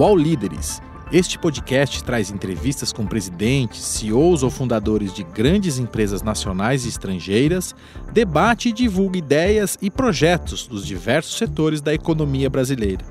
UOL 0.00 0.16
Líderes. 0.16 0.80
Este 1.12 1.38
podcast 1.38 2.02
traz 2.02 2.30
entrevistas 2.30 2.90
com 2.90 3.06
presidentes, 3.06 3.84
CEOs 3.84 4.42
ou 4.42 4.48
fundadores 4.48 5.12
de 5.12 5.22
grandes 5.22 5.78
empresas 5.78 6.22
nacionais 6.22 6.86
e 6.86 6.88
estrangeiras, 6.88 7.74
debate 8.10 8.70
e 8.70 8.72
divulga 8.72 9.18
ideias 9.18 9.76
e 9.82 9.90
projetos 9.90 10.66
dos 10.66 10.86
diversos 10.86 11.36
setores 11.36 11.82
da 11.82 11.92
economia 11.92 12.48
brasileira. 12.48 13.04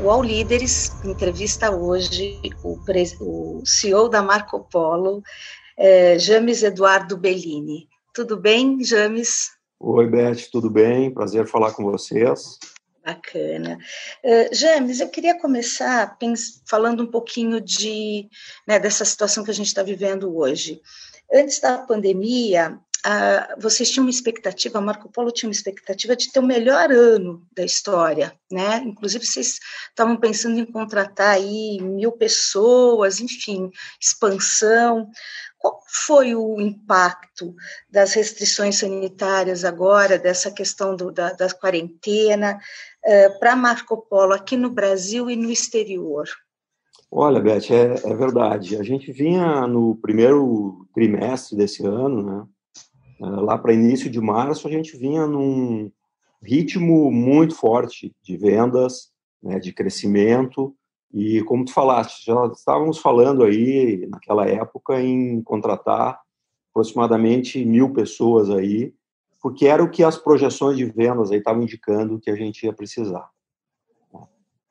UOL 0.00 0.22
Líderes 0.22 0.92
entrevista 1.04 1.74
hoje 1.74 2.38
o, 2.62 2.78
o 3.20 3.62
CEO 3.66 4.08
da 4.08 4.22
Marco 4.22 4.68
Polo, 4.70 5.20
é, 5.76 6.16
James 6.16 6.62
Eduardo 6.62 7.16
Bellini. 7.16 7.88
Tudo 8.14 8.36
bem, 8.36 8.84
James? 8.84 9.50
Oi, 9.80 10.06
Beth, 10.06 10.48
tudo 10.52 10.70
bem? 10.70 11.10
Prazer 11.10 11.44
falar 11.48 11.72
com 11.72 11.82
vocês. 11.82 12.60
Bacana. 13.04 13.78
Uh, 14.24 14.54
James, 14.54 15.00
eu 15.00 15.08
queria 15.08 15.38
começar 15.38 16.16
falando 16.66 17.02
um 17.02 17.10
pouquinho 17.10 17.60
de, 17.60 18.28
né, 18.66 18.78
dessa 18.78 19.04
situação 19.04 19.42
que 19.42 19.50
a 19.50 19.54
gente 19.54 19.66
está 19.66 19.82
vivendo 19.82 20.36
hoje. 20.36 20.80
Antes 21.32 21.58
da 21.58 21.78
pandemia, 21.78 22.78
uh, 23.04 23.60
vocês 23.60 23.90
tinham 23.90 24.04
uma 24.04 24.10
expectativa, 24.10 24.80
Marco 24.80 25.10
Polo 25.10 25.32
tinha 25.32 25.48
uma 25.48 25.54
expectativa 25.54 26.14
de 26.14 26.30
ter 26.30 26.38
o 26.38 26.46
melhor 26.46 26.92
ano 26.92 27.44
da 27.52 27.64
história, 27.64 28.38
né? 28.50 28.82
Inclusive, 28.84 29.26
vocês 29.26 29.58
estavam 29.88 30.16
pensando 30.16 30.60
em 30.60 30.64
contratar 30.64 31.34
aí 31.34 31.80
mil 31.80 32.12
pessoas, 32.12 33.20
enfim, 33.20 33.70
expansão. 34.00 35.10
Qual 35.58 35.80
foi 35.86 36.34
o 36.34 36.60
impacto 36.60 37.54
das 37.88 38.14
restrições 38.14 38.78
sanitárias 38.78 39.64
agora, 39.64 40.18
dessa 40.18 40.50
questão 40.50 40.96
do, 40.96 41.12
da, 41.12 41.32
da 41.32 41.48
quarentena, 41.50 42.58
uh, 43.06 43.38
para 43.38 43.56
Marco 43.56 43.96
Polo 44.08 44.32
aqui 44.32 44.56
no 44.56 44.70
Brasil 44.70 45.30
e 45.30 45.36
no 45.36 45.50
exterior? 45.50 46.26
Olha, 47.10 47.40
Beth, 47.40 47.70
é, 47.70 48.10
é, 48.10 48.14
verdade. 48.14 48.76
A 48.76 48.82
gente 48.82 49.12
vinha 49.12 49.66
no 49.66 49.96
primeiro 49.96 50.86
trimestre 50.94 51.56
desse 51.56 51.84
ano, 51.84 52.22
né? 52.22 52.46
Uh, 53.20 53.40
lá 53.40 53.58
para 53.58 53.74
início 53.74 54.10
de 54.10 54.20
março, 54.20 54.66
a 54.66 54.70
gente 54.70 54.96
vinha 54.96 55.26
num 55.26 55.90
ritmo 56.42 57.10
muito 57.10 57.54
forte 57.54 58.14
de 58.22 58.36
vendas, 58.36 59.12
né, 59.42 59.60
de 59.60 59.72
crescimento, 59.72 60.74
e 61.12 61.42
como 61.42 61.64
tu 61.64 61.72
falaste, 61.72 62.24
já 62.24 62.46
estávamos 62.46 62.98
falando 62.98 63.44
aí 63.44 64.06
naquela 64.10 64.48
época 64.48 65.00
em 65.00 65.42
contratar 65.42 66.18
aproximadamente 66.70 67.62
mil 67.64 67.92
pessoas 67.92 68.48
aí, 68.48 68.94
porque 69.42 69.66
era 69.66 69.82
o 69.82 69.90
que 69.90 70.04
as 70.04 70.16
projeções 70.16 70.76
de 70.76 70.84
vendas 70.84 71.32
aí 71.32 71.38
estavam 71.38 71.64
indicando 71.64 72.20
que 72.20 72.30
a 72.30 72.36
gente 72.36 72.64
ia 72.64 72.72
precisar. 72.72 73.28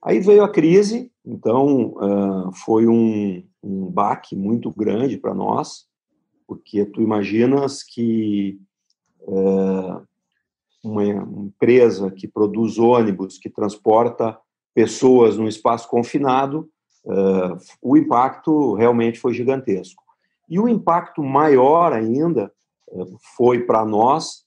Aí 0.02 0.19
veio 0.19 0.44
a 0.44 0.50
crise, 0.50 1.11
então 1.23 1.94
uh, 1.97 2.53
foi 2.53 2.88
um, 2.88 3.45
um 3.61 3.86
baque 3.92 4.36
muito 4.36 4.72
grande 4.72 5.17
para 5.17 5.33
nós, 5.33 5.86
porque 6.47 6.86
tu 6.86 7.02
imaginas 7.02 7.83
que 7.83 8.59
uh, 9.22 10.02
uma 10.83 11.05
empresa 11.05 12.09
que 12.09 12.27
produz 12.27 12.80
ônibus, 12.80 13.38
que 13.38 13.49
transporta 13.49 14.39
pessoas 14.73 15.38
num 15.38 15.47
espaço 15.47 15.88
confinado, 15.88 16.67
uh, 17.05 17.58
o 17.81 17.95
impacto 17.97 18.73
realmente 18.73 19.19
foi 19.19 19.33
gigantesco. 19.33 20.02
E 20.49 20.59
o 20.59 20.67
impacto 20.67 21.22
maior 21.22 21.94
ainda 21.94 22.52
foi 23.38 23.59
para 23.64 23.86
nós 23.86 24.45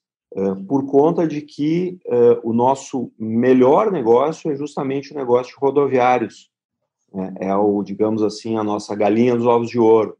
por 0.66 0.84
conta 0.86 1.28
de 1.28 1.40
que 1.42 1.98
o 2.42 2.52
nosso 2.52 3.12
melhor 3.18 3.92
negócio 3.92 4.50
é 4.50 4.56
justamente 4.56 5.12
o 5.12 5.16
negócio 5.16 5.54
de 5.54 5.60
rodoviários. 5.60 6.50
É, 7.14 7.46
é, 7.46 7.56
o, 7.56 7.82
digamos 7.84 8.22
assim, 8.22 8.56
a 8.56 8.64
nossa 8.64 8.94
galinha 8.96 9.36
dos 9.36 9.46
ovos 9.46 9.70
de 9.70 9.78
ouro. 9.78 10.16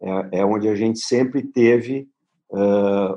É, 0.00 0.38
é 0.40 0.44
onde 0.44 0.68
a 0.68 0.74
gente 0.76 1.00
sempre 1.00 1.42
teve 1.42 2.08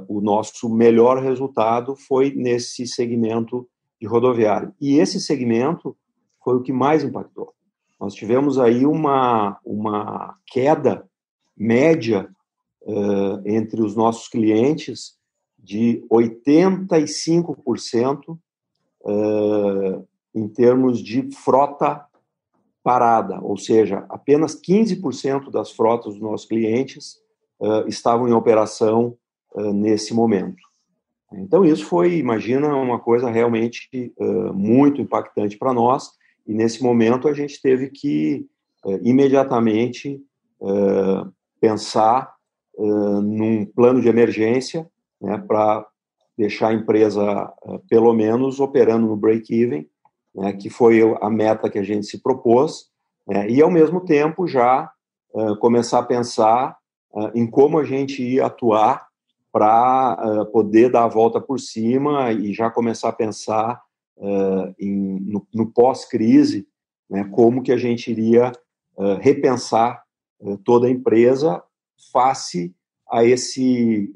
o 0.07 0.21
nosso 0.21 0.67
melhor 0.67 1.21
resultado 1.21 1.95
foi 1.95 2.33
nesse 2.35 2.88
segmento 2.88 3.69
de 4.01 4.07
rodoviário. 4.07 4.73
E 4.81 4.97
esse 4.97 5.21
segmento 5.21 5.95
foi 6.43 6.55
o 6.55 6.61
que 6.61 6.73
mais 6.73 7.03
impactou. 7.03 7.53
Nós 7.99 8.15
tivemos 8.15 8.57
aí 8.57 8.85
uma, 8.85 9.59
uma 9.63 10.35
queda 10.47 11.07
média 11.55 12.27
uh, 12.81 13.41
entre 13.45 13.81
os 13.81 13.95
nossos 13.95 14.27
clientes 14.27 15.19
de 15.63 16.03
85% 16.11 18.37
uh, 19.01 20.07
em 20.33 20.47
termos 20.47 21.03
de 21.03 21.29
frota 21.31 22.05
parada, 22.81 23.39
ou 23.41 23.57
seja, 23.57 24.05
apenas 24.09 24.59
15% 24.59 25.51
das 25.51 25.71
frotas 25.71 26.13
dos 26.13 26.21
nossos 26.21 26.47
clientes 26.47 27.19
uh, 27.59 27.87
estavam 27.87 28.27
em 28.27 28.33
operação 28.33 29.15
uh, 29.53 29.71
nesse 29.73 30.11
momento. 30.13 30.67
Então, 31.31 31.63
isso 31.63 31.85
foi, 31.85 32.17
imagina, 32.17 32.75
uma 32.75 32.99
coisa 32.99 33.29
realmente 33.29 34.11
muito 34.51 34.99
impactante 34.99 35.59
para 35.59 35.71
nós 35.71 36.09
e 36.47 36.55
nesse 36.55 36.81
momento 36.81 37.27
a 37.27 37.33
gente 37.33 37.61
teve 37.61 37.91
que 37.91 38.47
imediatamente 39.03 40.19
pensar 41.61 42.33
num 42.75 43.63
plano 43.63 44.01
de 44.01 44.07
emergência 44.07 44.89
né, 45.22 45.38
para 45.38 45.85
deixar 46.38 46.69
a 46.69 46.74
empresa, 46.74 47.52
pelo 47.90 48.13
menos, 48.13 48.59
operando 48.59 49.07
no 49.07 49.18
break-even, 49.18 49.88
né, 50.34 50.53
que 50.53 50.69
foi 50.69 51.02
a 51.22 51.30
meta 51.30 51.69
que 51.69 51.78
a 51.78 51.84
gente 51.84 52.06
se 52.06 52.22
propôs, 52.22 52.85
né, 53.28 53.50
e 53.50 53.62
ao 53.62 53.69
mesmo 53.69 54.02
tempo 54.02 54.47
já 54.47 54.90
começar 55.59 56.00
a 56.00 56.03
pensar 56.03 56.78
em 57.35 57.46
como 57.46 57.78
a 57.78 57.84
gente 57.84 58.24
ia 58.24 58.47
atuar 58.47 59.09
para 59.52 60.46
poder 60.52 60.91
dar 60.91 61.03
a 61.03 61.09
volta 61.09 61.41
por 61.41 61.59
cima 61.59 62.31
e 62.31 62.53
já 62.53 62.69
começar 62.69 63.09
a 63.09 63.13
pensar 63.13 63.81
uh, 64.19 64.74
em, 64.80 65.19
no, 65.22 65.47
no 65.53 65.72
pós-crise, 65.72 66.68
né, 67.09 67.24
como 67.31 67.63
que 67.63 67.72
a 67.72 67.78
gente 67.78 68.12
iria 68.12 68.51
uh, 68.96 69.16
repensar 69.16 70.03
uh, 70.40 70.57
toda 70.57 70.88
a 70.88 70.91
empresa 70.91 71.63
face 72.12 72.75
a 73.09 73.25
esse 73.25 74.13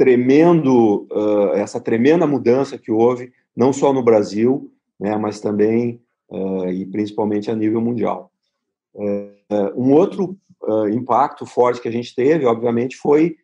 tremendo, 0.00 1.06
essa 1.56 1.78
tremenda 1.78 2.26
mudança 2.26 2.78
que 2.78 2.90
houve, 2.90 3.34
não 3.54 3.70
só 3.70 3.92
no 3.92 4.02
Brasil, 4.02 4.72
né, 4.98 5.14
mas 5.18 5.40
também 5.40 6.00
e 6.72 6.86
principalmente 6.86 7.50
a 7.50 7.54
nível 7.54 7.82
mundial. 7.82 8.32
um 9.76 9.92
outro 9.92 10.38
impacto 10.90 11.44
forte 11.44 11.82
que 11.82 11.88
a 11.88 11.92
gente 11.92 12.14
teve, 12.14 12.46
obviamente, 12.46 12.96
foi 12.96 13.36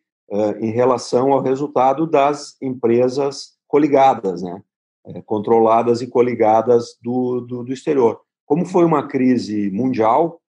em 0.59 0.71
relação 0.71 1.31
ao 1.31 1.43
resultado 1.43 2.07
das 2.07 2.57
empresas 2.59 3.57
coligadas, 3.67 4.41
né? 4.41 4.63
É, 5.05 5.21
controladas 5.21 6.01
e 6.01 6.07
coligadas 6.07 6.97
do, 7.01 7.41
do, 7.41 7.63
do, 7.63 7.71
exterior. 7.71 8.19
Como 8.45 8.65
foi 8.65 8.83
uma 8.83 9.07
crise 9.07 9.71
mundial, 9.71 10.41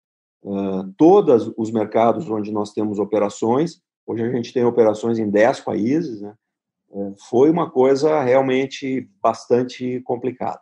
uh, 0.43 0.93
todos 0.97 1.53
os 1.57 1.71
mercados 1.71 2.29
onde 2.29 2.51
nós 2.51 2.73
temos 2.73 2.99
operações, 2.99 3.81
hoje 4.09 4.25
a 4.25 4.31
gente 4.31 4.55
tem 4.55 4.65
operações 4.65 5.19
em 5.19 5.29
10 5.29 5.61
países, 5.61 6.23
né? 6.23 6.35
Uh, 6.91 7.15
foi 7.29 7.51
uma 7.51 7.71
coisa 7.71 8.23
realmente 8.23 9.11
bastante 9.23 10.01
complicada. 10.01 10.61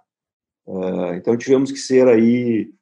Uh, 0.66 1.14
então 1.14 1.36
tivemos 1.36 1.70
que 1.70 1.78
ser 1.78 2.08
aí 2.08 2.74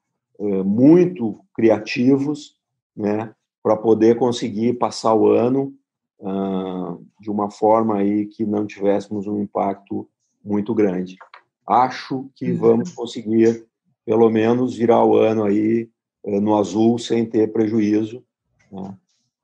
muito 0.65 1.39
criativos, 1.55 2.57
né, 2.97 3.33
para 3.63 3.77
poder 3.77 4.19
conseguir 4.19 4.73
passar 4.75 5.15
o 5.15 5.29
ano 5.29 5.73
uh, 6.19 7.07
de 7.21 7.31
uma 7.31 7.53
forma 7.53 7.99
aí 7.99 8.27
que 8.27 8.45
não 8.45 8.67
tivéssemos 8.67 9.29
um 9.29 9.41
impacto 9.41 10.09
muito 10.45 10.75
grande. 10.75 11.17
Acho 11.65 12.29
que 12.35 12.51
uhum. 12.51 12.59
vamos 12.59 12.93
conseguir, 12.93 13.65
pelo 14.05 14.29
menos, 14.29 14.75
virar 14.75 15.05
o 15.05 15.17
ano 15.17 15.45
aí 15.45 15.89
no 16.27 16.59
azul 16.59 16.99
sem 16.99 17.25
ter 17.25 17.53
prejuízo. 17.53 18.25
Né? 18.73 18.93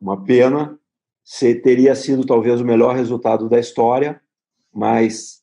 Uma 0.01 0.25
pena, 0.25 0.77
teria 1.63 1.95
sido 1.95 2.27
talvez 2.27 2.61
o 2.61 2.65
melhor 2.65 2.95
resultado 2.95 3.49
da 3.49 3.59
história, 3.59 4.21
mas 4.73 5.43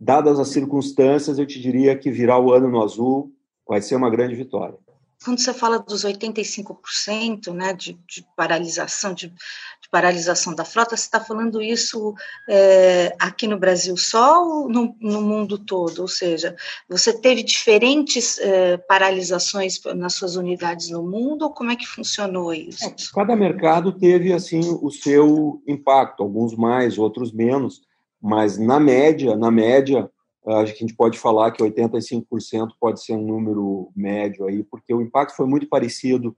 dadas 0.00 0.38
as 0.38 0.48
circunstâncias, 0.48 1.38
eu 1.38 1.46
te 1.46 1.60
diria 1.60 1.96
que 1.96 2.10
virar 2.10 2.38
o 2.38 2.52
ano 2.52 2.68
no 2.68 2.82
azul 2.82 3.32
vai 3.66 3.80
ser 3.80 3.94
uma 3.94 4.10
grande 4.10 4.34
vitória 4.34 4.76
quando 5.22 5.40
você 5.40 5.54
fala 5.54 5.78
dos 5.78 6.04
85% 6.04 7.52
né, 7.52 7.72
de, 7.72 7.98
de 8.06 8.26
paralisação, 8.36 9.14
de, 9.14 9.28
de, 9.28 9.88
paralisação 9.90 10.54
da 10.54 10.64
frota, 10.64 10.96
você 10.96 11.04
está 11.04 11.20
falando 11.20 11.62
isso 11.62 12.14
é, 12.48 13.14
aqui 13.18 13.46
no 13.46 13.58
Brasil 13.58 13.96
só 13.96 14.44
ou 14.44 14.68
no, 14.68 14.96
no, 15.00 15.22
mundo 15.22 15.58
todo? 15.58 16.00
Ou 16.00 16.08
seja, 16.08 16.56
você 16.88 17.12
teve 17.12 17.42
diferentes 17.42 18.38
é, 18.38 18.76
paralisações 18.76 19.80
nas 19.94 20.14
suas 20.14 20.36
unidades 20.36 20.90
no 20.90 21.02
mundo, 21.02 21.42
ou 21.42 21.50
como 21.50 21.70
é 21.70 21.76
que 21.76 21.86
funcionou 21.86 22.52
isso? 22.52 22.84
É, 22.84 22.94
cada 23.14 23.36
mercado 23.36 23.92
teve 23.92 24.32
assim 24.32 24.60
o 24.82 24.90
seu 24.90 25.62
impacto, 25.66 26.22
alguns 26.22 26.56
mais, 26.56 26.98
outros 26.98 27.32
menos, 27.32 27.82
mas 28.20 28.58
na 28.58 28.78
média, 28.78 29.36
na 29.36 29.50
média, 29.50 30.10
acho 30.46 30.72
que 30.72 30.78
a 30.84 30.86
gente 30.86 30.96
pode 30.96 31.18
falar 31.18 31.52
que 31.52 31.62
85% 31.62 32.72
pode 32.80 33.02
ser 33.02 33.14
um 33.14 33.26
número 33.26 33.90
médio 33.94 34.46
aí, 34.46 34.62
porque 34.64 34.92
o 34.92 35.00
impacto 35.00 35.36
foi 35.36 35.46
muito 35.46 35.68
parecido 35.68 36.36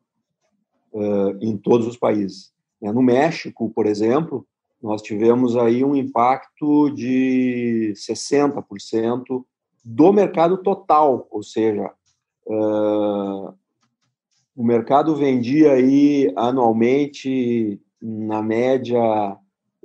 uh, 0.93 1.37
em 1.41 1.56
todos 1.56 1.87
os 1.87 1.97
países. 1.97 2.53
Né? 2.81 2.93
No 2.93 3.03
México, 3.03 3.71
por 3.71 3.87
exemplo, 3.87 4.47
nós 4.83 5.01
tivemos 5.01 5.56
aí 5.56 5.83
um 5.83 5.97
impacto 5.97 6.91
de 6.91 7.95
60% 7.97 9.45
do 9.83 10.12
mercado 10.12 10.59
total, 10.59 11.27
ou 11.31 11.43
seja, 11.43 11.91
uh, 12.47 13.55
o 14.55 14.62
mercado 14.62 15.17
vendia 15.17 15.73
aí 15.73 16.33
anualmente, 16.37 17.81
na 18.01 18.43
média, 18.43 19.01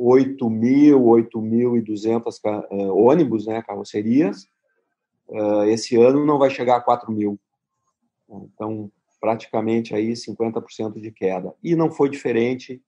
8 0.01 0.49
mil, 0.49 1.01
8.200 1.01 2.39
uh, 2.71 2.95
ônibus, 2.95 3.45
né, 3.45 3.61
carrocerias. 3.61 4.47
Uh, 5.27 5.65
esse 5.65 5.97
ano 5.97 6.25
não 6.25 6.39
vai 6.39 6.49
chegar 6.49 6.77
a 6.77 6.81
4 6.81 7.11
mil. 7.11 7.37
Então, 8.29 8.89
praticamente 9.19 9.93
aí 9.93 10.13
50% 10.13 11.01
de 11.01 11.11
queda. 11.11 11.53
E 11.61 11.75
não 11.75 11.91
foi 11.91 12.09
diferente 12.09 12.81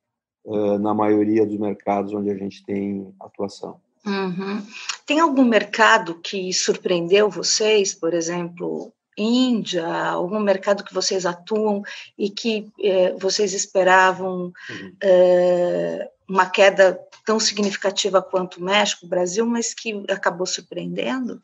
uh, 0.45 0.79
na 0.79 0.93
maioria 0.93 1.45
dos 1.45 1.57
mercados 1.57 2.13
onde 2.13 2.31
a 2.31 2.37
gente 2.37 2.63
tem 2.65 3.13
atuação. 3.19 3.81
Uhum. 4.05 4.65
Tem 5.05 5.19
algum 5.19 5.43
mercado 5.43 6.15
que 6.15 6.53
surpreendeu 6.53 7.29
vocês, 7.29 7.93
por 7.93 8.13
exemplo, 8.13 8.91
Índia, 9.17 9.85
algum 9.85 10.39
mercado 10.39 10.83
que 10.83 10.93
vocês 10.93 11.25
atuam 11.25 11.83
e 12.17 12.29
que 12.29 12.71
eh, 12.81 13.13
vocês 13.19 13.53
esperavam 13.53 14.45
uhum. 14.69 14.95
eh, 15.03 16.09
uma 16.31 16.49
queda 16.49 16.97
tão 17.25 17.39
significativa 17.41 18.21
quanto 18.21 18.57
o 18.57 18.63
México, 18.63 19.05
o 19.05 19.09
Brasil, 19.09 19.45
mas 19.45 19.73
que 19.73 20.05
acabou 20.09 20.45
surpreendendo? 20.45 21.41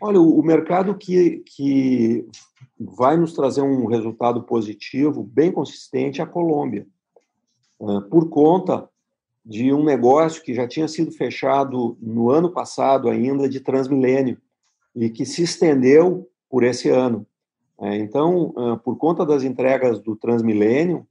Olha, 0.00 0.20
o 0.20 0.42
mercado 0.42 0.96
que, 0.96 1.44
que 1.46 2.26
vai 2.78 3.16
nos 3.16 3.32
trazer 3.32 3.62
um 3.62 3.86
resultado 3.86 4.42
positivo 4.42 5.22
bem 5.22 5.52
consistente 5.52 6.20
é 6.20 6.24
a 6.24 6.26
Colômbia, 6.26 6.86
por 8.10 8.28
conta 8.28 8.88
de 9.44 9.72
um 9.72 9.84
negócio 9.84 10.42
que 10.42 10.52
já 10.52 10.66
tinha 10.66 10.88
sido 10.88 11.12
fechado 11.12 11.96
no 12.02 12.28
ano 12.28 12.50
passado 12.50 13.08
ainda 13.08 13.48
de 13.48 13.60
Transmilênio 13.60 14.38
e 14.94 15.08
que 15.08 15.24
se 15.24 15.44
estendeu 15.44 16.28
por 16.50 16.64
esse 16.64 16.90
ano. 16.90 17.24
Então, 17.80 18.52
por 18.82 18.96
conta 18.96 19.24
das 19.24 19.44
entregas 19.44 20.00
do 20.00 20.16
Transmilênio, 20.16 21.06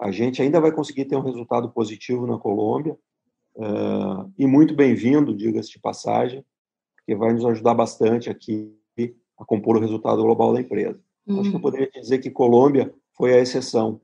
a 0.00 0.10
gente 0.10 0.40
ainda 0.40 0.60
vai 0.60 0.70
conseguir 0.70 1.06
ter 1.06 1.16
um 1.16 1.22
resultado 1.22 1.70
positivo 1.70 2.26
na 2.26 2.38
Colômbia 2.38 2.96
e 4.38 4.46
muito 4.46 4.74
bem-vindo, 4.74 5.34
diga-se 5.34 5.70
de 5.70 5.80
passagem, 5.80 6.44
porque 6.96 7.14
vai 7.14 7.32
nos 7.32 7.44
ajudar 7.44 7.74
bastante 7.74 8.30
aqui 8.30 8.72
a 9.38 9.44
compor 9.44 9.76
o 9.76 9.80
resultado 9.80 10.22
global 10.22 10.52
da 10.52 10.60
empresa. 10.60 10.98
Uhum. 11.26 11.40
Acho 11.40 11.50
que 11.50 11.56
eu 11.56 11.60
poderia 11.60 11.90
dizer 11.90 12.18
que 12.18 12.30
Colômbia 12.30 12.92
foi 13.12 13.34
a 13.34 13.40
exceção. 13.40 14.00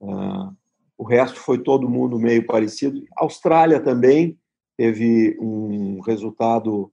Uh, 0.00 0.54
o 0.96 1.04
resto 1.04 1.38
foi 1.38 1.58
todo 1.58 1.88
mundo 1.88 2.18
meio 2.18 2.46
parecido. 2.46 3.02
Austrália 3.16 3.80
também 3.80 4.38
teve 4.76 5.36
um 5.40 6.00
resultado 6.00 6.90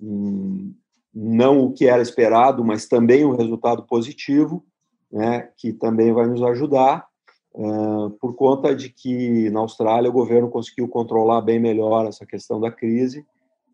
um, 0.00 0.74
não 1.14 1.66
o 1.66 1.72
que 1.72 1.86
era 1.86 2.02
esperado, 2.02 2.64
mas 2.64 2.86
também 2.86 3.24
um 3.24 3.36
resultado 3.36 3.82
positivo, 3.84 4.64
né, 5.10 5.50
que 5.58 5.72
também 5.72 6.12
vai 6.12 6.26
nos 6.26 6.42
ajudar, 6.42 7.06
uh, 7.54 8.10
por 8.20 8.34
conta 8.34 8.74
de 8.74 8.88
que 8.88 9.50
na 9.50 9.60
Austrália 9.60 10.10
o 10.10 10.12
governo 10.12 10.50
conseguiu 10.50 10.88
controlar 10.88 11.40
bem 11.40 11.58
melhor 11.58 12.06
essa 12.06 12.26
questão 12.26 12.60
da 12.60 12.70
crise, 12.70 13.24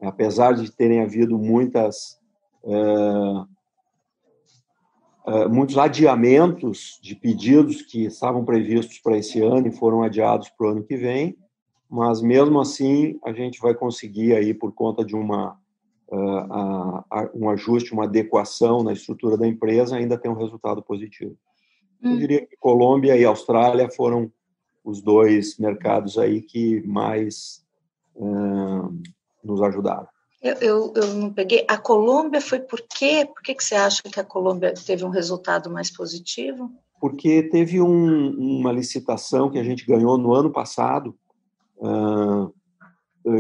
apesar 0.01 0.55
de 0.55 0.71
terem 0.71 1.01
havido 1.01 1.39
muitas 1.39 2.19
uh, 2.63 3.47
uh, 5.27 5.49
muitos 5.51 5.79
adiamentos 5.79 6.99
de 7.03 7.15
pedidos 7.15 7.83
que 7.83 8.05
estavam 8.05 8.45
previstos 8.45 8.99
para 8.99 9.17
esse 9.17 9.41
ano 9.41 9.69
e 9.69 9.73
foram 9.73 10.03
adiados 10.03 10.49
para 10.51 10.67
o 10.67 10.71
ano 10.71 10.85
que 10.85 10.97
vem, 10.97 11.37
mas 11.89 12.21
mesmo 12.21 12.61
assim 12.61 13.19
a 13.25 13.33
gente 13.33 13.61
vai 13.61 13.75
conseguir 13.75 14.35
aí 14.35 14.53
por 14.53 14.73
conta 14.73 15.05
de 15.05 15.15
uma 15.15 15.57
um 17.35 17.51
ajuste, 17.51 17.93
uma 17.93 18.05
adequação 18.05 18.83
na 18.83 18.95
estrutura 18.95 19.37
da 19.37 19.47
empresa, 19.47 19.95
ainda 19.95 20.17
ter 20.17 20.31
um 20.31 20.35
resultado 20.35 20.83
positivo. 20.83 21.37
Hum. 22.03 22.13
Eu 22.13 22.19
diria 22.19 22.47
que 22.47 22.57
Colômbia 22.57 23.17
e 23.17 23.25
Austrália 23.25 23.91
foram 23.91 24.31
os 24.85 25.03
dois 25.03 25.59
mercados 25.59 26.19
aí 26.19 26.41
que 26.41 26.83
mais 26.87 27.67
nos 29.45 29.63
ajudaram. 29.63 30.09
Eu, 30.41 30.55
eu, 30.61 30.93
eu, 30.95 31.15
não 31.15 31.33
peguei. 31.33 31.65
A 31.69 31.77
Colômbia 31.77 32.41
foi 32.41 32.61
por 32.61 32.81
quê? 32.81 33.27
Por 33.27 33.43
que, 33.43 33.55
que 33.55 33.65
você 33.65 33.75
acha 33.75 34.03
que 34.03 34.21
a 34.21 34.25
Colômbia 34.25 34.73
teve 34.75 35.05
um 35.05 35.09
resultado 35.09 35.69
mais 35.69 35.91
positivo? 35.91 36.71
Porque 37.01 37.43
teve 37.43 37.81
um, 37.81 38.31
uma 38.61 38.73
licitação 38.73 39.51
que 39.51 39.59
a 39.59 39.65
gente 39.65 39.85
ganhou 39.85 40.17
no 40.17 40.33
ano 40.33 40.51
passado 40.51 41.17
uh, 41.79 42.53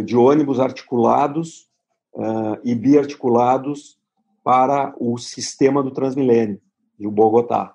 de 0.04 0.16
ônibus 0.16 0.58
articulados 0.58 1.68
uh, 2.14 2.58
e 2.64 2.74
biarticulados 2.74 3.96
para 4.42 4.92
o 4.98 5.18
sistema 5.18 5.82
do 5.82 5.92
Transmilênio, 5.92 6.60
de 6.98 7.06
Bogotá. 7.06 7.74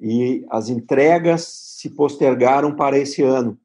E 0.00 0.44
as 0.50 0.68
entregas 0.68 1.44
se 1.44 1.90
postergaram 1.90 2.74
para 2.74 2.98
esse 2.98 3.22
ano. 3.22 3.58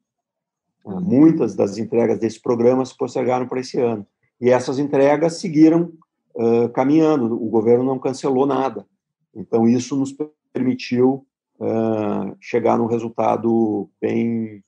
Uh, 0.84 1.00
muitas 1.00 1.54
das 1.54 1.78
entregas 1.78 2.18
desse 2.18 2.40
programa 2.40 2.84
se 2.84 2.96
postergaram 2.96 3.46
para 3.46 3.60
esse 3.60 3.80
ano. 3.80 4.06
E 4.40 4.50
essas 4.50 4.78
entregas 4.78 5.36
seguiram 5.36 5.92
uh, 6.34 6.68
caminhando, 6.70 7.34
o 7.34 7.48
governo 7.48 7.84
não 7.84 7.98
cancelou 7.98 8.46
nada. 8.46 8.86
Então, 9.34 9.68
isso 9.68 9.96
nos 9.96 10.14
permitiu 10.52 11.26
uh, 11.58 12.36
chegar 12.40 12.76
num 12.76 12.86
resultado 12.86 13.88
bem 14.00 14.62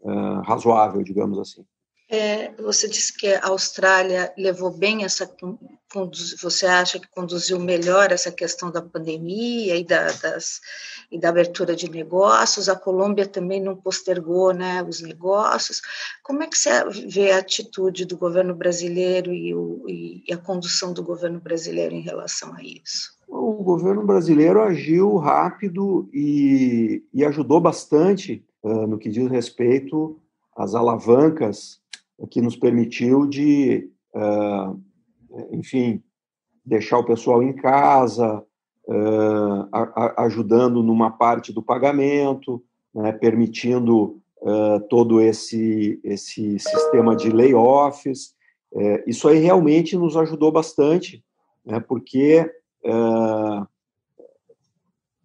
uh, 0.00 0.40
razoável, 0.44 1.02
digamos 1.02 1.38
assim. 1.38 1.64
É, 2.10 2.52
você 2.62 2.88
disse 2.88 3.12
que 3.12 3.26
a 3.34 3.48
Austrália 3.48 4.32
levou 4.38 4.70
bem 4.70 5.04
essa. 5.04 5.30
Você 6.42 6.64
acha 6.64 6.98
que 6.98 7.06
conduziu 7.08 7.60
melhor 7.60 8.10
essa 8.10 8.32
questão 8.32 8.70
da 8.70 8.80
pandemia 8.80 9.76
e 9.76 9.84
da, 9.84 10.10
das, 10.12 10.58
e 11.12 11.20
da 11.20 11.28
abertura 11.28 11.76
de 11.76 11.90
negócios? 11.90 12.66
A 12.66 12.76
Colômbia 12.76 13.26
também 13.26 13.60
não 13.60 13.76
postergou 13.76 14.54
né, 14.54 14.82
os 14.82 15.02
negócios. 15.02 15.82
Como 16.22 16.42
é 16.42 16.46
que 16.46 16.56
você 16.56 16.70
vê 17.06 17.30
a 17.30 17.38
atitude 17.38 18.06
do 18.06 18.16
governo 18.16 18.54
brasileiro 18.54 19.30
e, 19.30 19.54
o, 19.54 19.84
e 19.86 20.32
a 20.32 20.38
condução 20.38 20.94
do 20.94 21.02
governo 21.02 21.40
brasileiro 21.40 21.94
em 21.94 22.00
relação 22.00 22.54
a 22.54 22.62
isso? 22.62 23.18
O 23.28 23.62
governo 23.62 24.06
brasileiro 24.06 24.62
agiu 24.62 25.16
rápido 25.16 26.08
e, 26.10 27.04
e 27.12 27.22
ajudou 27.22 27.60
bastante 27.60 28.42
uh, 28.62 28.86
no 28.86 28.98
que 28.98 29.10
diz 29.10 29.30
respeito 29.30 30.18
às 30.56 30.74
alavancas 30.74 31.86
que 32.26 32.40
nos 32.40 32.56
permitiu 32.56 33.26
de, 33.26 33.90
uh, 34.14 34.80
enfim, 35.52 36.02
deixar 36.68 36.98
o 36.98 37.04
pessoal 37.04 37.42
em 37.42 37.52
casa, 37.52 38.44
uh, 38.88 39.68
ajudando 40.16 40.82
numa 40.82 41.10
parte 41.10 41.52
do 41.52 41.62
pagamento, 41.62 42.62
né, 42.94 43.12
permitindo 43.12 44.20
uh, 44.42 44.80
todo 44.88 45.20
esse, 45.20 46.00
esse 46.04 46.58
sistema 46.58 47.16
de 47.16 47.30
layoffs. 47.30 48.34
Uh, 48.72 49.02
isso 49.06 49.28
aí 49.28 49.38
realmente 49.38 49.96
nos 49.96 50.16
ajudou 50.16 50.52
bastante, 50.52 51.24
né, 51.64 51.80
porque 51.80 52.50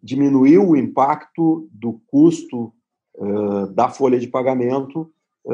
diminuiu 0.02 0.70
o 0.70 0.76
impacto 0.76 1.70
do 1.72 2.02
custo 2.08 2.74
da 3.74 3.88
folha 3.90 4.20
de 4.20 4.28
pagamento 4.28 5.10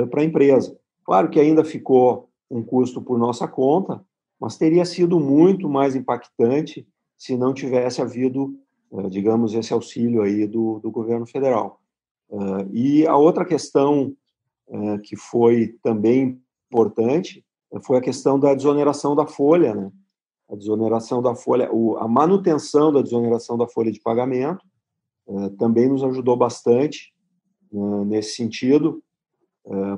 para 0.09 0.21
a 0.21 0.23
empresa. 0.23 0.79
Claro 1.09 1.27
que 1.31 1.39
ainda 1.39 1.65
ficou 1.65 2.29
um 2.51 2.61
custo 2.61 3.01
por 3.01 3.17
nossa 3.17 3.47
conta, 3.47 3.99
mas 4.39 4.59
teria 4.59 4.85
sido 4.85 5.19
muito 5.19 5.67
mais 5.67 5.95
impactante 5.95 6.87
se 7.17 7.35
não 7.35 7.51
tivesse 7.51 7.99
havido, 7.99 8.53
eh, 8.93 9.09
digamos, 9.09 9.55
esse 9.55 9.73
auxílio 9.73 10.21
aí 10.21 10.45
do, 10.45 10.77
do 10.77 10.91
governo 10.91 11.25
federal. 11.25 11.81
Eh, 12.31 12.67
e 12.71 13.07
a 13.07 13.17
outra 13.17 13.43
questão 13.43 14.15
eh, 14.69 14.99
que 14.99 15.15
foi 15.15 15.79
também 15.81 16.39
importante 16.67 17.43
foi 17.81 17.97
a 17.97 18.01
questão 18.01 18.39
da 18.39 18.53
desoneração 18.53 19.15
da 19.15 19.25
folha, 19.25 19.73
né? 19.73 19.91
A 20.47 20.55
desoneração 20.55 21.23
da 21.23 21.33
folha, 21.33 21.71
a 21.97 22.07
manutenção 22.07 22.93
da 22.93 23.01
desoneração 23.01 23.57
da 23.57 23.67
folha 23.67 23.91
de 23.91 23.99
pagamento 23.99 24.63
também 25.57 25.89
nos 25.89 26.03
ajudou 26.03 26.35
bastante 26.35 27.13
nesse 27.71 28.35
sentido, 28.35 29.03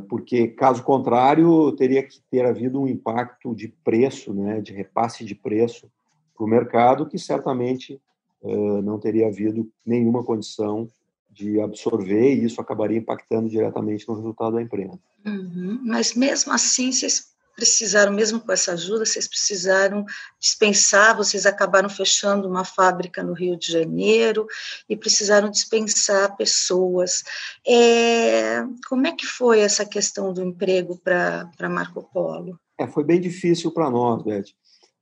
porque 0.10 0.48
caso 0.50 0.84
contrário 0.84 1.72
teria 1.74 2.04
que 2.04 2.22
ter 2.30 2.46
havido 2.46 2.82
um 2.82 2.88
impacto 2.88 3.56
de 3.56 3.70
preço, 3.84 4.34
né, 4.34 4.60
de 4.60 4.74
repasse 4.74 5.24
de 5.24 5.34
preço 5.34 5.90
para 6.36 6.46
o 6.46 6.48
mercado, 6.48 7.06
que 7.06 7.18
certamente 7.18 8.02
ah, 8.44 8.82
não 8.82 9.00
teria 9.00 9.28
havido 9.28 9.70
nenhuma 9.86 10.24
condição 10.24 10.90
de 11.30 11.62
absorver 11.62 12.34
e 12.34 12.44
isso 12.44 12.60
acabaria 12.60 12.98
impactando 12.98 13.48
diretamente 13.48 14.08
no 14.08 14.16
resultado 14.16 14.56
da 14.56 14.62
empresa. 14.62 15.00
Uhum. 15.26 15.80
Mas 15.84 16.14
mesmo 16.14 16.52
assim, 16.52 16.92
vocês 16.92 17.32
precisaram, 17.56 18.12
mesmo 18.12 18.40
com 18.40 18.52
essa 18.52 18.74
ajuda, 18.74 19.06
vocês 19.06 19.28
precisaram 19.28 20.06
dispensar, 20.40 21.16
vocês 21.16 21.46
acabaram 21.46 21.90
fechando 21.90 22.48
uma 22.48 22.64
fábrica 22.64 23.24
no 23.24 23.34
Rio 23.34 23.58
de 23.58 23.72
Janeiro 23.72 24.48
e 24.90 24.96
precisaram 24.96 25.50
dispensar 25.50 26.36
pessoas. 26.36 27.24
É, 27.68 28.64
como 28.88 29.08
é 29.08 29.12
que 29.12 29.26
foi 29.26 29.60
essa 29.60 29.86
questão 29.86 30.34
do 30.34 30.44
emprego 30.44 30.98
para 30.98 31.70
Marco 31.70 32.04
Polo? 32.12 32.60
É, 32.80 32.88
foi 32.88 33.04
bem 33.04 33.22
difícil 33.22 33.72
para 33.72 33.90
nós, 33.90 34.24
Beth. 34.24 34.46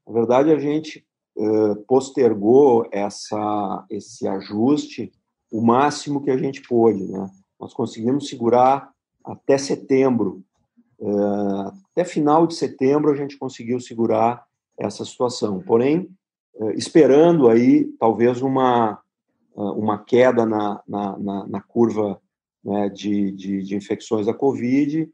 Na 0.06 0.13
verdade, 0.13 0.51
a 0.51 0.60
gente 0.60 1.06
uh, 1.38 1.75
postergou 1.88 2.88
essa, 2.91 3.86
esse 3.89 4.27
ajuste 4.27 5.12
o 5.51 5.62
máximo 5.62 6.22
que 6.22 6.29
a 6.29 6.38
gente 6.38 6.62
pôde. 6.62 7.03
Né? 7.06 7.29
Nós 7.60 7.74
conseguimos 7.74 8.27
segurar 8.27 8.91
até 9.24 9.58
setembro 9.58 10.44
até 11.91 12.03
final 12.03 12.46
de 12.46 12.56
setembro 12.56 13.12
a 13.12 13.15
gente 13.15 13.38
conseguiu 13.38 13.79
segurar 13.79 14.44
essa 14.79 15.03
situação. 15.03 15.60
Porém, 15.60 16.10
uh, 16.56 16.72
esperando 16.72 17.50
aí 17.50 17.86
talvez 18.00 18.41
uma, 18.41 19.00
uh, 19.53 19.72
uma 19.74 19.98
queda 19.98 20.46
na, 20.46 20.82
na, 20.88 21.18
na, 21.18 21.48
na 21.48 21.62
curva 21.62 22.20
né, 22.63 22.89
de, 22.89 23.32
de, 23.32 23.63
de, 23.63 23.75
infecções 23.75 24.25
da 24.25 24.34
Covid, 24.34 25.10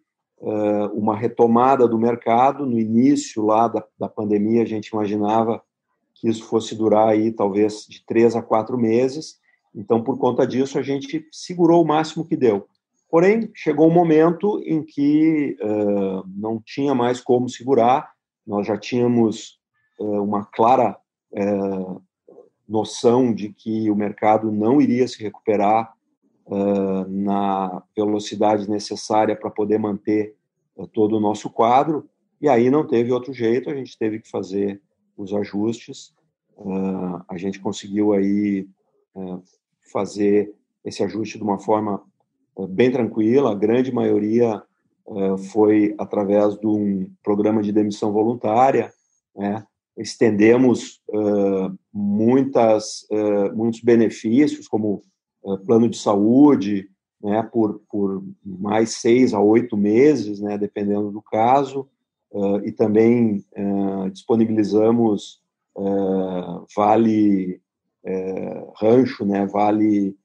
uma 0.94 1.16
retomada 1.16 1.88
do 1.88 1.98
mercado. 1.98 2.66
No 2.66 2.78
início 2.78 3.44
lá 3.44 3.68
da, 3.68 3.84
da 3.98 4.10
pandemia, 4.10 4.64
a 4.64 4.66
gente 4.66 4.90
imaginava 4.90 5.64
que 6.14 6.28
isso 6.28 6.44
fosse 6.46 6.76
durar 6.76 7.08
aí 7.08 7.32
talvez 7.32 7.86
de 7.88 8.06
três 8.06 8.36
a 8.36 8.42
quatro 8.42 8.78
meses. 8.78 9.40
Então, 9.74 10.04
por 10.04 10.18
conta 10.18 10.46
disso, 10.46 10.78
a 10.78 10.82
gente 10.82 11.26
segurou 11.32 11.82
o 11.82 11.88
máximo 11.88 12.26
que 12.26 12.36
deu. 12.36 12.68
Porém, 13.16 13.50
chegou 13.54 13.88
um 13.88 13.94
momento 13.94 14.62
em 14.66 14.84
que 14.84 15.58
uh, 15.62 16.28
não 16.28 16.62
tinha 16.62 16.94
mais 16.94 17.22
como 17.22 17.48
segurar, 17.48 18.12
nós 18.46 18.68
já 18.68 18.78
tínhamos 18.78 19.58
uh, 19.98 20.22
uma 20.22 20.44
clara 20.44 20.98
uh, 21.32 22.04
noção 22.68 23.34
de 23.34 23.54
que 23.54 23.90
o 23.90 23.96
mercado 23.96 24.52
não 24.52 24.82
iria 24.82 25.08
se 25.08 25.24
recuperar 25.24 25.94
na 27.08 27.82
velocidade 27.96 28.70
necessária 28.70 29.34
para 29.34 29.50
poder 29.50 29.80
manter 29.80 30.36
todo 30.92 31.16
o 31.16 31.20
nosso 31.22 31.50
quadro, 31.50 32.10
e 32.42 32.50
aí 32.50 32.70
não 32.70 32.86
teve 32.86 33.14
outro 33.14 33.32
jeito, 33.32 33.70
a 33.70 33.74
gente 33.74 33.98
teve 33.98 34.20
que 34.20 34.30
fazer 34.30 34.82
os 35.16 35.34
ajustes, 35.34 36.14
a 37.28 37.38
gente 37.38 37.60
conseguiu 37.60 38.12
aí 38.14 38.68
fazer 39.92 40.54
esse 40.84 41.02
ajuste 41.02 41.38
de 41.38 41.44
uma 41.44 41.58
forma 41.58 42.04
bem 42.70 42.90
tranquila, 42.90 43.52
a 43.52 43.56
grande 43.56 43.92
maioria 43.92 44.64
uh, 45.06 45.38
foi 45.38 45.94
através 45.98 46.58
de 46.58 46.68
um 46.68 47.10
programa 47.22 47.62
de 47.62 47.72
demissão 47.72 48.14
voluntária, 48.14 48.94
né? 49.36 49.66
estendemos 49.98 51.02
uh, 51.10 51.74
muitas, 51.94 53.06
uh, 53.12 53.56
muitos 53.56 53.82
benefícios, 53.82 54.68
como 54.68 55.02
plano 55.68 55.88
de 55.88 55.96
saúde, 55.96 56.90
né, 57.22 57.44
por, 57.44 57.80
por 57.88 58.24
mais 58.44 58.96
seis 58.96 59.32
a 59.32 59.40
oito 59.40 59.78
meses, 59.78 60.40
né, 60.40 60.58
dependendo 60.58 61.12
do 61.12 61.22
caso, 61.22 61.88
e 62.64 62.72
também 62.72 63.46
disponibilizamos 64.12 65.40
vale 66.76 67.62
rancho, 68.82 69.24
né, 69.24 69.46
vale 69.46 70.18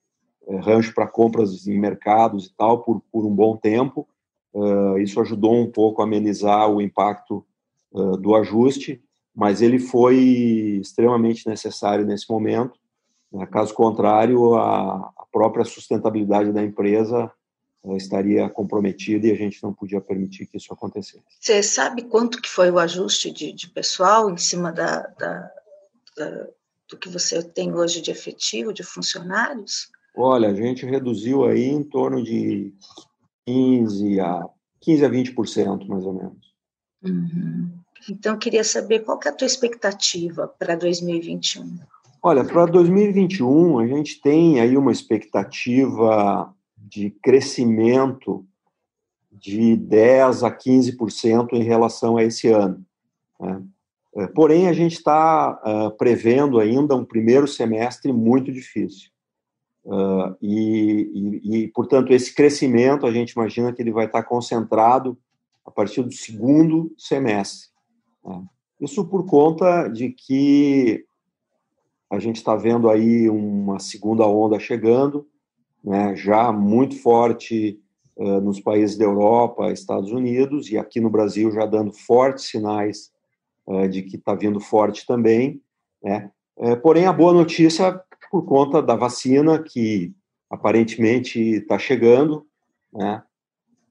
rancho 0.59 0.95
para 0.95 1.07
compras 1.07 1.67
em 1.67 1.79
mercados 1.79 2.47
e 2.47 2.55
tal 2.55 2.83
por, 2.83 3.03
por 3.13 3.25
um 3.25 3.35
bom 3.35 3.57
tempo. 3.57 4.09
Uh, 4.53 4.99
isso 4.99 5.21
ajudou 5.21 5.55
um 5.55 5.71
pouco 5.71 6.03
a 6.03 6.05
amenizar 6.05 6.69
o 6.69 6.81
impacto 6.81 7.47
uh, 7.93 8.17
do 8.17 8.35
ajuste, 8.35 9.01
mas 9.35 9.63
ele 9.63 9.79
foi 9.79 10.17
extremamente 10.81 11.49
necessário 11.49 12.05
nesse 12.05 12.29
momento. 12.29 12.79
Né? 13.33 13.47
Caso 13.47 13.73
contrário, 13.75 14.57
a, 14.57 15.13
a, 15.17 15.25
própria 15.31 15.65
sustentabilidade 15.65 16.53
da 16.53 16.65
empresa 16.65 17.31
uh, 17.85 17.97
estaria 17.97 18.49
comprometida 18.49 19.29
e 19.29 19.31
a 19.31 19.37
gente 19.37 19.63
não 19.63 19.73
podia 19.73 20.01
permitir 20.01 20.47
que 20.47 20.57
isso 20.57 20.73
acontecesse. 20.73 21.23
Você 21.39 21.63
sabe 21.63 22.03
quanto 22.03 22.43
que 22.43 22.49
foi 22.49 22.73
o 22.73 22.79
ajuste 22.79 23.31
de, 23.31 23.53
de 23.53 23.69
pessoal 23.71 24.29
em 24.29 24.37
cima 24.37 24.73
da, 24.73 25.03
da, 25.17 25.51
da, 26.17 26.47
do 26.89 26.99
que 26.99 27.09
você 27.09 27.41
tem 27.41 27.73
hoje 27.73 28.01
de 28.01 28.11
efetivo, 28.11 28.73
de 28.73 28.83
funcionários? 28.83 29.89
Olha, 30.21 30.49
a 30.49 30.55
gente 30.55 30.85
reduziu 30.85 31.45
aí 31.45 31.65
em 31.65 31.83
torno 31.83 32.23
de 32.23 32.75
15 33.47 34.21
a 34.21 34.49
15 34.81 35.05
a 35.05 35.11
20%, 35.11 35.87
mais 35.87 36.05
ou 36.05 36.15
menos. 36.15 36.55
Uhum. 37.03 37.71
Então, 38.09 38.39
queria 38.39 38.65
saber 38.65 39.01
qual 39.01 39.19
que 39.19 39.29
é 39.29 39.31
a 39.31 39.35
tua 39.35 39.47
expectativa 39.47 40.49
para 40.49 40.75
2021? 40.75 41.79
Olha, 42.23 42.45
para 42.45 42.67
2021, 42.67 43.79
a 43.79 43.87
gente 43.87 44.21
tem 44.21 44.61
aí 44.61 44.77
uma 44.77 44.93
expectativa 44.93 46.55
de 46.77 47.11
crescimento 47.23 48.45
de 49.31 49.77
10 49.77 50.43
a 50.45 50.51
15% 50.51 51.53
em 51.53 51.63
relação 51.63 52.17
a 52.17 52.25
esse 52.25 52.49
ano. 52.49 52.85
Né? 53.39 53.63
É, 54.17 54.27
porém, 54.27 54.69
a 54.69 54.73
gente 54.73 54.97
está 54.97 55.61
uh, 55.65 55.97
prevendo 55.97 56.59
ainda 56.59 56.97
um 56.97 57.05
primeiro 57.05 57.47
semestre 57.47 58.13
muito 58.13 58.51
difícil. 58.51 59.10
Uh, 59.85 60.37
e, 60.43 61.41
e, 61.43 61.57
e, 61.57 61.69
portanto, 61.69 62.13
esse 62.13 62.35
crescimento 62.35 63.07
a 63.07 63.13
gente 63.13 63.31
imagina 63.31 63.73
que 63.73 63.81
ele 63.81 63.93
vai 63.93 64.07
estar 64.07 64.23
concentrado 64.23 65.19
a 65.65 65.71
partir 65.71 66.03
do 66.03 66.13
segundo 66.13 66.93
semestre. 66.99 67.69
Né? 68.25 68.45
Isso 68.81 69.05
por 69.07 69.27
conta 69.27 69.89
de 69.89 70.11
que 70.11 71.05
a 72.11 72.19
gente 72.19 72.37
está 72.37 72.57
vendo 72.57 72.91
aí 72.91 73.29
uma 73.29 73.79
segunda 73.79 74.27
onda 74.27 74.59
chegando, 74.59 75.27
né, 75.83 76.15
já 76.17 76.51
muito 76.51 77.01
forte 77.01 77.81
uh, 78.17 78.41
nos 78.41 78.61
países 78.61 78.99
da 78.99 79.05
Europa, 79.05 79.73
Estados 79.73 80.11
Unidos, 80.11 80.71
e 80.71 80.77
aqui 80.77 81.01
no 81.01 81.09
Brasil 81.09 81.53
já 81.53 81.65
dando 81.65 81.93
fortes 81.93 82.45
sinais 82.45 83.13
uh, 83.67 83.89
de 83.89 84.03
que 84.03 84.17
está 84.17 84.35
vindo 84.35 84.61
forte 84.61 85.07
também. 85.07 85.63
Né? 86.03 86.31
É, 86.59 86.77
porém, 86.77 87.07
a 87.07 87.13
boa 87.13 87.33
notícia 87.33 88.03
por 88.31 88.45
conta 88.45 88.81
da 88.81 88.95
vacina 88.95 89.59
que 89.61 90.15
aparentemente 90.49 91.39
está 91.41 91.79
chegando, 91.79 92.47
né? 92.93 93.23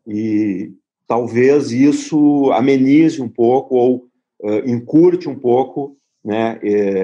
E 0.08 0.72
talvez 1.06 1.72
isso 1.72 2.52
amenize 2.54 3.22
um 3.22 3.30
pouco 3.30 3.76
ou 3.76 4.08
uh, 4.42 4.70
encurte 4.70 5.28
um 5.28 5.38
pouco, 5.38 5.98
né? 6.24 6.60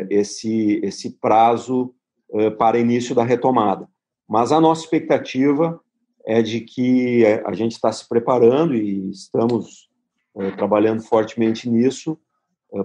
Esse 0.10 0.80
esse 0.84 1.12
prazo 1.20 1.94
uh, 2.30 2.52
para 2.52 2.80
início 2.80 3.14
da 3.14 3.24
retomada. 3.24 3.88
Mas 4.28 4.52
a 4.52 4.62
nossa 4.62 4.84
expectativa 4.84 5.80
é 6.26 6.42
de 6.42 6.62
que 6.62 7.24
a 7.46 7.54
gente 7.54 7.74
está 7.74 7.92
se 7.92 8.08
preparando 8.08 8.74
e 8.74 9.10
estamos 9.10 9.90
uh, 10.34 10.56
trabalhando 10.56 11.04
fortemente 11.04 11.70
nisso 11.70 12.18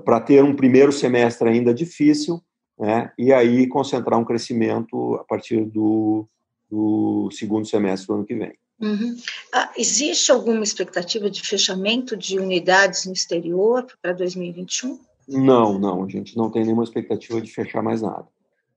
para 0.04 0.20
ter 0.20 0.44
um 0.44 0.54
primeiro 0.54 0.92
semestre 0.92 1.48
ainda 1.48 1.74
difícil, 1.74 2.40
né? 2.80 3.12
e 3.18 3.30
aí 3.30 3.66
concentrar 3.66 4.18
um 4.18 4.24
crescimento 4.24 5.14
a 5.16 5.24
partir 5.24 5.66
do, 5.66 6.26
do 6.70 7.28
segundo 7.30 7.66
semestre 7.66 8.08
do 8.08 8.14
ano 8.14 8.24
que 8.24 8.34
vem. 8.34 8.54
Uhum. 8.80 9.14
Ah, 9.52 9.70
existe 9.76 10.32
alguma 10.32 10.64
expectativa 10.64 11.28
de 11.28 11.42
fechamento 11.42 12.16
de 12.16 12.38
unidades 12.38 13.04
no 13.04 13.12
exterior 13.12 13.86
para 14.00 14.14
2021? 14.14 14.98
Não, 15.28 15.78
não, 15.78 16.04
a 16.04 16.08
gente 16.08 16.34
não 16.34 16.50
tem 16.50 16.64
nenhuma 16.64 16.82
expectativa 16.82 17.38
de 17.42 17.52
fechar 17.52 17.82
mais 17.82 18.00
nada. 18.00 18.26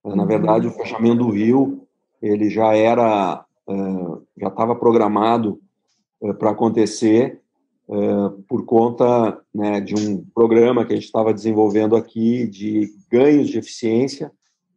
Na 0.04 0.24
uhum. 0.24 0.28
verdade, 0.28 0.68
o 0.68 0.72
fechamento 0.72 1.24
do 1.24 1.30
Rio 1.30 1.88
ele 2.22 2.50
já 2.50 2.76
era, 2.76 3.46
eh, 3.70 4.18
já 4.38 4.50
estava 4.50 4.76
programado 4.76 5.62
eh, 6.22 6.34
para 6.34 6.52
acontecer 6.52 7.40
por 8.48 8.66
conta 8.66 9.38
né, 9.54 9.82
de 9.82 9.94
um 9.94 10.24
programa 10.34 10.86
que 10.86 10.94
a 10.94 10.96
gente 10.96 11.06
estava 11.06 11.34
desenvolvendo 11.34 11.98
aqui 11.98 12.48
de 12.48 12.90
ganhos 13.14 13.48
de 13.48 13.60
eficiência. 13.60 14.32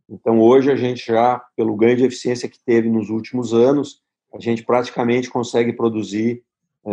Então, 0.06 0.38
hoje, 0.38 0.70
a 0.70 0.76
gente 0.76 1.06
já, 1.06 1.42
pelo 1.56 1.74
ganho 1.74 1.96
de 1.96 2.04
eficiência 2.04 2.50
que 2.50 2.60
teve 2.60 2.86
nos 2.90 3.08
últimos 3.08 3.54
anos, 3.54 4.02
a 4.34 4.38
gente 4.38 4.62
praticamente 4.62 5.30
consegue 5.30 5.72
produzir 5.72 6.42
é, 6.86 6.92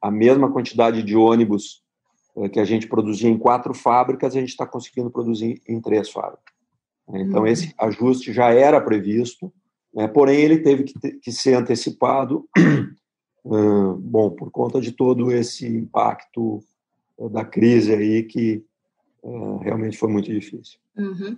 a 0.00 0.10
mesma 0.12 0.52
quantidade 0.52 1.02
de 1.02 1.16
ônibus 1.16 1.82
é, 2.36 2.48
que 2.48 2.60
a 2.60 2.64
gente 2.64 2.86
produzia 2.86 3.28
em 3.28 3.36
quatro 3.36 3.74
fábricas, 3.74 4.36
a 4.36 4.38
gente 4.38 4.50
está 4.50 4.64
conseguindo 4.64 5.10
produzir 5.10 5.60
em 5.68 5.80
três 5.80 6.08
fábricas. 6.08 6.54
Então, 7.08 7.40
uhum. 7.40 7.46
esse 7.48 7.74
ajuste 7.76 8.32
já 8.32 8.50
era 8.52 8.80
previsto, 8.80 9.52
né, 9.92 10.06
porém, 10.06 10.38
ele 10.38 10.58
teve 10.58 10.84
que, 10.84 11.00
ter, 11.00 11.12
que 11.20 11.32
ser 11.32 11.54
antecipado 11.54 12.48
bom, 13.42 14.30
por 14.30 14.52
conta 14.52 14.80
de 14.80 14.92
todo 14.92 15.32
esse 15.32 15.66
impacto 15.66 16.62
da 17.32 17.44
crise 17.44 17.92
aí 17.92 18.22
que 18.22 18.62
é, 19.24 19.64
realmente 19.64 19.96
foi 19.96 20.08
muito 20.08 20.32
difícil. 20.32 20.78
Uhum. 20.96 21.36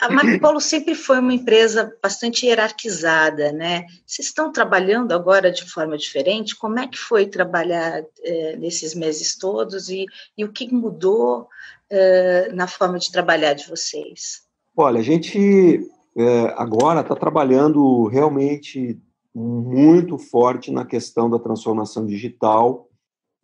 A 0.00 0.10
Marco 0.10 0.60
sempre 0.60 0.94
foi 0.94 1.20
uma 1.20 1.34
empresa 1.34 1.96
bastante 2.02 2.46
hierarquizada, 2.46 3.52
né? 3.52 3.86
Vocês 4.06 4.28
estão 4.28 4.52
trabalhando 4.52 5.12
agora 5.12 5.50
de 5.50 5.64
forma 5.64 5.96
diferente? 5.96 6.56
Como 6.56 6.78
é 6.78 6.86
que 6.86 6.98
foi 6.98 7.26
trabalhar 7.26 8.04
é, 8.22 8.56
nesses 8.56 8.94
meses 8.94 9.36
todos 9.36 9.88
e, 9.88 10.06
e, 10.36 10.44
o 10.44 10.52
que 10.52 10.72
mudou 10.72 11.48
é, 11.90 12.52
na 12.52 12.66
forma 12.66 12.98
de 12.98 13.10
trabalhar 13.10 13.54
de 13.54 13.68
vocês? 13.68 14.42
Olha, 14.76 15.00
a 15.00 15.04
gente 15.04 15.80
é, 16.16 16.54
agora 16.56 17.00
está 17.00 17.14
trabalhando 17.14 18.06
realmente 18.06 19.00
muito 19.34 20.18
forte 20.18 20.72
na 20.72 20.84
questão 20.84 21.30
da 21.30 21.38
transformação 21.38 22.04
digital 22.04 22.88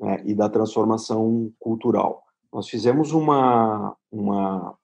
né, 0.00 0.20
e 0.24 0.34
da 0.34 0.48
transformação 0.48 1.52
cultural. 1.60 2.23
Nós 2.54 2.68
fizemos 2.68 3.10
uma, 3.10 3.96
uma 4.12 4.76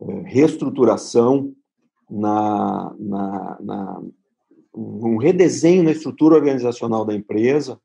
é, 0.00 0.20
reestruturação, 0.20 1.52
na, 2.08 2.94
na, 2.98 3.58
na, 3.60 4.02
um 4.72 5.16
redesenho 5.16 5.82
na 5.82 5.90
estrutura 5.90 6.36
organizacional 6.36 7.04
da 7.04 7.12
empresa 7.12 7.78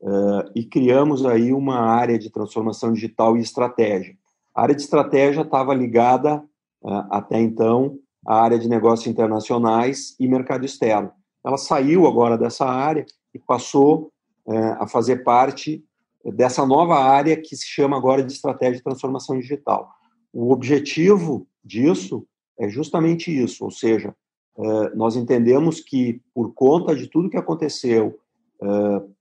uh, 0.00 0.50
e 0.56 0.64
criamos 0.64 1.24
aí 1.24 1.52
uma 1.52 1.78
área 1.78 2.18
de 2.18 2.30
transformação 2.30 2.92
digital 2.92 3.36
e 3.36 3.40
estratégia. 3.40 4.16
A 4.54 4.62
área 4.62 4.74
de 4.74 4.82
estratégia 4.82 5.42
estava 5.42 5.72
ligada, 5.72 6.42
uh, 6.82 7.06
até 7.10 7.40
então, 7.40 7.98
à 8.26 8.42
área 8.42 8.58
de 8.58 8.68
negócios 8.68 9.06
internacionais 9.06 10.16
e 10.18 10.26
mercado 10.26 10.64
externo. 10.64 11.12
Ela 11.44 11.58
saiu 11.58 12.08
agora 12.08 12.36
dessa 12.36 12.64
área 12.64 13.06
e 13.32 13.38
passou 13.38 14.10
uh, 14.46 14.82
a 14.82 14.88
fazer 14.88 15.22
parte 15.22 15.84
dessa 16.32 16.64
nova 16.64 16.96
área 16.96 17.36
que 17.36 17.56
se 17.56 17.66
chama 17.66 17.96
agora 17.96 18.22
de 18.22 18.32
estratégia 18.32 18.76
de 18.76 18.82
transformação 18.82 19.38
digital. 19.38 19.90
O 20.32 20.52
objetivo 20.52 21.46
disso 21.64 22.26
é 22.58 22.68
justamente 22.68 23.30
isso, 23.30 23.64
ou 23.64 23.70
seja, 23.70 24.14
é, 24.56 24.94
nós 24.94 25.16
entendemos 25.16 25.80
que 25.80 26.22
por 26.32 26.54
conta 26.54 26.94
de 26.94 27.08
tudo 27.08 27.28
que 27.28 27.36
aconteceu, 27.36 28.18
é, 28.62 28.66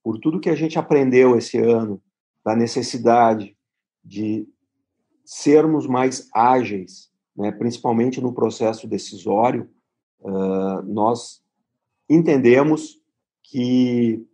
por 0.03 0.19
tudo 0.19 0.39
que 0.39 0.49
a 0.49 0.55
gente 0.55 0.77
aprendeu 0.77 1.37
esse 1.37 1.57
ano, 1.57 2.01
da 2.43 2.55
necessidade 2.55 3.55
de 4.03 4.47
sermos 5.25 5.87
mais 5.87 6.29
ágeis, 6.33 7.09
né, 7.35 7.51
principalmente 7.51 8.21
no 8.21 8.33
processo 8.33 8.87
decisório, 8.87 9.69
é, 10.23 10.29
nós 10.83 11.41
entendemos 12.09 13.01
que 13.41 14.25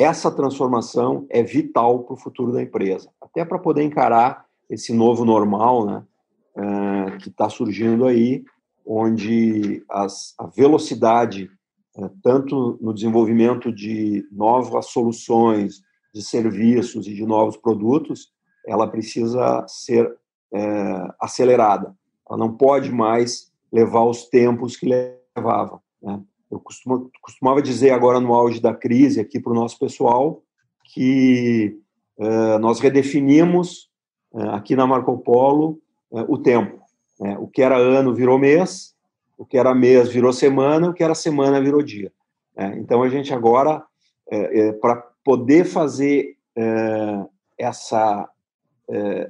essa 0.00 0.30
transformação 0.30 1.26
é 1.28 1.42
vital 1.42 2.04
para 2.04 2.14
o 2.14 2.16
futuro 2.16 2.52
da 2.52 2.62
empresa, 2.62 3.10
até 3.20 3.44
para 3.44 3.58
poder 3.58 3.82
encarar 3.82 4.46
esse 4.68 4.94
novo 4.94 5.26
normal, 5.26 5.84
né, 5.84 6.04
uh, 6.56 7.18
que 7.18 7.28
está 7.28 7.50
surgindo 7.50 8.06
aí, 8.06 8.42
onde 8.86 9.84
as, 9.90 10.34
a 10.38 10.46
velocidade, 10.46 11.50
uh, 11.96 12.10
tanto 12.22 12.78
no 12.80 12.94
desenvolvimento 12.94 13.70
de 13.70 14.26
novas 14.32 14.86
soluções, 14.86 15.82
de 16.14 16.22
serviços 16.22 17.06
e 17.06 17.14
de 17.14 17.26
novos 17.26 17.58
produtos, 17.58 18.32
ela 18.66 18.88
precisa 18.88 19.64
ser 19.68 20.06
uh, 20.06 21.12
acelerada. 21.20 21.94
Ela 22.28 22.38
não 22.38 22.56
pode 22.56 22.90
mais 22.90 23.52
levar 23.70 24.04
os 24.04 24.28
tempos 24.28 24.76
que 24.76 24.86
levava. 25.36 25.80
Né? 26.02 26.20
Eu 26.50 26.58
costumo, 26.58 27.10
costumava 27.22 27.62
dizer 27.62 27.90
agora 27.90 28.18
no 28.18 28.34
auge 28.34 28.60
da 28.60 28.74
crise 28.74 29.20
aqui 29.20 29.38
para 29.38 29.52
o 29.52 29.54
nosso 29.54 29.78
pessoal 29.78 30.42
que 30.84 31.78
uh, 32.18 32.58
nós 32.58 32.80
redefinimos 32.80 33.88
uh, 34.32 34.50
aqui 34.50 34.74
na 34.74 34.86
Marco 34.86 35.16
Polo 35.18 35.80
uh, 36.10 36.24
o 36.28 36.36
tempo. 36.36 36.80
Né? 37.20 37.36
O 37.38 37.46
que 37.46 37.62
era 37.62 37.76
ano 37.76 38.12
virou 38.12 38.38
mês, 38.38 38.94
o 39.38 39.46
que 39.46 39.56
era 39.56 39.74
mês 39.74 40.08
virou 40.08 40.32
semana, 40.32 40.90
o 40.90 40.92
que 40.92 41.04
era 41.04 41.14
semana 41.14 41.60
virou 41.60 41.82
dia. 41.82 42.12
Né? 42.56 42.76
Então 42.78 43.02
a 43.02 43.08
gente 43.08 43.32
agora, 43.32 43.82
para 44.80 44.96
poder 45.24 45.64
fazer 45.64 46.36
essa, 47.58 48.28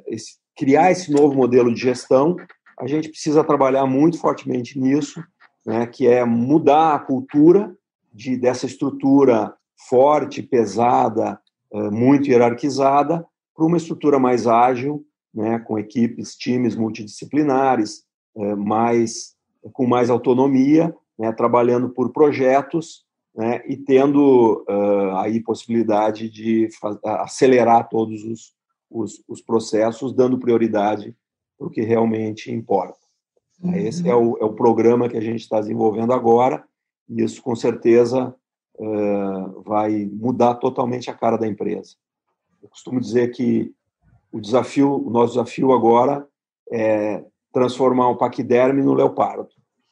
esse, 0.06 0.36
criar 0.56 0.90
esse 0.90 1.10
novo 1.10 1.34
modelo 1.34 1.72
de 1.72 1.80
gestão, 1.80 2.36
a 2.78 2.86
gente 2.86 3.08
precisa 3.08 3.44
trabalhar 3.44 3.86
muito 3.86 4.18
fortemente 4.18 4.78
nisso 4.78 5.22
né, 5.70 5.86
que 5.86 6.08
é 6.08 6.24
mudar 6.24 6.96
a 6.96 6.98
cultura 6.98 7.72
de, 8.12 8.36
dessa 8.36 8.66
estrutura 8.66 9.54
forte, 9.88 10.42
pesada, 10.42 11.40
eh, 11.72 11.90
muito 11.90 12.28
hierarquizada, 12.28 13.24
para 13.54 13.64
uma 13.64 13.76
estrutura 13.76 14.18
mais 14.18 14.48
ágil, 14.48 15.06
né, 15.32 15.60
com 15.60 15.78
equipes, 15.78 16.34
times 16.34 16.74
multidisciplinares, 16.74 18.02
eh, 18.36 18.56
mais, 18.56 19.36
com 19.72 19.86
mais 19.86 20.10
autonomia, 20.10 20.92
né, 21.16 21.30
trabalhando 21.30 21.88
por 21.90 22.12
projetos 22.12 23.04
né, 23.32 23.62
e 23.64 23.76
tendo 23.76 24.64
uh, 24.68 25.18
aí 25.18 25.38
possibilidade 25.40 26.28
de 26.28 26.68
acelerar 27.04 27.88
todos 27.88 28.24
os, 28.24 28.54
os, 28.90 29.22
os 29.28 29.40
processos, 29.40 30.12
dando 30.12 30.36
prioridade 30.36 31.14
para 31.56 31.68
o 31.68 31.70
que 31.70 31.82
realmente 31.82 32.50
importa. 32.50 32.99
Uhum. 33.62 33.74
Esse 33.74 34.08
é 34.08 34.14
o, 34.14 34.36
é 34.38 34.44
o 34.44 34.52
programa 34.52 35.08
que 35.08 35.16
a 35.16 35.20
gente 35.20 35.40
está 35.40 35.60
desenvolvendo 35.60 36.12
agora, 36.12 36.64
e 37.08 37.22
isso 37.22 37.42
com 37.42 37.54
certeza 37.54 38.34
uh, 38.78 39.62
vai 39.62 40.08
mudar 40.12 40.54
totalmente 40.54 41.10
a 41.10 41.14
cara 41.14 41.36
da 41.36 41.46
empresa. 41.46 41.96
Eu 42.62 42.68
costumo 42.68 43.00
dizer 43.00 43.30
que 43.32 43.72
o 44.32 44.40
desafio, 44.40 45.06
o 45.06 45.10
nosso 45.10 45.34
desafio 45.34 45.72
agora 45.72 46.26
é 46.72 47.24
transformar 47.52 48.08
o 48.08 48.16
paquiderme 48.16 48.82
no 48.82 48.94
leopardo. 48.94 49.48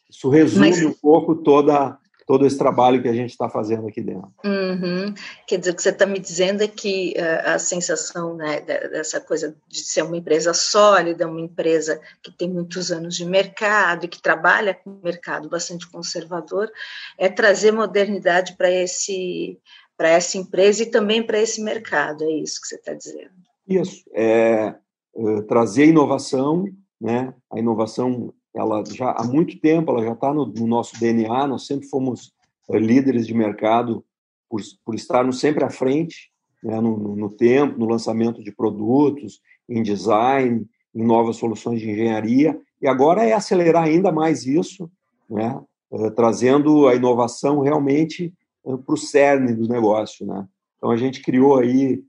Isso 0.09 0.29
resume 0.29 0.71
Mas... 0.71 0.85
um 0.85 0.93
pouco 0.93 1.35
toda 1.35 1.99
todo 2.29 2.47
esse 2.47 2.59
trabalho 2.59 3.01
que 3.01 3.09
a 3.09 3.15
gente 3.15 3.31
está 3.31 3.49
fazendo 3.49 3.89
aqui 3.89 4.03
dentro. 4.03 4.31
Uhum. 4.45 5.15
Quer 5.47 5.57
dizer, 5.57 5.71
o 5.71 5.75
que 5.75 5.83
você 5.83 5.89
está 5.89 6.05
me 6.05 6.19
dizendo 6.19 6.63
é 6.63 6.69
que 6.69 7.15
uh, 7.17 7.55
a 7.55 7.59
sensação 7.59 8.37
né, 8.37 8.61
dessa 8.61 9.19
coisa 9.19 9.57
de 9.67 9.79
ser 9.79 10.03
uma 10.03 10.19
empresa 10.19 10.53
sólida, 10.53 11.27
uma 11.27 11.41
empresa 11.41 11.99
que 12.23 12.31
tem 12.31 12.51
muitos 12.51 12.93
anos 12.93 13.17
de 13.17 13.25
mercado 13.25 14.05
e 14.05 14.09
que 14.09 14.21
trabalha 14.21 14.75
com 14.75 14.91
um 14.91 15.01
mercado 15.03 15.49
bastante 15.49 15.89
conservador, 15.89 16.71
é 17.17 17.31
trazer 17.31 17.73
modernidade 17.73 18.55
para 18.59 18.71
esse 18.71 19.59
para 19.97 20.11
essa 20.11 20.39
empresa 20.39 20.85
e 20.85 20.87
também 20.87 21.27
para 21.27 21.41
esse 21.41 21.61
mercado, 21.61 22.23
é 22.23 22.31
isso 22.31 22.61
que 22.61 22.69
você 22.69 22.77
está 22.77 22.95
dizendo. 22.95 23.33
Isso, 23.67 24.05
é, 24.15 24.75
é 25.17 25.43
trazer 25.49 25.87
inovação, 25.87 26.67
né? 27.01 27.35
A 27.51 27.59
inovação 27.59 28.33
ela 28.59 28.83
já 28.85 29.13
há 29.13 29.25
muito 29.25 29.59
tempo, 29.61 29.91
ela 29.93 30.05
já 30.05 30.13
está 30.13 30.35
no, 30.35 30.47
no, 30.47 30.67
nosso 30.67 30.99
DNA, 30.99 31.47
nós 31.47 31.65
sempre 31.65 31.87
fomos 31.87 32.33
é, 32.69 32.77
líderes 32.77 33.27
de 33.27 33.33
mercado 33.33 34.05
por, 34.51 34.61
por 34.85 34.95
estarmos 34.97 35.39
sempre 35.39 35.65
à 35.65 35.71
frente 35.71 36.31
né, 36.63 36.81
no, 36.81 37.15
no, 37.15 37.31
tempo, 37.31 37.79
no 37.79 37.87
lançamento 37.87 38.43
de 38.43 38.51
produtos, 38.51 39.41
em 39.69 39.81
design, 39.81 40.67
em 40.93 41.05
novas 41.05 41.37
soluções 41.37 41.81
de 41.81 41.89
engenharia, 41.89 42.61
e 42.83 42.89
agora 42.89 43.25
é 43.25 43.33
acelerar 43.33 43.85
ainda 43.85 44.11
mais 44.11 44.45
isso, 44.45 44.91
né, 45.31 45.61
é, 45.93 46.11
trazendo 46.11 46.89
a 46.89 46.97
inovação 46.97 47.61
realmente 47.61 48.35
é, 48.67 48.77
para 48.77 48.95
o 48.95 48.99
cerne 48.99 49.55
do 49.55 49.69
negócio. 49.69 50.27
Né? 50.27 50.47
Então, 50.77 50.91
a 50.91 50.97
gente 50.97 51.23
criou 51.23 51.59
aí 51.59 52.03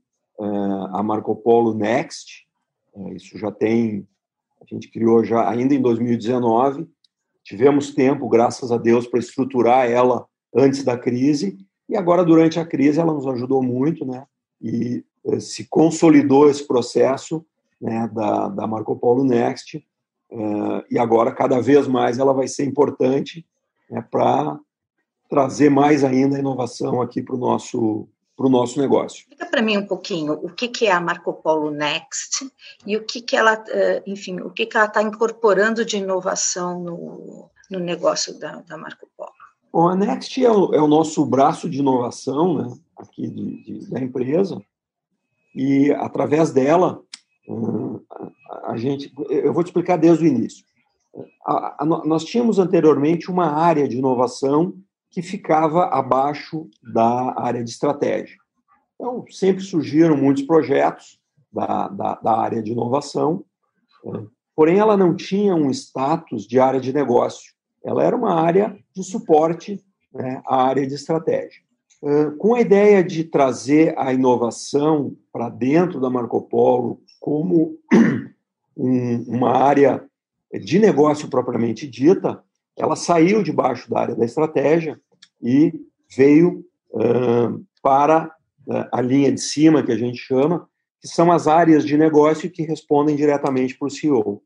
a 0.94 1.02
Marco 1.02 1.36
Polo 1.36 1.74
Next, 1.74 2.46
isso 3.14 3.36
já 3.36 3.52
tem 3.52 4.08
a 4.60 4.64
gente 4.66 4.90
criou 4.90 5.24
já 5.24 5.48
ainda 5.48 5.74
em 5.74 5.80
2019. 5.80 6.88
Tivemos 7.42 7.94
tempo, 7.94 8.28
graças 8.28 8.70
a 8.70 8.76
Deus, 8.76 9.06
para 9.06 9.18
estruturar 9.18 9.90
ela 9.90 10.26
antes 10.54 10.84
da 10.84 10.98
crise 10.98 11.58
e 11.88 11.96
agora 11.96 12.24
durante 12.24 12.60
a 12.60 12.66
crise 12.66 13.00
ela 13.00 13.12
nos 13.12 13.26
ajudou 13.26 13.62
muito, 13.62 14.04
né? 14.04 14.24
E 14.60 15.04
eh, 15.26 15.40
se 15.40 15.66
consolidou 15.68 16.48
esse 16.48 16.66
processo 16.66 17.44
né, 17.80 18.08
da, 18.12 18.48
da 18.48 18.66
Marco 18.66 18.94
Polo 18.96 19.24
Next 19.24 19.78
uh, 20.30 20.84
e 20.90 20.98
agora 20.98 21.32
cada 21.32 21.60
vez 21.60 21.88
mais 21.88 22.18
ela 22.18 22.34
vai 22.34 22.46
ser 22.46 22.64
importante 22.64 23.46
né, 23.90 24.04
para 24.10 24.58
trazer 25.28 25.70
mais 25.70 26.04
ainda 26.04 26.38
inovação 26.38 27.00
aqui 27.00 27.22
para 27.22 27.34
o 27.34 27.38
nosso 27.38 28.06
para 28.40 28.46
o 28.46 28.50
nosso 28.50 28.80
negócio. 28.80 29.18
Explica 29.18 29.44
para 29.44 29.60
mim 29.60 29.76
um 29.76 29.86
pouquinho 29.86 30.32
o 30.32 30.48
que, 30.48 30.66
que 30.66 30.86
é 30.86 30.92
a 30.92 30.98
Marco 30.98 31.30
Polo 31.30 31.70
Next 31.70 32.50
e 32.86 32.96
o 32.96 33.04
que, 33.04 33.20
que 33.20 33.36
ela, 33.36 33.62
eh, 33.68 34.02
enfim, 34.06 34.40
o 34.40 34.48
que, 34.48 34.64
que 34.64 34.78
ela 34.78 34.86
está 34.86 35.02
incorporando 35.02 35.84
de 35.84 35.98
inovação 35.98 36.82
no, 36.82 37.50
no 37.70 37.78
negócio 37.78 38.38
da, 38.38 38.62
da 38.62 38.78
Marco 38.78 39.06
Polo. 39.14 39.30
Bom, 39.70 39.88
a 39.88 39.94
Next 39.94 40.42
é 40.42 40.50
o, 40.50 40.74
é 40.74 40.80
o 40.80 40.86
nosso 40.86 41.22
braço 41.26 41.68
de 41.68 41.80
inovação 41.80 42.54
né, 42.54 42.74
aqui 42.96 43.28
de, 43.28 43.62
de, 43.62 43.90
da 43.90 44.00
empresa 44.00 44.58
e 45.54 45.92
através 45.92 46.50
dela 46.50 46.98
a, 48.48 48.72
a, 48.72 48.76
gente, 48.78 49.12
eu 49.28 49.52
vou 49.52 49.62
te 49.62 49.66
explicar 49.66 49.98
desde 49.98 50.24
o 50.24 50.26
início. 50.26 50.64
A, 51.44 51.82
a, 51.82 51.84
nós 51.84 52.24
tínhamos 52.24 52.58
anteriormente 52.58 53.30
uma 53.30 53.52
área 53.52 53.86
de 53.86 53.98
inovação 53.98 54.72
que 55.10 55.22
ficava 55.22 55.86
abaixo 55.86 56.68
da 56.82 57.34
área 57.40 57.62
de 57.64 57.70
estratégia. 57.70 58.36
Então, 58.94 59.24
sempre 59.30 59.62
surgiram 59.62 60.16
muitos 60.16 60.42
projetos 60.44 61.18
da, 61.52 61.88
da, 61.88 62.14
da 62.16 62.38
área 62.38 62.62
de 62.62 62.72
inovação 62.72 63.44
porém 64.60 64.78
ela 64.78 64.94
não 64.94 65.16
tinha 65.16 65.54
um 65.54 65.70
status 65.70 66.46
de 66.46 66.60
área 66.60 66.78
de 66.78 66.92
negócio. 66.92 67.54
Ela 67.82 68.04
era 68.04 68.14
uma 68.14 68.34
área 68.34 68.76
de 68.94 69.02
suporte 69.02 69.82
né, 70.12 70.42
à 70.46 70.64
área 70.64 70.86
de 70.86 70.94
estratégia. 70.94 71.62
Com 72.38 72.54
a 72.54 72.60
ideia 72.60 73.02
de 73.02 73.24
trazer 73.24 73.94
a 73.98 74.12
inovação 74.12 75.16
para 75.32 75.48
dentro 75.48 75.98
da 75.98 76.10
Marco 76.10 76.42
Polo 76.42 77.00
como 77.18 77.78
um, 78.76 79.22
uma 79.28 79.56
área 79.56 80.04
de 80.52 80.78
negócio 80.78 81.28
propriamente 81.28 81.86
dita, 81.86 82.44
ela 82.80 82.96
saiu 82.96 83.42
debaixo 83.42 83.90
da 83.90 84.00
área 84.00 84.14
da 84.14 84.24
estratégia 84.24 84.98
e 85.40 85.72
veio 86.16 86.64
uh, 86.92 87.62
para 87.82 88.26
uh, 88.66 88.88
a 88.90 89.00
linha 89.02 89.30
de 89.30 89.40
cima, 89.40 89.82
que 89.82 89.92
a 89.92 89.98
gente 89.98 90.18
chama, 90.18 90.66
que 91.00 91.06
são 91.06 91.30
as 91.30 91.46
áreas 91.46 91.84
de 91.84 91.96
negócio 91.96 92.50
que 92.50 92.62
respondem 92.62 93.14
diretamente 93.14 93.78
para 93.78 93.86
o 93.86 93.90
CEO. 93.90 94.42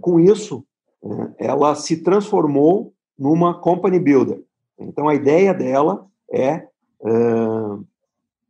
Com 0.00 0.18
isso, 0.18 0.64
uh, 1.02 1.34
ela 1.38 1.74
se 1.74 1.98
transformou 1.98 2.94
numa 3.18 3.60
company 3.60 3.98
builder. 3.98 4.42
Então, 4.78 5.08
a 5.08 5.14
ideia 5.14 5.54
dela 5.54 6.06
é 6.32 6.66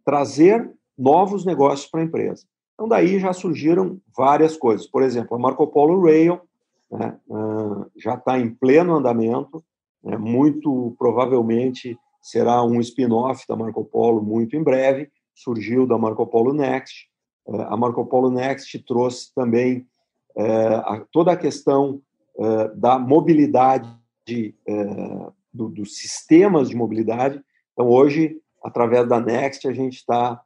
trazer 0.04 0.70
novos 0.96 1.44
negócios 1.44 1.90
para 1.90 2.00
a 2.00 2.04
empresa. 2.04 2.46
Então, 2.72 2.86
daí 2.86 3.18
já 3.18 3.32
surgiram 3.32 3.98
várias 4.16 4.56
coisas. 4.56 4.86
Por 4.86 5.02
exemplo, 5.02 5.36
a 5.36 5.38
Marco 5.40 5.66
Polo 5.66 6.00
Rail 6.00 6.40
né, 6.90 7.18
uh, 7.28 7.90
já 7.96 8.14
está 8.14 8.38
em 8.38 8.54
pleno 8.54 8.96
andamento, 8.96 9.64
né, 10.02 10.16
muito 10.16 10.94
provavelmente 10.98 11.98
será 12.22 12.62
um 12.62 12.80
spin-off 12.80 13.44
da 13.48 13.56
Marco 13.56 13.84
Polo 13.84 14.22
muito 14.22 14.56
em 14.56 14.62
breve, 14.62 15.10
surgiu 15.34 15.86
da 15.86 15.98
Marco 15.98 16.26
Polo 16.26 16.52
Next. 16.52 17.08
Uh, 17.46 17.62
a 17.62 17.76
Marco 17.76 18.04
Polo 18.06 18.30
Next 18.30 18.78
trouxe 18.84 19.34
também 19.34 19.86
a, 20.36 21.04
toda 21.12 21.30
a 21.30 21.36
questão 21.36 22.02
da 22.74 22.98
mobilidade, 22.98 23.88
do, 25.52 25.68
dos 25.68 25.96
sistemas 25.96 26.70
de 26.70 26.74
mobilidade. 26.74 27.40
Então, 27.72 27.86
hoje, 27.88 28.40
através 28.60 29.08
da 29.08 29.20
Next, 29.20 29.68
a 29.68 29.72
gente 29.72 29.94
está 29.94 30.42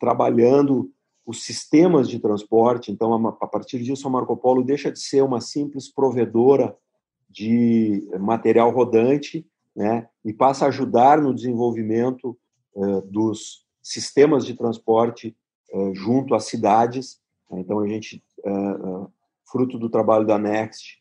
trabalhando 0.00 0.90
os 1.24 1.44
sistemas 1.44 2.08
de 2.08 2.18
transporte. 2.18 2.90
Então, 2.90 3.14
a 3.40 3.46
partir 3.46 3.82
disso, 3.82 4.06
a 4.06 4.10
Marco 4.10 4.36
Polo 4.36 4.64
deixa 4.64 4.90
de 4.90 4.98
ser 4.98 5.22
uma 5.22 5.40
simples 5.40 5.88
provedora 5.88 6.76
de 7.30 8.08
material 8.20 8.70
rodante, 8.70 9.46
né, 9.74 10.06
e 10.22 10.32
passa 10.34 10.66
a 10.66 10.68
ajudar 10.68 11.20
no 11.20 11.34
desenvolvimento 11.34 12.36
uh, 12.74 13.00
dos 13.02 13.64
sistemas 13.80 14.44
de 14.44 14.54
transporte 14.54 15.34
uh, 15.72 15.94
junto 15.94 16.34
às 16.34 16.44
cidades. 16.44 17.20
Então, 17.50 17.80
a 17.80 17.88
gente, 17.88 18.22
uh, 18.44 19.10
fruto 19.50 19.78
do 19.78 19.88
trabalho 19.88 20.26
da 20.26 20.38
Next, 20.38 21.00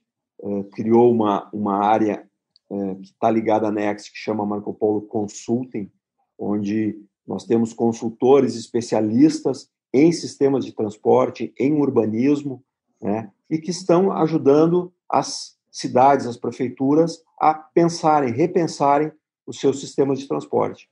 criou 0.71 1.11
uma, 1.11 1.47
uma 1.53 1.85
área 1.85 2.27
que 2.67 3.11
está 3.11 3.29
ligada 3.29 3.67
à 3.67 3.71
Next, 3.71 4.11
que 4.11 4.17
chama 4.17 4.43
Marco 4.43 4.73
Polo 4.73 5.03
Consulting, 5.03 5.91
onde 6.35 6.99
nós 7.27 7.45
temos 7.45 7.73
consultores 7.73 8.55
especialistas 8.55 9.69
em 9.93 10.11
sistemas 10.11 10.65
de 10.65 10.73
transporte, 10.73 11.53
em 11.59 11.73
urbanismo, 11.73 12.63
né, 13.01 13.31
e 13.49 13.57
que 13.57 13.71
estão 13.71 14.11
ajudando 14.11 14.93
as 15.09 15.57
cidades, 15.69 16.25
as 16.25 16.37
prefeituras 16.37 17.21
a 17.39 17.53
pensarem, 17.53 18.31
repensarem 18.31 19.11
os 19.45 19.59
seus 19.59 19.79
sistemas 19.79 20.19
de 20.19 20.27
transporte. 20.27 20.89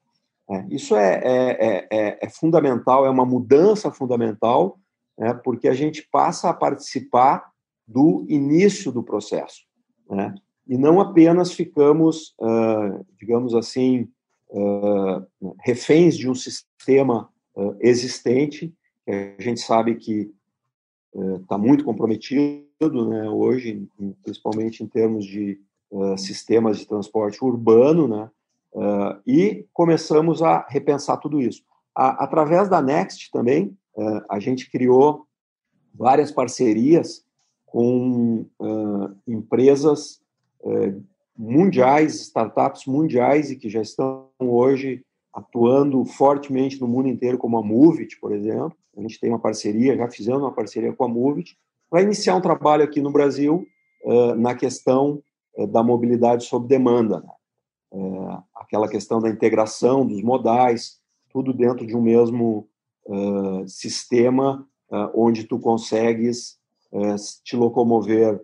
É, 0.49 0.65
isso 0.69 0.95
é, 0.95 1.21
é, 1.23 1.87
é, 1.91 2.19
é, 2.21 2.29
fundamental, 2.29 3.05
é 3.05 3.09
uma 3.09 3.25
mudança 3.25 3.91
fundamental, 3.91 4.79
né, 5.17 5.33
porque 5.33 5.67
a 5.67 5.73
gente 5.73 6.07
passa 6.11 6.49
a 6.49 6.53
participar 6.53 7.51
do 7.87 8.25
início 8.27 8.91
do 8.91 9.03
processo, 9.03 9.61
né, 10.09 10.33
e 10.67 10.77
não 10.77 11.01
apenas 11.01 11.51
ficamos, 11.51 12.35
uh, 12.39 13.03
digamos 13.17 13.55
assim, 13.55 14.07
uh, 14.51 15.51
reféns 15.61 16.15
de 16.15 16.29
um 16.29 16.35
sistema 16.35 17.27
uh, 17.55 17.75
existente 17.79 18.71
a 19.11 19.41
gente 19.41 19.61
sabe 19.61 19.95
que 19.95 20.31
está 21.41 21.55
é, 21.55 21.57
muito 21.57 21.83
comprometido 21.83 23.09
né, 23.09 23.29
hoje, 23.29 23.87
principalmente 24.23 24.83
em 24.83 24.87
termos 24.87 25.25
de 25.25 25.59
uh, 25.91 26.17
sistemas 26.17 26.77
de 26.77 26.87
transporte 26.87 27.43
urbano, 27.43 28.07
né, 28.07 28.29
uh, 28.73 29.19
e 29.25 29.65
começamos 29.73 30.41
a 30.41 30.65
repensar 30.69 31.17
tudo 31.17 31.41
isso. 31.41 31.63
A, 31.95 32.23
através 32.23 32.69
da 32.69 32.81
Next 32.81 33.31
também, 33.31 33.77
uh, 33.95 34.21
a 34.29 34.39
gente 34.39 34.69
criou 34.69 35.25
várias 35.93 36.31
parcerias 36.31 37.25
com 37.65 38.45
empresas 39.27 40.21
mundiais, 41.37 42.15
startups 42.21 42.85
mundiais 42.85 43.51
e 43.51 43.55
que 43.55 43.69
já 43.69 43.81
estão 43.81 44.29
hoje 44.39 45.03
atuando 45.33 46.03
fortemente 46.05 46.79
no 46.79 46.87
mundo 46.87 47.07
inteiro, 47.07 47.37
como 47.37 47.57
a 47.57 47.63
Movit, 47.63 48.19
por 48.19 48.31
exemplo. 48.31 48.75
A 48.99 49.01
gente 49.01 49.19
tem 49.19 49.29
uma 49.29 49.39
parceria, 49.39 49.95
já 49.95 50.09
fizemos 50.09 50.41
uma 50.41 50.51
parceria 50.51 50.91
com 50.91 51.05
a 51.05 51.07
Movit, 51.07 51.57
para 51.89 52.01
iniciar 52.01 52.35
um 52.35 52.41
trabalho 52.41 52.83
aqui 52.83 53.01
no 53.01 53.11
Brasil 53.11 53.65
uh, 54.03 54.35
na 54.35 54.53
questão 54.53 55.23
uh, 55.55 55.65
da 55.65 55.81
mobilidade 55.81 56.43
sob 56.43 56.67
demanda. 56.67 57.21
Né? 57.21 57.29
Uh, 57.91 58.43
aquela 58.53 58.89
questão 58.89 59.21
da 59.21 59.29
integração 59.29 60.05
dos 60.05 60.21
modais, 60.21 60.99
tudo 61.31 61.53
dentro 61.53 61.87
de 61.87 61.95
um 61.95 62.01
mesmo 62.01 62.67
sistema 63.65 64.67
onde 65.15 65.45
tu 65.45 65.57
consegues 65.57 66.59
te 67.43 67.55
locomover 67.55 68.39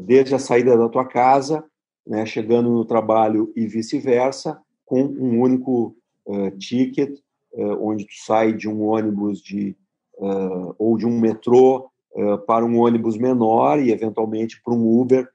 desde 0.00 0.34
a 0.34 0.38
saída 0.38 0.74
da 0.74 0.88
tua 0.88 1.04
casa, 1.04 1.62
né, 2.06 2.24
chegando 2.24 2.70
no 2.70 2.86
trabalho 2.86 3.52
e 3.54 3.66
vice-versa, 3.66 4.58
com 4.86 5.02
um 5.02 5.42
único 5.42 5.94
ticket, 6.58 7.18
onde 7.78 8.06
tu 8.06 8.14
sai 8.24 8.54
de 8.54 8.66
um 8.66 8.84
ônibus 8.84 9.42
de 9.42 9.76
uh, 10.16 10.74
ou 10.78 10.96
de 10.96 11.06
um 11.06 11.18
metrô 11.18 11.90
para 12.46 12.64
um 12.64 12.78
ônibus 12.80 13.18
menor 13.18 13.78
e 13.78 13.92
eventualmente 13.92 14.58
para 14.62 14.72
um 14.72 15.00
Uber, 15.00 15.28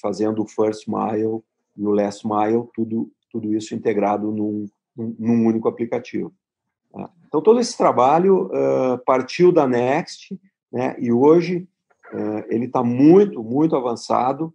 fazendo 0.00 0.40
o 0.40 0.46
first 0.46 0.86
mile 0.86 1.42
e 1.76 1.84
o 1.84 1.90
last 1.90 2.24
mile, 2.24 2.62
tudo 2.72 3.10
tudo 3.28 3.52
isso 3.52 3.74
integrado 3.74 4.30
num, 4.30 4.68
num 4.96 5.44
único 5.44 5.66
aplicativo. 5.66 6.32
Tá? 6.92 7.10
Então 7.26 7.42
todo 7.42 7.58
esse 7.58 7.76
trabalho 7.76 8.48
partiu 9.04 9.50
da 9.50 9.66
Next, 9.66 10.38
né? 10.70 10.94
E 11.00 11.10
hoje 11.10 11.66
ele 12.48 12.66
está 12.66 12.84
muito 12.84 13.42
muito 13.42 13.74
avançado. 13.74 14.54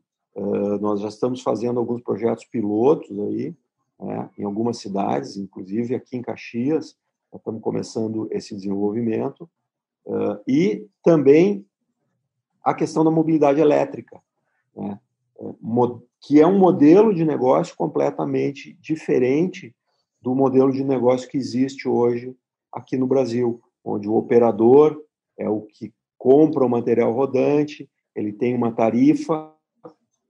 nós 0.79 1.01
já 1.01 1.09
estamos 1.09 1.41
fazendo 1.41 1.81
alguns 1.81 2.01
projetos 2.01 2.45
pilotos 2.45 3.11
aí 3.11 3.53
né, 3.99 4.29
em 4.37 4.43
algumas 4.43 4.77
cidades, 4.77 5.37
inclusive 5.37 5.93
aqui 5.93 6.15
em 6.15 6.21
Caxias, 6.21 6.95
estamos 7.37 7.61
começando 7.61 8.27
esse 8.31 8.55
desenvolvimento, 8.55 9.49
uh, 10.05 10.39
e 10.47 10.87
também 11.03 11.65
a 12.63 12.73
questão 12.73 13.03
da 13.03 13.11
mobilidade 13.11 13.61
elétrica, 13.61 14.21
né, 14.75 14.99
que 16.21 16.41
é 16.41 16.45
um 16.45 16.59
modelo 16.59 17.13
de 17.13 17.23
negócio 17.23 17.75
completamente 17.75 18.73
diferente 18.81 19.73
do 20.21 20.35
modelo 20.35 20.71
de 20.71 20.83
negócio 20.83 21.29
que 21.29 21.37
existe 21.37 21.87
hoje 21.87 22.35
aqui 22.71 22.97
no 22.97 23.07
Brasil, 23.07 23.61
onde 23.83 24.09
o 24.09 24.15
operador 24.15 25.01
é 25.37 25.49
o 25.49 25.61
que 25.61 25.93
compra 26.17 26.65
o 26.65 26.69
material 26.69 27.13
rodante, 27.13 27.89
ele 28.13 28.33
tem 28.33 28.53
uma 28.53 28.73
tarifa 28.73 29.53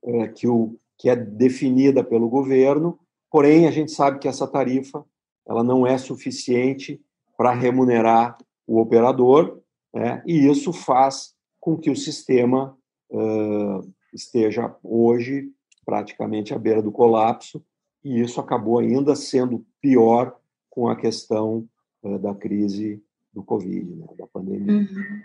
é, 0.03 0.27
que, 0.27 0.47
o, 0.47 0.77
que 0.95 1.09
é 1.09 1.15
definida 1.15 2.03
pelo 2.03 2.29
governo 2.29 2.99
Porém, 3.31 3.67
a 3.67 3.71
gente 3.71 3.91
sabe 3.91 4.19
que 4.19 4.27
essa 4.27 4.47
tarifa 4.47 5.05
ela 5.47 5.63
não 5.63 5.85
é 5.85 5.97
suficiente 5.97 7.01
para 7.37 7.53
remunerar 7.53 8.37
o 8.67 8.79
operador, 8.79 9.61
né? 9.93 10.21
e 10.25 10.47
isso 10.47 10.71
faz 10.71 11.33
com 11.59 11.77
que 11.77 11.89
o 11.89 11.95
sistema 11.95 12.77
uh, 13.09 13.93
esteja 14.13 14.75
hoje 14.83 15.49
praticamente 15.85 16.53
à 16.53 16.59
beira 16.59 16.81
do 16.81 16.91
colapso, 16.91 17.63
e 18.03 18.21
isso 18.21 18.39
acabou 18.39 18.79
ainda 18.79 19.15
sendo 19.15 19.65
pior 19.81 20.35
com 20.69 20.87
a 20.87 20.95
questão 20.95 21.67
uh, 22.03 22.19
da 22.19 22.35
crise 22.35 23.03
do 23.33 23.43
Covid, 23.43 23.95
né? 23.95 24.05
da 24.17 24.27
pandemia. 24.27 24.73
Uhum. 24.73 25.21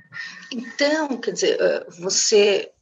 Então, 0.53 1.17
quer 1.19 1.33
dizer, 1.33 1.59
você 2.01 2.73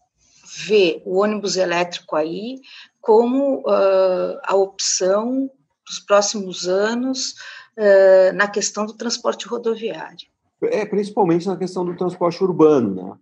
vê 0.66 1.02
o 1.04 1.18
ônibus 1.18 1.56
elétrico 1.56 2.14
aí 2.14 2.60
como 3.00 3.60
uh, 3.60 4.38
a 4.44 4.54
opção 4.54 5.50
dos 5.92 6.00
próximos 6.00 6.66
anos 6.66 7.34
uh, 7.76 8.34
na 8.34 8.48
questão 8.48 8.86
do 8.86 8.94
transporte 8.94 9.46
rodoviário. 9.46 10.26
É, 10.62 10.86
principalmente 10.86 11.46
na 11.46 11.56
questão 11.56 11.84
do 11.84 11.96
transporte 11.96 12.42
urbano, 12.42 12.94
né? 12.94 13.16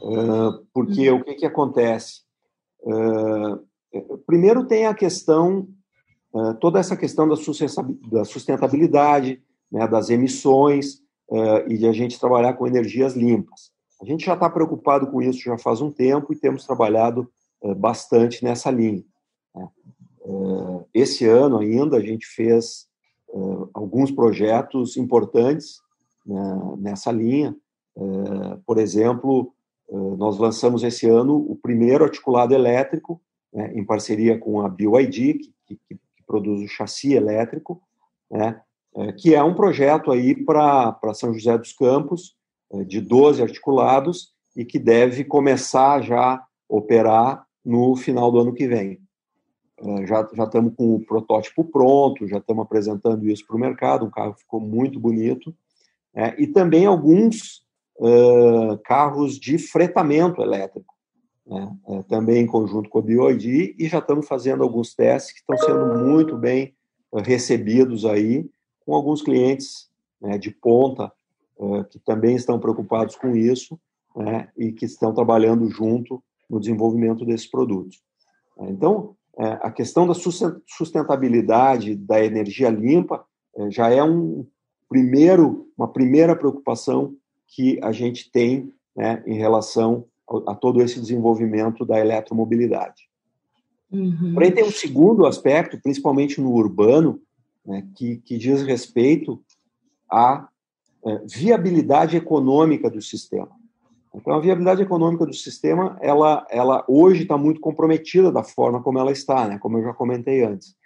Uh, 0.00 0.66
porque 0.72 1.10
uhum. 1.10 1.18
o 1.18 1.24
que, 1.24 1.34
que 1.34 1.46
acontece? 1.46 2.26
primeiro 4.24 4.64
tem 4.64 4.86
a 4.86 4.94
questão, 4.94 5.68
toda 6.60 6.78
essa 6.78 6.96
questão 6.96 7.28
da 7.28 8.24
sustentabilidade, 8.24 9.42
né, 9.70 9.86
das 9.86 10.08
emissões 10.08 11.02
e 11.66 11.76
de 11.76 11.86
a 11.86 11.92
gente 11.92 12.18
trabalhar 12.18 12.54
com 12.54 12.66
energias 12.66 13.14
limpas. 13.14 13.72
A 14.00 14.04
gente 14.04 14.24
já 14.24 14.34
está 14.34 14.48
preocupado 14.48 15.08
com 15.08 15.20
isso 15.20 15.40
já 15.40 15.58
faz 15.58 15.80
um 15.80 15.90
tempo 15.90 16.32
e 16.32 16.36
temos 16.36 16.64
trabalhado 16.64 17.30
uh, 17.60 17.74
bastante 17.74 18.44
nessa 18.44 18.70
linha. 18.70 19.04
Né? 19.54 19.68
Uh, 20.28 20.84
esse 20.92 21.24
ano 21.24 21.58
ainda 21.58 21.96
a 21.96 22.02
gente 22.02 22.26
fez 22.26 22.86
uh, 23.30 23.70
alguns 23.72 24.10
projetos 24.10 24.98
importantes 24.98 25.80
né, 26.26 26.60
nessa 26.76 27.10
linha. 27.10 27.56
por 28.66 28.78
exemplo, 28.78 29.52
nós 29.90 30.38
lançamos 30.38 30.84
esse 30.84 31.08
ano 31.08 31.34
o 31.34 31.56
primeiro 31.56 32.04
articulado 32.04 32.54
elétrico, 32.54 33.20
né, 33.52 33.72
em 33.74 33.82
parceria 33.82 34.38
com 34.38 34.60
a 34.60 34.68
BioID, 34.68 35.40
que, 35.66 35.98
produz 36.26 36.60
o 36.60 36.68
chassi 36.68 37.14
elétrico, 37.14 37.80
né, 38.30 38.60
que 39.16 39.34
é 39.34 39.42
um 39.42 39.54
projeto 39.54 40.12
aí 40.12 40.34
para 40.44 41.14
São 41.14 41.32
José 41.32 41.56
dos 41.56 41.72
Campos, 41.72 42.36
de 42.86 43.00
12 43.00 43.42
articulados 43.42 44.34
e 44.54 44.64
que 44.66 44.78
deve 44.78 45.24
começar 45.24 46.02
já 46.02 46.34
a 46.34 46.46
operar 46.68 47.46
no 47.64 47.96
final 47.96 48.30
do 48.30 48.40
ano 48.40 48.52
que 48.52 48.68
vem. 48.68 49.00
Eh, 49.80 50.06
já, 50.06 50.22
estamos 50.22 50.74
com 50.74 50.96
o 50.96 51.04
protótipo 51.04 51.64
pronto, 51.64 52.26
já 52.26 52.38
estamos 52.38 52.64
apresentando 52.64 53.28
isso 53.28 53.46
para 53.46 53.56
o 53.56 53.60
mercado, 53.60 54.06
o 54.06 54.10
carro 54.10 54.34
ficou 54.34 54.60
muito 54.60 54.98
bonito. 54.98 55.54
É, 56.14 56.34
e 56.40 56.46
também 56.46 56.84
alguns 56.84 57.62
uh, 57.98 58.76
carros 58.84 59.38
de 59.38 59.56
fretamento 59.56 60.42
elétrico, 60.42 60.94
né, 61.46 61.76
é, 61.88 62.02
também 62.04 62.42
em 62.42 62.46
conjunto 62.46 62.88
com 62.88 62.98
a 62.98 63.02
BioID, 63.02 63.76
e 63.78 63.86
já 63.86 63.98
estamos 63.98 64.26
fazendo 64.26 64.62
alguns 64.64 64.94
testes 64.94 65.32
que 65.32 65.40
estão 65.40 65.56
sendo 65.58 66.04
muito 66.04 66.36
bem 66.36 66.74
uh, 67.12 67.20
recebidos 67.20 68.04
aí, 68.04 68.50
com 68.84 68.94
alguns 68.94 69.22
clientes 69.22 69.88
né, 70.20 70.38
de 70.38 70.50
ponta 70.50 71.12
que 71.90 71.98
também 71.98 72.36
estão 72.36 72.56
preocupados 72.60 73.16
com 73.16 73.34
isso 73.34 73.76
né, 74.14 74.48
e 74.56 74.70
que 74.70 74.84
estão 74.84 75.12
trabalhando 75.12 75.68
junto 75.68 76.22
no 76.48 76.60
desenvolvimento 76.60 77.24
desses 77.24 77.48
produtos. 77.48 78.00
Então, 78.60 79.16
a 79.62 79.70
questão 79.70 80.06
da 80.06 80.14
sustentabilidade 80.66 81.94
da 81.94 82.22
energia 82.24 82.68
limpa 82.70 83.24
eh, 83.56 83.70
já 83.70 83.88
é 83.88 84.02
um 84.02 84.44
primeiro, 84.88 85.68
uma 85.76 85.86
primeira 85.88 86.34
preocupação 86.34 87.14
que 87.46 87.78
a 87.82 87.92
gente 87.92 88.30
tem 88.30 88.72
né, 88.96 89.22
em 89.26 89.34
relação 89.34 90.04
a, 90.46 90.54
todo 90.54 90.82
esse 90.82 91.00
desenvolvimento 91.00 91.84
da 91.84 92.00
eletromobilidade. 92.00 93.08
Uhum. 93.90 94.32
Porém, 94.34 94.50
tem 94.50 94.64
um 94.64 94.72
segundo 94.72 95.24
aspecto, 95.24 95.80
principalmente 95.80 96.40
no 96.40 96.52
urbano, 96.52 97.20
né, 97.64 97.86
que, 97.94 98.16
que 98.18 98.36
diz 98.36 98.62
respeito 98.62 99.42
a 100.10 100.48
é, 101.04 101.18
viabilidade 101.26 102.16
econômica 102.16 102.90
do 102.90 103.00
sistema. 103.00 103.50
Então, 104.20 104.34
a 104.34 104.40
viabilidade 104.40 104.82
econômica 104.82 105.24
do 105.24 105.32
sistema, 105.32 105.96
ela, 106.00 106.44
ela 106.50 106.84
hoje 106.88 107.22
está 107.22 107.38
muito 107.38 107.60
comprometida 107.60 108.32
da 108.32 108.42
forma 108.42 108.82
como 108.82 108.98
ela 108.98 109.12
está, 109.12 109.46
né? 109.46 109.58
como 109.58 109.78
eu 109.78 109.84
já 109.84 109.94
comentei 109.94 110.42
antes. 110.42 110.76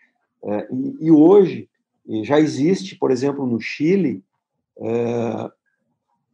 É, 0.45 0.69
e, 0.71 1.07
e, 1.07 1.11
hoje 1.11 1.69
já 2.25 2.39
existe, 2.39 2.97
por 2.97 3.11
exemplo, 3.11 3.47
no 3.47 3.59
Chile, 3.59 4.23
é, 4.79 5.51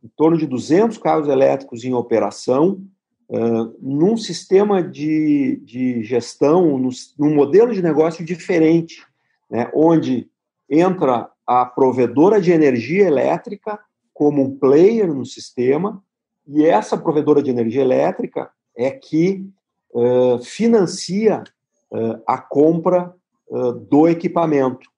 em 0.02 0.08
torno 0.16 0.36
de 0.36 0.46
200 0.46 0.98
carros 0.98 1.28
elétricos 1.28 1.84
em 1.84 1.94
operação, 1.94 2.82
é, 3.30 3.38
num 3.80 4.16
sistema 4.16 4.82
de, 4.82 5.60
de 5.64 6.02
gestão, 6.02 6.78
num, 6.78 6.90
num 7.16 7.34
modelo 7.34 7.72
de 7.72 7.82
negócio 7.82 8.24
diferente, 8.24 9.06
né? 9.48 9.70
onde 9.72 10.28
entra 10.68 11.30
a 11.46 11.64
provedora 11.64 12.40
de 12.40 12.50
energia 12.50 13.06
elétrica 13.06 13.78
como 14.12 14.42
um 14.42 14.58
player 14.58 15.14
no 15.14 15.24
sistema, 15.24 16.02
e 16.48 16.64
essa 16.64 16.96
provedora 16.96 17.42
de 17.42 17.50
energia 17.50 17.82
elétrica 17.82 18.50
é 18.74 18.90
que 18.90 19.44
uh, 19.92 20.38
financia 20.42 21.44
uh, 21.90 22.22
a 22.26 22.38
compra 22.38 23.14
uh, 23.48 23.72
do 23.72 24.08
equipamento. 24.08 24.88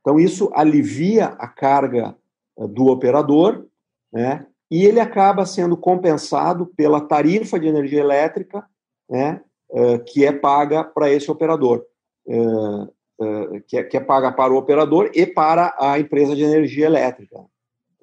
Então, 0.00 0.20
isso 0.20 0.50
alivia 0.54 1.26
a 1.38 1.48
carga 1.48 2.14
do 2.56 2.86
operador, 2.86 3.66
né, 4.12 4.46
e 4.70 4.84
ele 4.84 5.00
acaba 5.00 5.44
sendo 5.44 5.76
compensado 5.76 6.66
pela 6.76 7.00
tarifa 7.00 7.58
de 7.58 7.66
energia 7.66 8.00
elétrica 8.00 8.64
né, 9.10 9.40
que 10.06 10.24
é 10.24 10.30
paga 10.30 10.84
para 10.84 11.10
esse 11.10 11.30
operador. 11.30 11.84
Que, 13.66 13.76
é, 13.78 13.82
que 13.82 13.96
é 13.96 14.00
paga 14.00 14.30
para 14.30 14.52
o 14.52 14.56
operador 14.56 15.10
e 15.14 15.26
para 15.26 15.74
a 15.78 15.98
empresa 15.98 16.36
de 16.36 16.42
energia 16.42 16.86
elétrica. 16.86 17.44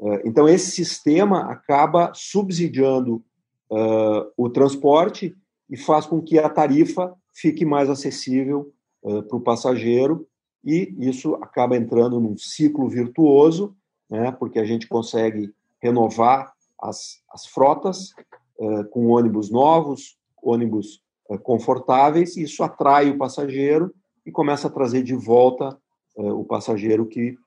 Eh, 0.02 0.22
então, 0.26 0.50
esse 0.50 0.72
sistema 0.72 1.52
acaba 1.52 2.12
subsidiando 2.14 3.24
uh, 3.70 4.32
o 4.36 4.50
transporte 4.50 5.36
e 5.70 5.78
faz 5.78 6.06
com 6.06 6.22
que 6.22 6.40
a 6.40 6.50
tarifa 6.50 7.14
fique 7.34 7.64
mais 7.64 7.90
acessível 7.90 8.74
uh, 9.04 9.24
para 9.24 9.38
o 9.38 9.42
passageiro, 9.42 10.28
e 10.64 10.94
isso 11.00 11.36
acaba 11.36 11.78
entrando 11.78 12.20
num 12.20 12.38
ciclo 12.38 12.88
virtuoso, 12.88 13.76
né, 14.10 14.32
porque 14.32 14.60
a 14.60 14.66
gente 14.66 14.88
consegue 14.88 15.52
renovar 15.82 16.54
as, 16.80 17.22
as 17.32 17.46
frotas 17.46 18.14
uh, 18.58 18.84
com 18.90 19.08
ônibus 19.08 19.50
novos, 19.50 20.18
ônibus 20.42 21.02
confortáveis, 21.44 22.36
e 22.36 22.44
isso 22.44 22.62
atrai 22.62 23.10
o 23.10 23.18
passageiro 23.18 23.94
e 24.26 24.32
começa 24.32 24.68
a 24.68 24.72
trazer 24.72 25.02
de 25.02 25.16
volta 25.16 25.78
o 26.14 26.44
passageiro 26.44 27.06
que 27.06 27.38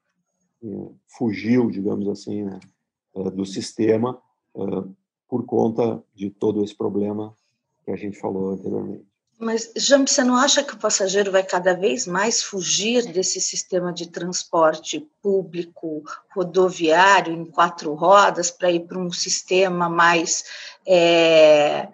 fugiu, 1.07 1.71
digamos 1.71 2.09
assim, 2.09 2.45
né, 2.45 2.61
uh, 3.15 3.31
do 3.31 3.45
sistema 3.45 4.21
por 5.29 5.45
conta 5.45 6.01
de 6.15 6.31
todo 6.31 6.63
esse 6.63 6.77
problema 6.77 7.35
que 7.85 7.91
a 7.91 7.97
gente 7.97 8.19
falou 8.19 8.53
anteriormente. 8.53 9.05
Mas, 9.39 9.73
Jamp, 9.77 10.07
você 10.07 10.23
não 10.23 10.37
acha 10.37 10.63
que 10.63 10.75
o 10.75 10.79
passageiro 10.79 11.33
vai 11.33 11.43
cada 11.43 11.75
vez 11.75 12.07
mais 12.07 12.43
fugir 12.43 13.13
desse 13.13 13.41
sistema 13.41 13.93
de 13.93 14.09
transporte 14.09 15.07
público 15.21 16.05
rodoviário 16.33 17.33
em 17.33 17.45
quatro 17.45 17.95
rodas 17.95 18.51
para 18.51 18.71
ir 18.71 18.87
para 18.87 18.99
um 18.99 19.11
sistema 19.11 19.89
mais, 19.89 20.45
é, 20.87 21.89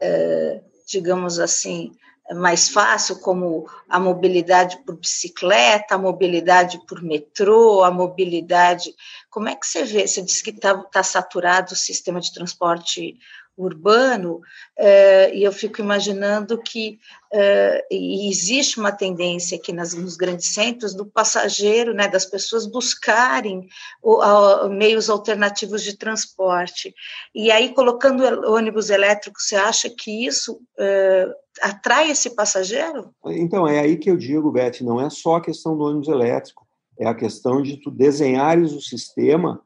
é, 0.00 0.62
digamos 0.86 1.38
assim, 1.38 1.92
mais 2.34 2.68
fácil, 2.68 3.18
como 3.20 3.68
a 3.88 3.98
mobilidade 3.98 4.78
por 4.84 4.96
bicicleta, 4.96 5.94
a 5.94 5.98
mobilidade 5.98 6.80
por 6.86 7.02
metrô, 7.02 7.82
a 7.82 7.90
mobilidade. 7.90 8.94
Como 9.30 9.48
é 9.48 9.56
que 9.56 9.66
você 9.66 9.84
vê? 9.84 10.06
Você 10.06 10.22
disse 10.22 10.42
que 10.42 10.50
está 10.50 10.76
tá 10.84 11.02
saturado 11.02 11.72
o 11.72 11.76
sistema 11.76 12.20
de 12.20 12.32
transporte 12.32 13.18
urbano, 13.56 14.36
uh, 14.78 15.34
e 15.34 15.42
eu 15.42 15.52
fico 15.52 15.80
imaginando 15.80 16.58
que 16.58 16.98
uh, 17.32 17.82
existe 17.90 18.78
uma 18.78 18.90
tendência 18.90 19.56
aqui 19.56 19.72
nas, 19.72 19.94
nos 19.94 20.16
grandes 20.16 20.54
centros 20.54 20.94
do 20.94 21.04
passageiro, 21.04 21.92
né, 21.92 22.08
das 22.08 22.24
pessoas 22.24 22.66
buscarem 22.66 23.68
o, 24.02 24.68
meios 24.68 25.10
alternativos 25.10 25.82
de 25.82 25.96
transporte. 25.96 26.94
E 27.34 27.50
aí, 27.50 27.74
colocando 27.74 28.24
ônibus 28.50 28.90
elétrico, 28.90 29.40
você 29.40 29.56
acha 29.56 29.90
que 29.90 30.26
isso 30.26 30.54
uh, 30.54 31.32
atrai 31.60 32.10
esse 32.10 32.30
passageiro? 32.30 33.14
Então, 33.26 33.68
é 33.68 33.80
aí 33.80 33.96
que 33.96 34.10
eu 34.10 34.16
digo, 34.16 34.50
Beth, 34.50 34.80
não 34.80 35.00
é 35.00 35.10
só 35.10 35.36
a 35.36 35.42
questão 35.42 35.76
do 35.76 35.84
ônibus 35.84 36.08
elétrico, 36.08 36.66
é 36.98 37.06
a 37.06 37.14
questão 37.14 37.62
de 37.62 37.76
tu 37.76 37.90
desenhares 37.90 38.72
o 38.72 38.80
sistema 38.80 39.60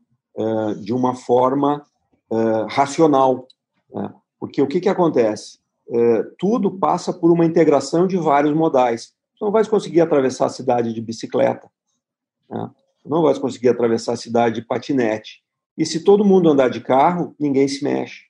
de 0.83 0.92
uma 0.92 1.14
forma 1.14 1.83
racional, 2.68 3.46
né? 3.92 4.12
Porque 4.38 4.61
o 4.61 4.66
que, 4.66 4.81
que 4.81 4.88
acontece? 4.88 5.59
É, 5.88 6.22
tudo 6.38 6.79
passa 6.79 7.12
por 7.12 7.31
uma 7.31 7.44
integração 7.44 8.07
de 8.07 8.16
vários 8.16 8.55
modais. 8.55 9.14
Você 9.35 9.44
não 9.44 9.53
vai 9.53 9.64
conseguir 9.64 10.01
atravessar 10.01 10.46
a 10.46 10.51
cidade 10.51 10.92
de 10.92 11.01
bicicleta, 11.01 11.70
né? 12.51 12.70
não 13.05 13.22
vai 13.22 13.38
conseguir 13.38 13.68
atravessar 13.68 14.14
a 14.14 14.16
cidade 14.16 14.57
de 14.57 14.66
patinete. 14.66 15.42
E 15.79 15.85
se 15.85 16.03
todo 16.03 16.25
mundo 16.25 16.51
andar 16.51 16.68
de 16.68 16.81
carro, 16.81 17.35
ninguém 17.38 17.68
se 17.68 17.85
mexe. 17.85 18.25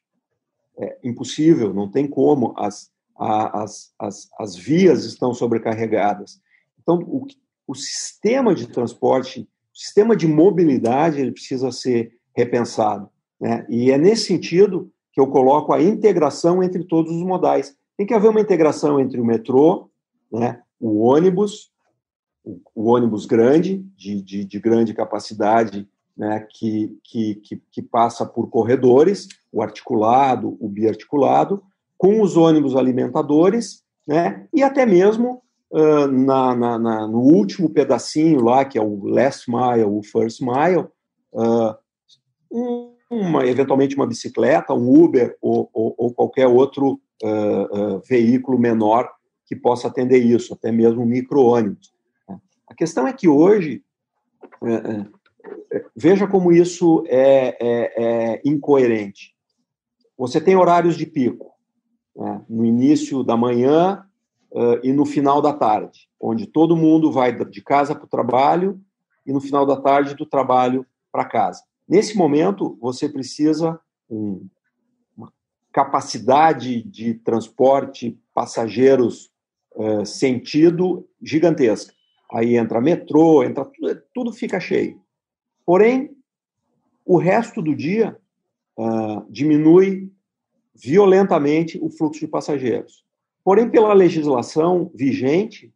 É 0.79 0.99
impossível, 1.03 1.73
não 1.73 1.91
tem 1.91 2.07
como. 2.07 2.55
As, 2.59 2.91
as, 3.19 3.95
as, 3.99 4.29
as 4.39 4.57
vias 4.57 5.05
estão 5.05 5.33
sobrecarregadas. 5.33 6.41
Então, 6.83 6.99
o, 6.99 7.27
o 7.67 7.75
sistema 7.75 8.55
de 8.55 8.67
transporte, 8.67 9.49
o 9.73 9.79
sistema 9.79 10.15
de 10.15 10.27
mobilidade, 10.27 11.21
ele 11.21 11.33
precisa 11.33 11.73
ser 11.73 12.19
repensado. 12.35 13.09
Né? 13.41 13.67
E 13.69 13.91
é 13.91 13.97
nesse 13.97 14.27
sentido 14.27 14.93
que 15.17 15.21
eu 15.21 15.27
coloco 15.29 15.73
a 15.73 15.83
integração 15.83 16.63
entre 16.63 16.85
todos 16.85 17.11
os 17.11 17.23
modais. 17.23 17.75
Tem 17.97 18.07
que 18.07 18.13
haver 18.13 18.29
uma 18.29 18.41
integração 18.41 19.01
entre 19.01 19.19
o 19.19 19.25
metrô, 19.25 19.89
né, 20.31 20.61
o 20.79 21.07
ônibus, 21.07 21.71
o, 22.45 22.61
o 22.75 22.91
ônibus 22.91 23.25
grande, 23.25 23.79
de, 23.97 24.21
de, 24.21 24.45
de 24.45 24.61
grande 24.61 24.93
capacidade, 24.93 25.89
né, 26.15 26.47
que, 26.51 26.99
que, 27.03 27.41
que, 27.73 27.81
passa 27.81 28.27
por 28.27 28.51
corredores, 28.51 29.27
o 29.51 29.63
articulado, 29.63 30.55
o 30.61 30.69
biarticulado, 30.69 31.63
com 31.97 32.21
os 32.21 32.37
ônibus 32.37 32.77
alimentadores, 32.77 33.83
né, 34.07 34.47
e 34.53 34.63
até 34.63 34.85
mesmo 34.85 35.43
uh, 35.71 36.07
na, 36.09 36.55
na, 36.55 36.79
na, 36.79 37.09
no 37.09 37.21
último 37.21 37.71
pedacinho 37.71 38.45
lá, 38.45 38.67
que 38.67 38.77
é 38.77 38.83
o 38.83 39.07
last 39.07 39.51
mile, 39.51 39.85
o 39.85 40.03
first 40.03 40.43
mile, 40.43 40.87
uh, 41.33 41.75
um, 42.53 42.96
uma, 43.11 43.47
eventualmente 43.47 43.97
uma 43.97 44.07
bicicleta, 44.07 44.75
um 44.75 45.05
Uber 45.05 45.37
ou, 45.41 45.71
ou, 45.73 45.95
ou 45.97 46.13
qualquer 46.13 46.47
outro 46.47 47.01
uh, 47.23 47.97
uh, 47.97 48.03
veículo 48.09 48.59
menor 48.59 49.09
que 49.47 49.55
possa 49.55 49.89
atender 49.89 50.19
isso, 50.19 50.55
até 50.55 50.73
mesmo 50.73 51.03
um 51.03 51.07
micro-ônibus. 51.07 51.93
Né? 52.29 52.39
A 52.69 52.75
questão 52.75 53.07
é 53.07 53.13
que 53.13 53.29
hoje, 53.29 53.83
uh, 54.61 55.09
veja 55.95 56.27
como 56.27 56.53
isso 56.53 57.05
é, 57.07 57.57
é, 57.61 57.93
é, 57.97 58.43
incoerente. 58.45 59.35
Você 60.19 60.41
tem 60.41 60.57
horários 60.57 60.97
de 60.97 61.07
pico, 61.07 61.53
né? 62.17 62.43
no 62.49 62.65
início 62.65 63.23
da 63.23 63.37
manhã 63.37 64.03
e 64.83 64.91
no 64.91 65.05
final 65.05 65.43
da 65.43 65.53
tarde, 65.53 66.09
onde 66.19 66.47
todo 66.47 66.77
mundo 66.77 67.13
vai 67.13 67.31
de 67.45 67.63
casa 67.63 67.95
para 67.95 68.07
o 68.07 68.09
trabalho 68.09 68.81
e 69.27 69.31
no 69.31 69.39
final 69.39 69.67
da 69.67 69.77
tarde 69.79 70.15
do 70.15 70.25
trabalho 70.25 70.87
para 71.13 71.27
casa. 71.27 71.63
Nesse 71.89 72.17
momento, 72.17 72.77
você 72.81 73.09
precisa 73.09 73.79
um, 74.11 74.49
uma 75.17 75.33
capacidade 75.73 76.83
de 76.83 77.15
transporte 77.15 78.19
passageiros 78.35 79.31
uh, 79.75 80.05
sentido 80.05 81.09
gigantesca. 81.23 81.95
Aí 82.33 82.57
entra 82.57 82.81
metrô, 82.81 83.45
entra 83.45 83.65
tudo, 83.65 84.03
tudo 84.13 84.33
fica 84.33 84.59
cheio. 84.59 85.01
Porém, 85.65 86.17
o 87.05 87.17
resto 87.19 87.63
do 87.63 87.75
dia 87.75 88.19
uh, 88.77 89.25
diminui 89.31 90.13
violentamente 90.75 91.79
o 91.81 91.89
fluxo 91.89 92.21
de 92.21 92.29
passageiros. 92.29 93.05
Porém, 93.45 93.71
pela 93.71 93.95
legislação 93.95 94.91
vigente, 94.93 95.73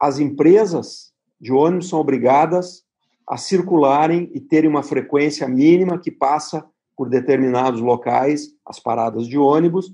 as 0.00 0.18
empresas 0.18 1.12
de 1.38 1.52
ônibus 1.52 1.90
são 1.90 2.00
obrigadas 2.00 2.85
a 3.26 3.36
circularem 3.36 4.30
e 4.32 4.40
terem 4.40 4.70
uma 4.70 4.82
frequência 4.82 5.48
mínima 5.48 5.98
que 5.98 6.10
passa 6.10 6.64
por 6.96 7.08
determinados 7.08 7.80
locais, 7.80 8.54
as 8.64 8.78
paradas 8.78 9.26
de 9.26 9.36
ônibus, 9.36 9.92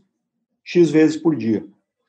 X 0.63 0.91
vezes 0.91 1.17
por 1.17 1.35
dia. 1.35 1.65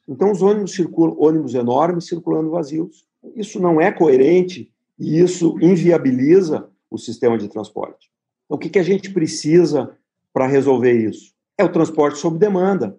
Então, 0.08 0.32
os 0.32 0.42
ônibus 0.42 0.74
circulam, 0.74 1.16
ônibus 1.18 1.56
enormes 1.56 2.08
circulando 2.08 2.52
vazios. 2.52 3.06
Isso 3.36 3.60
não 3.60 3.80
é 3.80 3.92
coerente 3.92 4.72
e 5.00 5.20
isso 5.20 5.58
inviabiliza 5.62 6.70
o 6.92 6.98
sistema 6.98 7.38
de 7.38 7.48
transporte. 7.48 8.12
Então, 8.46 8.58
o 8.58 8.60
que, 8.60 8.70
que 8.70 8.80
a 8.80 8.84
gente 8.84 9.12
precisa 9.12 9.98
para 10.34 10.46
resolver 10.46 10.94
isso? 10.94 11.34
É 11.58 11.64
o 11.64 11.72
transporte 11.72 12.20
sob 12.20 12.38
demanda. 12.38 12.98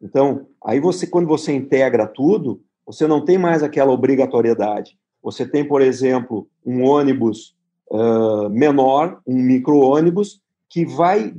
Então, 0.00 0.46
aí 0.62 0.78
você, 0.78 1.06
quando 1.06 1.26
você 1.26 1.52
integra 1.52 2.06
tudo, 2.06 2.62
você 2.86 3.06
não 3.06 3.24
tem 3.24 3.38
mais 3.38 3.62
aquela 3.62 3.92
obrigatoriedade. 3.92 4.98
Você 5.22 5.46
tem, 5.46 5.66
por 5.66 5.80
exemplo, 5.80 6.48
um 6.64 6.82
ônibus 6.82 7.56
menor, 8.50 9.20
um 9.26 9.36
micro-ônibus, 9.36 10.40
que 10.68 10.86
vai 10.86 11.34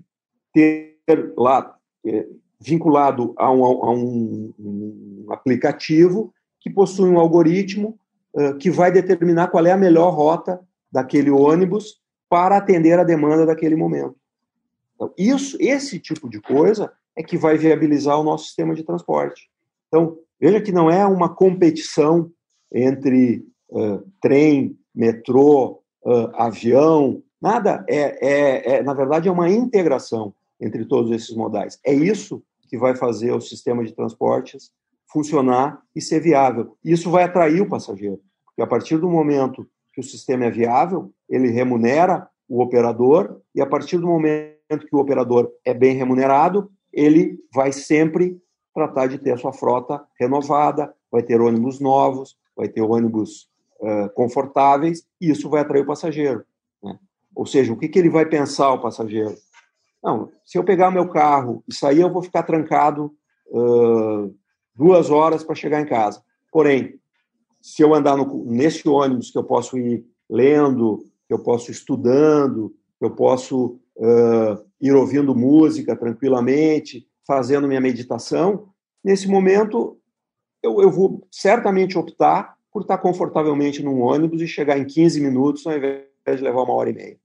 ter 0.54 0.96
lá 1.36 1.76
é, 2.06 2.28
vinculado 2.60 3.34
a, 3.38 3.52
um, 3.52 3.66
a 3.66 3.92
um, 3.92 4.54
um, 4.60 5.26
aplicativo 5.30 6.34
que 6.62 6.70
possui 6.70 7.10
um 7.10 7.20
algoritmo 7.20 7.98
uh, 8.34 8.56
que 8.56 8.72
vai 8.72 8.92
determinar 8.92 9.48
qual 9.48 9.66
é 9.66 9.72
a 9.72 9.78
melhor 9.78 10.14
rota 10.14 10.62
daquele 10.92 11.30
ônibus 11.30 12.00
para 12.30 12.58
atender 12.58 12.98
a 12.98 13.04
demanda 13.04 13.46
daquele 13.46 13.76
momento. 13.76 14.16
Então, 14.96 15.12
isso, 15.18 15.58
esse 15.60 16.00
tipo 16.00 16.30
de 16.30 16.40
coisa 16.40 16.92
é 17.16 17.22
que 17.22 17.38
vai 17.38 17.58
viabilizar 17.58 18.20
o 18.20 18.24
nosso 18.24 18.46
sistema 18.46 18.74
de 18.74 18.84
transporte. 18.84 19.50
Então, 19.88 20.18
veja 20.40 20.62
que 20.62 20.72
não 20.72 20.90
é 20.90 21.06
uma 21.06 21.28
competição 21.28 22.32
entre 22.72 23.46
uh, 23.70 24.02
trem, 24.22 24.78
metrô, 24.96 25.83
uh, 26.06 26.30
avião, 26.36 27.22
nada. 27.42 27.86
É, 27.88 28.28
é, 28.28 28.76
é, 28.76 28.84
na 28.84 28.94
verdade, 28.94 29.28
é 29.28 29.32
uma 29.32 29.50
integração 29.50 30.34
entre 30.60 30.86
todos 30.86 31.12
esses 31.12 31.36
modais. 31.36 31.80
É 31.86 31.94
isso 31.94 32.44
que 32.70 32.78
vai 32.78 32.96
fazer 32.96 33.32
o 33.32 33.42
sistema 33.42 33.84
de 33.84 33.94
transportes 33.94 34.72
funcionar 35.12 35.80
e 35.96 36.02
ser 36.02 36.20
viável. 36.20 36.76
Isso 36.84 37.12
vai 37.12 37.24
atrair 37.24 37.62
o 37.62 37.70
passageiro, 37.70 38.20
porque 38.46 38.62
a 38.64 38.68
partir 38.68 38.98
do 38.98 39.08
momento 39.08 39.68
que 39.94 40.02
o 40.02 40.04
sistema 40.04 40.46
é 40.46 40.50
viável, 40.50 41.14
ele 41.30 41.50
remunera 41.50 42.28
o 42.50 42.62
operador, 42.62 43.40
e 43.54 43.62
a 43.62 43.66
partir 43.66 44.00
do 44.00 44.08
momento 44.08 44.88
que 44.88 44.96
o 44.96 45.00
operador 45.00 45.52
é 45.64 45.74
bem 45.74 45.96
remunerado, 45.96 46.72
ele 46.92 47.38
vai 47.54 47.72
sempre 47.72 48.42
tratar 48.74 49.08
de 49.08 49.20
ter 49.20 49.34
a 49.34 49.38
sua 49.38 49.54
frota 49.54 50.04
renovada, 50.20 50.92
vai 51.12 51.22
ter 51.22 51.40
ônibus 51.40 51.80
novos, 51.80 52.36
vai 52.56 52.68
ter 52.68 52.82
ônibus 52.82 53.48
confortáveis, 54.14 55.06
e 55.20 55.30
isso 55.30 55.50
vai 55.50 55.62
atrair 55.62 55.82
o 55.82 55.88
passageiro. 55.88 56.44
Né? 56.82 56.98
Ou 57.36 57.46
seja, 57.46 57.74
o 57.74 57.78
que, 57.78 57.88
que 57.88 58.00
ele 58.00 58.10
vai 58.10 58.26
pensar, 58.26 58.72
o 58.74 58.82
passageiro? 58.82 59.36
Não, 60.04 60.32
se 60.46 60.58
eu 60.58 60.64
pegar 60.64 60.92
meu 60.92 61.08
carro 61.10 61.64
e 61.68 61.74
sair, 61.74 62.02
eu 62.02 62.12
vou 62.12 62.22
ficar 62.22 62.44
trancado 62.44 63.14
uh, 63.48 64.36
duas 64.76 65.10
horas 65.10 65.44
para 65.44 65.56
chegar 65.56 65.82
em 65.82 65.86
casa. 65.86 66.22
Porém, 66.52 67.00
se 67.62 67.82
eu 67.82 67.94
andar 67.94 68.18
no, 68.18 68.46
nesse 68.46 68.88
ônibus 68.88 69.32
que 69.32 69.38
eu 69.38 69.44
posso 69.44 69.78
ir 69.78 70.06
lendo, 70.30 71.06
que 71.28 71.34
eu 71.34 71.40
posso 71.40 71.72
estudando, 71.72 72.76
que 73.00 73.06
eu 73.06 73.12
posso 73.12 73.80
uh, 73.96 74.66
ir 74.82 74.94
ouvindo 74.94 75.34
música 75.34 75.96
tranquilamente, 75.96 77.08
fazendo 77.26 77.68
minha 77.68 77.80
meditação, 77.80 78.68
nesse 79.02 79.28
momento 79.30 79.98
eu, 80.62 80.82
eu 80.82 80.92
vou 80.92 81.26
certamente 81.32 81.98
optar 81.98 82.58
por 82.74 82.82
estar 82.82 82.98
confortavelmente 82.98 83.84
num 83.84 84.02
ônibus 84.02 84.42
e 84.42 84.48
chegar 84.48 84.80
em 84.80 84.86
15 84.86 85.22
minutos 85.22 85.66
ao 85.68 85.78
invés 85.78 86.08
de 86.26 86.42
levar 86.42 86.64
uma 86.64 86.74
hora 86.74 86.90
e 86.90 86.94
meia. 86.94 87.18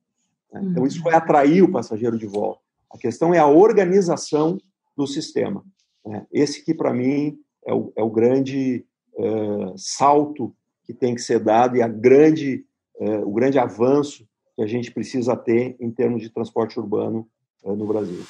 Né? 0.52 0.60
Então, 0.64 0.86
isso 0.86 1.02
vai 1.02 1.14
atrair 1.14 1.62
o 1.62 1.72
passageiro 1.72 2.18
de 2.18 2.26
volta. 2.26 2.60
A 2.90 2.98
questão 2.98 3.34
é 3.34 3.38
a 3.38 3.46
organização 3.46 4.58
do 4.94 5.06
sistema. 5.06 5.64
Né? 6.04 6.26
Esse 6.30 6.62
que, 6.62 6.74
para 6.74 6.92
mim, 6.92 7.38
é 7.66 7.72
o, 7.72 7.92
é 7.96 8.02
o 8.02 8.10
grande 8.10 8.84
é, 9.16 9.72
salto 9.76 10.54
que 10.84 10.92
tem 10.92 11.14
que 11.14 11.22
ser 11.22 11.38
dado 11.38 11.76
e 11.76 11.82
a 11.82 11.88
grande, 11.88 12.64
é, 13.00 13.18
o 13.18 13.32
grande 13.32 13.58
avanço 13.58 14.26
que 14.54 14.62
a 14.62 14.66
gente 14.66 14.90
precisa 14.90 15.36
ter 15.36 15.76
em 15.80 15.90
termos 15.90 16.22
de 16.22 16.30
transporte 16.30 16.78
urbano 16.78 17.26
é, 17.64 17.70
no 17.72 17.86
Brasil. 17.86 18.22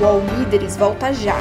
O 0.00 0.04
All 0.04 0.20
Líderes 0.38 0.76
volta 0.76 1.12
já. 1.12 1.38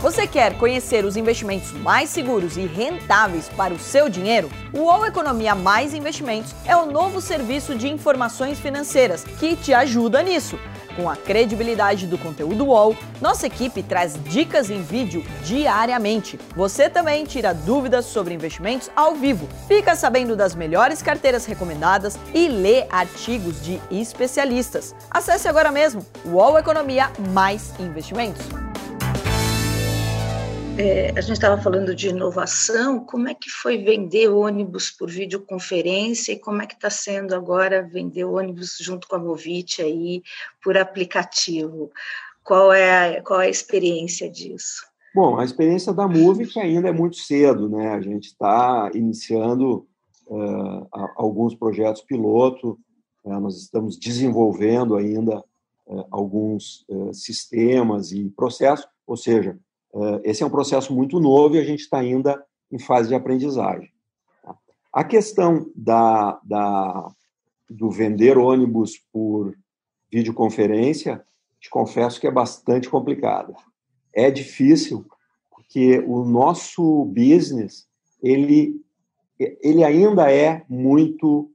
Você 0.00 0.28
quer 0.28 0.56
conhecer 0.56 1.04
os 1.04 1.16
investimentos 1.16 1.72
mais 1.72 2.08
seguros 2.08 2.56
e 2.56 2.66
rentáveis 2.66 3.48
para 3.48 3.74
o 3.74 3.78
seu 3.80 4.08
dinheiro? 4.08 4.48
O 4.72 4.82
UOL 4.82 5.04
Economia 5.04 5.56
Mais 5.56 5.92
Investimentos 5.92 6.54
é 6.64 6.76
o 6.76 6.86
novo 6.86 7.20
serviço 7.20 7.74
de 7.74 7.88
informações 7.88 8.60
financeiras 8.60 9.24
que 9.24 9.56
te 9.56 9.74
ajuda 9.74 10.22
nisso. 10.22 10.56
Com 10.94 11.10
a 11.10 11.16
credibilidade 11.16 12.06
do 12.06 12.16
conteúdo 12.16 12.66
UOL, 12.66 12.96
nossa 13.20 13.48
equipe 13.48 13.82
traz 13.82 14.16
dicas 14.28 14.70
em 14.70 14.80
vídeo 14.82 15.24
diariamente. 15.42 16.38
Você 16.54 16.88
também 16.88 17.24
tira 17.24 17.52
dúvidas 17.52 18.04
sobre 18.04 18.32
investimentos 18.32 18.88
ao 18.94 19.16
vivo, 19.16 19.48
fica 19.66 19.96
sabendo 19.96 20.36
das 20.36 20.54
melhores 20.54 21.02
carteiras 21.02 21.44
recomendadas 21.44 22.16
e 22.32 22.46
lê 22.46 22.86
artigos 22.88 23.60
de 23.60 23.80
especialistas. 23.90 24.94
Acesse 25.10 25.48
agora 25.48 25.72
mesmo 25.72 26.06
o 26.24 26.36
UOL 26.36 26.56
Economia 26.56 27.10
Mais 27.32 27.72
Investimentos 27.80 28.46
é, 30.78 31.10
a 31.10 31.20
gente 31.20 31.32
estava 31.32 31.60
falando 31.60 31.92
de 31.92 32.08
inovação, 32.08 33.04
como 33.04 33.28
é 33.28 33.34
que 33.34 33.50
foi 33.50 33.78
vender 33.78 34.28
ônibus 34.28 34.92
por 34.92 35.10
videoconferência 35.10 36.32
e 36.32 36.38
como 36.38 36.62
é 36.62 36.66
que 36.66 36.74
está 36.74 36.88
sendo 36.88 37.34
agora 37.34 37.82
vender 37.82 38.24
ônibus 38.24 38.78
junto 38.80 39.08
com 39.08 39.16
a 39.16 39.18
Movit 39.18 39.82
aí 39.82 40.22
por 40.62 40.78
aplicativo? 40.78 41.90
Qual 42.44 42.72
é 42.72 43.18
a, 43.18 43.22
qual 43.22 43.40
é 43.40 43.46
a 43.46 43.50
experiência 43.50 44.30
disso? 44.30 44.86
Bom, 45.12 45.36
a 45.36 45.44
experiência 45.44 45.92
da 45.92 46.06
Movit 46.06 46.56
ainda 46.60 46.88
é 46.88 46.92
muito 46.92 47.16
cedo, 47.16 47.68
né? 47.68 47.90
A 47.94 48.00
gente 48.00 48.26
está 48.26 48.88
iniciando 48.94 49.84
uh, 50.28 50.86
alguns 51.16 51.56
projetos 51.56 52.02
piloto, 52.02 52.78
uh, 53.24 53.40
nós 53.40 53.56
estamos 53.60 53.98
desenvolvendo 53.98 54.94
ainda 54.94 55.42
uh, 55.88 56.04
alguns 56.08 56.86
sistemas 57.12 58.12
e 58.12 58.30
processos, 58.36 58.86
ou 59.04 59.16
seja, 59.16 59.58
esse 60.24 60.42
é 60.42 60.46
um 60.46 60.50
processo 60.50 60.92
muito 60.94 61.18
novo 61.18 61.56
e 61.56 61.58
a 61.58 61.64
gente 61.64 61.80
está 61.80 61.98
ainda 61.98 62.42
em 62.70 62.78
fase 62.78 63.08
de 63.08 63.14
aprendizagem. 63.14 63.90
Tá? 64.42 64.56
A 64.92 65.04
questão 65.04 65.70
da, 65.74 66.38
da, 66.44 67.10
do 67.68 67.90
vender 67.90 68.36
ônibus 68.36 68.98
por 69.12 69.56
videoconferência, 70.10 71.24
te 71.60 71.68
confesso 71.68 72.20
que 72.20 72.26
é 72.26 72.30
bastante 72.30 72.88
complicada. 72.88 73.54
É 74.12 74.30
difícil, 74.30 75.06
porque 75.50 75.98
o 76.06 76.24
nosso 76.24 77.04
business, 77.06 77.86
ele, 78.22 78.80
ele 79.38 79.84
ainda 79.84 80.30
é 80.32 80.64
muito 80.68 81.50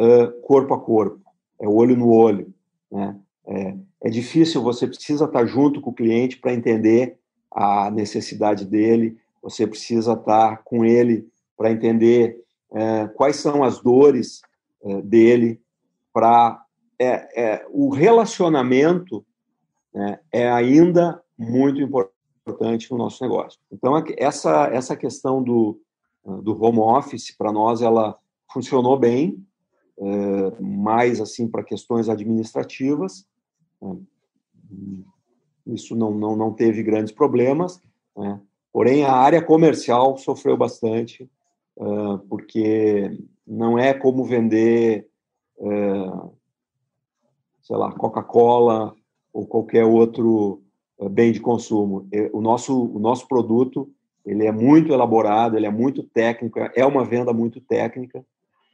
uh, 0.00 0.40
corpo 0.42 0.74
a 0.74 0.80
corpo, 0.80 1.20
é 1.60 1.68
olho 1.68 1.96
no 1.96 2.08
olho. 2.08 2.52
Né? 2.90 3.18
É, 3.46 3.76
é 4.02 4.10
difícil, 4.10 4.62
você 4.62 4.86
precisa 4.86 5.24
estar 5.24 5.44
junto 5.44 5.80
com 5.80 5.90
o 5.90 5.94
cliente 5.94 6.38
para 6.38 6.54
entender 6.54 7.17
a 7.50 7.90
necessidade 7.90 8.64
dele, 8.64 9.16
você 9.42 9.66
precisa 9.66 10.12
estar 10.12 10.62
com 10.64 10.84
ele 10.84 11.28
para 11.56 11.70
entender 11.70 12.42
é, 12.72 13.08
quais 13.08 13.36
são 13.36 13.64
as 13.64 13.80
dores 13.80 14.42
é, 14.82 15.02
dele, 15.02 15.60
para 16.12 16.62
é, 16.98 17.42
é, 17.42 17.66
o 17.70 17.88
relacionamento 17.90 19.24
né, 19.94 20.18
é 20.32 20.50
ainda 20.50 21.22
muito 21.36 21.80
importante 21.80 22.90
no 22.90 22.98
nosso 22.98 23.22
negócio. 23.22 23.58
Então, 23.70 23.94
essa, 24.16 24.66
essa 24.66 24.96
questão 24.96 25.42
do, 25.42 25.80
do 26.24 26.60
home 26.62 26.78
office, 26.78 27.34
para 27.36 27.52
nós, 27.52 27.82
ela 27.82 28.18
funcionou 28.52 28.98
bem, 28.98 29.44
é, 29.98 30.60
mais 30.60 31.20
assim 31.20 31.48
para 31.48 31.64
questões 31.64 32.08
administrativas. 32.08 33.26
Isso 35.68 35.94
não, 35.94 36.10
não, 36.10 36.34
não 36.34 36.52
teve 36.52 36.82
grandes 36.82 37.12
problemas, 37.12 37.80
né? 38.16 38.40
porém 38.72 39.04
a 39.04 39.12
área 39.12 39.42
comercial 39.42 40.16
sofreu 40.16 40.56
bastante, 40.56 41.30
uh, 41.76 42.18
porque 42.28 43.18
não 43.46 43.78
é 43.78 43.92
como 43.92 44.24
vender, 44.24 45.06
uh, 45.58 46.32
sei 47.62 47.76
lá, 47.76 47.92
Coca-Cola 47.92 48.94
ou 49.32 49.46
qualquer 49.46 49.84
outro 49.84 50.62
uh, 50.98 51.08
bem 51.08 51.32
de 51.32 51.40
consumo. 51.40 52.08
O 52.32 52.40
nosso, 52.40 52.74
o 52.74 52.98
nosso 52.98 53.28
produto 53.28 53.90
ele 54.24 54.46
é 54.46 54.52
muito 54.52 54.92
elaborado, 54.92 55.56
ele 55.56 55.66
é 55.66 55.70
muito 55.70 56.02
técnico, 56.02 56.58
é 56.58 56.84
uma 56.84 57.04
venda 57.04 57.32
muito 57.32 57.60
técnica. 57.60 58.24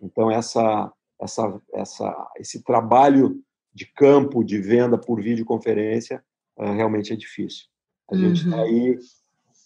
Então 0.00 0.30
essa, 0.30 0.92
essa, 1.20 1.60
essa, 1.72 2.30
esse 2.36 2.62
trabalho 2.62 3.40
de 3.72 3.86
campo 3.86 4.44
de 4.44 4.58
venda 4.58 4.96
por 4.96 5.20
videoconferência 5.20 6.22
realmente 6.58 7.12
é 7.12 7.16
difícil. 7.16 7.66
A 8.10 8.14
uhum. 8.14 8.20
gente 8.20 8.44
está 8.44 8.62
aí 8.62 8.98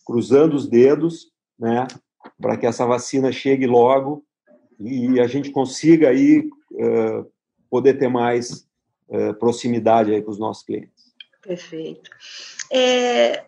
cruzando 0.06 0.54
os 0.54 0.66
dedos, 0.66 1.32
né, 1.58 1.86
para 2.40 2.56
que 2.56 2.66
essa 2.66 2.86
vacina 2.86 3.30
chegue 3.30 3.66
logo 3.66 4.24
e 4.80 5.20
a 5.20 5.26
gente 5.26 5.50
consiga 5.50 6.08
aí 6.08 6.48
uh, 6.72 7.30
poder 7.68 7.94
ter 7.94 8.08
mais 8.08 8.66
uh, 9.08 9.34
proximidade 9.38 10.12
aí 10.14 10.22
com 10.22 10.30
os 10.30 10.38
nossos 10.38 10.64
clientes. 10.64 11.12
Perfeito. 11.42 12.10
É, 12.70 13.44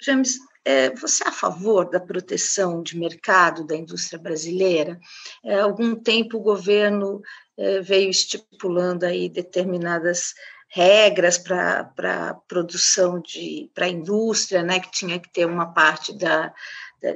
James, 0.00 0.38
é, 0.64 0.90
você 0.90 1.24
é 1.24 1.28
a 1.28 1.32
favor 1.32 1.88
da 1.90 1.98
proteção 1.98 2.82
de 2.82 2.96
mercado 2.96 3.66
da 3.66 3.76
indústria 3.76 4.18
brasileira? 4.18 4.98
É, 5.44 5.56
há 5.56 5.64
algum 5.64 5.94
tempo 5.94 6.38
o 6.38 6.42
governo 6.42 7.20
é, 7.56 7.80
veio 7.80 8.10
estipulando 8.10 9.04
aí 9.04 9.28
determinadas 9.28 10.34
regras 10.74 11.36
para 11.36 12.40
produção 12.48 13.20
de 13.20 13.70
para 13.74 13.84
a 13.84 13.90
indústria, 13.90 14.62
né, 14.62 14.80
que 14.80 14.90
tinha 14.90 15.20
que 15.20 15.30
ter 15.30 15.44
uma 15.44 15.66
parte 15.66 16.16
da, 16.16 16.50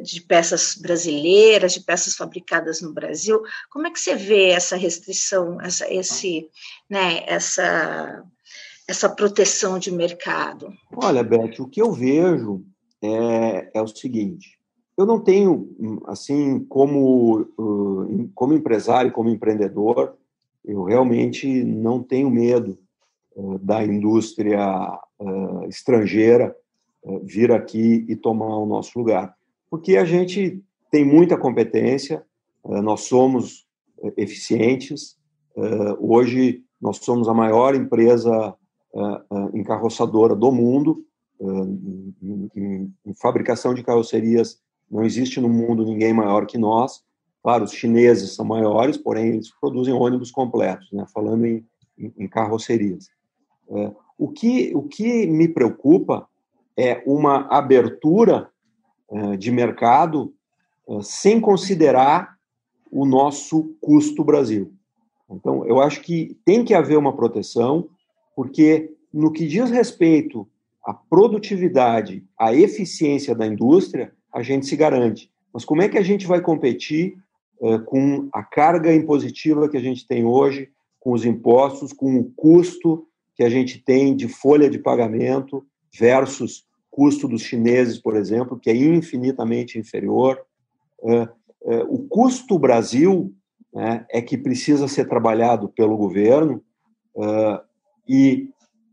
de 0.02 0.20
peças 0.20 0.74
brasileiras, 0.74 1.72
de 1.72 1.80
peças 1.80 2.14
fabricadas 2.14 2.82
no 2.82 2.92
Brasil. 2.92 3.40
Como 3.70 3.86
é 3.86 3.90
que 3.90 3.98
você 3.98 4.14
vê 4.14 4.50
essa 4.50 4.76
restrição, 4.76 5.58
essa, 5.58 5.90
esse, 5.90 6.50
né, 6.88 7.24
essa, 7.26 8.22
essa 8.86 9.08
proteção 9.08 9.78
de 9.78 9.90
mercado? 9.90 10.70
Olha, 10.94 11.24
Beth, 11.24 11.58
o 11.58 11.66
que 11.66 11.80
eu 11.80 11.90
vejo 11.90 12.62
é, 13.02 13.70
é 13.72 13.80
o 13.80 13.88
seguinte: 13.88 14.58
eu 14.98 15.06
não 15.06 15.18
tenho, 15.18 16.02
assim, 16.08 16.62
como, 16.66 17.48
como 18.34 18.52
empresário, 18.52 19.12
como 19.12 19.30
empreendedor, 19.30 20.14
eu 20.62 20.84
realmente 20.84 21.64
não 21.64 22.02
tenho 22.02 22.28
medo 22.28 22.78
da 23.60 23.84
indústria 23.84 24.98
uh, 25.18 25.68
estrangeira 25.68 26.56
uh, 27.02 27.20
vir 27.24 27.52
aqui 27.52 28.04
e 28.08 28.16
tomar 28.16 28.56
o 28.56 28.66
nosso 28.66 28.98
lugar. 28.98 29.34
Porque 29.70 29.96
a 29.96 30.04
gente 30.04 30.62
tem 30.90 31.04
muita 31.04 31.36
competência, 31.36 32.24
nós 32.64 33.02
somos 33.02 33.66
eficientes, 34.16 35.16
hoje 35.98 36.62
nós 36.80 36.98
somos 36.98 37.28
a 37.28 37.34
maior 37.34 37.74
empresa 37.74 38.54
encarroçadora 39.52 40.34
do 40.34 40.52
mundo, 40.52 41.04
em, 41.40 42.14
em, 42.54 42.94
em 43.04 43.14
fabricação 43.14 43.74
de 43.74 43.82
carrocerias 43.82 44.60
não 44.90 45.02
existe 45.02 45.40
no 45.40 45.48
mundo 45.48 45.84
ninguém 45.84 46.12
maior 46.12 46.46
que 46.46 46.56
nós. 46.56 47.02
Claro, 47.42 47.64
os 47.64 47.72
chineses 47.72 48.34
são 48.34 48.44
maiores, 48.44 48.96
porém 48.96 49.28
eles 49.28 49.50
produzem 49.60 49.92
ônibus 49.92 50.30
completos, 50.30 50.90
né? 50.92 51.04
falando 51.12 51.44
em, 51.44 51.64
em 51.98 52.28
carrocerias. 52.28 53.08
É, 53.70 53.92
o, 54.18 54.28
que, 54.28 54.72
o 54.74 54.82
que 54.82 55.26
me 55.26 55.48
preocupa 55.48 56.28
é 56.76 57.02
uma 57.06 57.46
abertura 57.48 58.50
é, 59.10 59.36
de 59.36 59.50
mercado 59.50 60.32
é, 60.88 60.98
sem 61.02 61.40
considerar 61.40 62.36
o 62.90 63.04
nosso 63.04 63.74
custo 63.80 64.24
Brasil. 64.24 64.72
Então, 65.30 65.66
eu 65.66 65.80
acho 65.80 66.00
que 66.02 66.36
tem 66.44 66.64
que 66.64 66.74
haver 66.74 66.96
uma 66.96 67.16
proteção, 67.16 67.88
porque 68.34 68.92
no 69.12 69.32
que 69.32 69.46
diz 69.46 69.70
respeito 69.70 70.46
à 70.84 70.94
produtividade, 70.94 72.24
à 72.38 72.54
eficiência 72.54 73.34
da 73.34 73.46
indústria, 73.46 74.12
a 74.32 74.42
gente 74.42 74.66
se 74.66 74.76
garante. 74.76 75.30
Mas 75.52 75.64
como 75.64 75.82
é 75.82 75.88
que 75.88 75.98
a 75.98 76.02
gente 76.02 76.26
vai 76.26 76.40
competir 76.40 77.16
com 77.86 78.28
a 78.32 78.42
carga 78.42 78.94
impositiva 78.94 79.68
que 79.68 79.76
a 79.76 79.80
gente 79.80 80.06
tem 80.06 80.24
hoje, 80.24 80.68
com 81.00 81.12
os 81.12 81.24
impostos, 81.24 81.92
com 81.92 82.18
o 82.18 82.24
custo 82.36 83.06
que 83.36 83.44
a 83.44 83.50
gente 83.50 83.78
tem 83.78 84.16
de 84.16 84.28
folha 84.28 84.68
de 84.70 84.78
pagamento 84.78 85.64
versus 85.96 86.66
custo 86.90 87.28
dos 87.28 87.42
chineses, 87.42 87.98
por 87.98 88.16
exemplo, 88.16 88.58
que 88.58 88.70
é 88.70 88.74
infinitamente 88.74 89.78
inferior. 89.78 90.40
É, 91.04 91.28
é, 91.66 91.84
o 91.90 91.98
custo 92.08 92.58
Brasil 92.58 93.34
né, 93.72 94.06
é 94.10 94.22
que 94.22 94.38
precisa 94.38 94.88
ser 94.88 95.06
trabalhado 95.06 95.68
pelo 95.68 95.98
governo 95.98 96.62
é, 97.18 97.60
e 98.08 98.48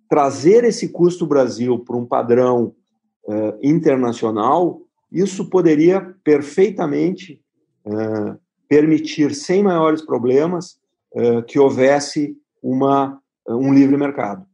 trazer 0.09 0.65
esse 0.65 0.89
custo 0.89 1.25
Brasil 1.25 1.79
para 1.79 1.95
um 1.95 2.05
padrão 2.05 2.75
internacional, 3.61 4.81
isso 5.09 5.49
poderia 5.49 6.13
perfeitamente 6.25 7.41
permitir, 8.67 9.33
sem 9.33 9.63
maiores 9.63 10.01
problemas, 10.01 10.77
que 11.47 11.57
houvesse 11.57 12.37
uma 12.61 13.22
um 13.47 13.73
livre 13.73 13.97
mercado. 13.97 14.45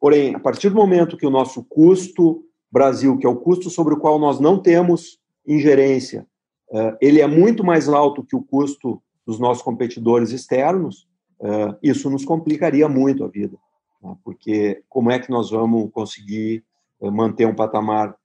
Porém, 0.00 0.34
a 0.34 0.38
partir 0.38 0.70
do 0.70 0.76
momento 0.76 1.16
que 1.16 1.26
o 1.26 1.30
nosso 1.30 1.64
custo 1.64 2.44
Brasil, 2.70 3.18
que 3.18 3.26
é 3.26 3.28
o 3.28 3.36
custo 3.36 3.70
sobre 3.70 3.94
o 3.94 3.98
qual 3.98 4.18
nós 4.18 4.38
não 4.38 4.58
temos 4.60 5.18
ingerência, 5.46 6.26
eh, 6.72 6.96
ele 7.00 7.20
é 7.20 7.26
muito 7.26 7.64
mais 7.64 7.88
alto 7.88 8.24
que 8.24 8.36
o 8.36 8.42
custo 8.42 9.02
dos 9.26 9.38
nossos 9.38 9.62
competidores 9.62 10.30
externos, 10.30 11.08
eh, 11.40 11.76
isso 11.82 12.10
nos 12.10 12.24
complicaria 12.24 12.88
muito 12.88 13.24
a 13.24 13.28
vida. 13.28 13.56
Né? 14.02 14.16
Porque 14.22 14.82
como 14.88 15.10
é 15.10 15.18
que 15.18 15.30
nós 15.30 15.50
vamos 15.50 15.90
conseguir 15.90 16.64
eh, 17.00 17.10
manter 17.10 17.46
um 17.46 17.54
patamar 17.54 18.16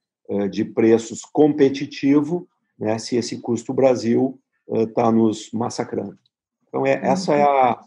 de 0.50 0.64
preços 0.64 1.20
competitivo 1.22 2.48
né, 2.78 2.96
se 2.96 3.14
esse 3.14 3.42
custo 3.42 3.74
Brasil 3.74 4.40
está 4.66 5.12
nos 5.12 5.52
massacrando? 5.52 6.18
Então, 6.66 6.86
é, 6.86 6.98
essa 7.02 7.34
é 7.34 7.42
a, 7.42 7.78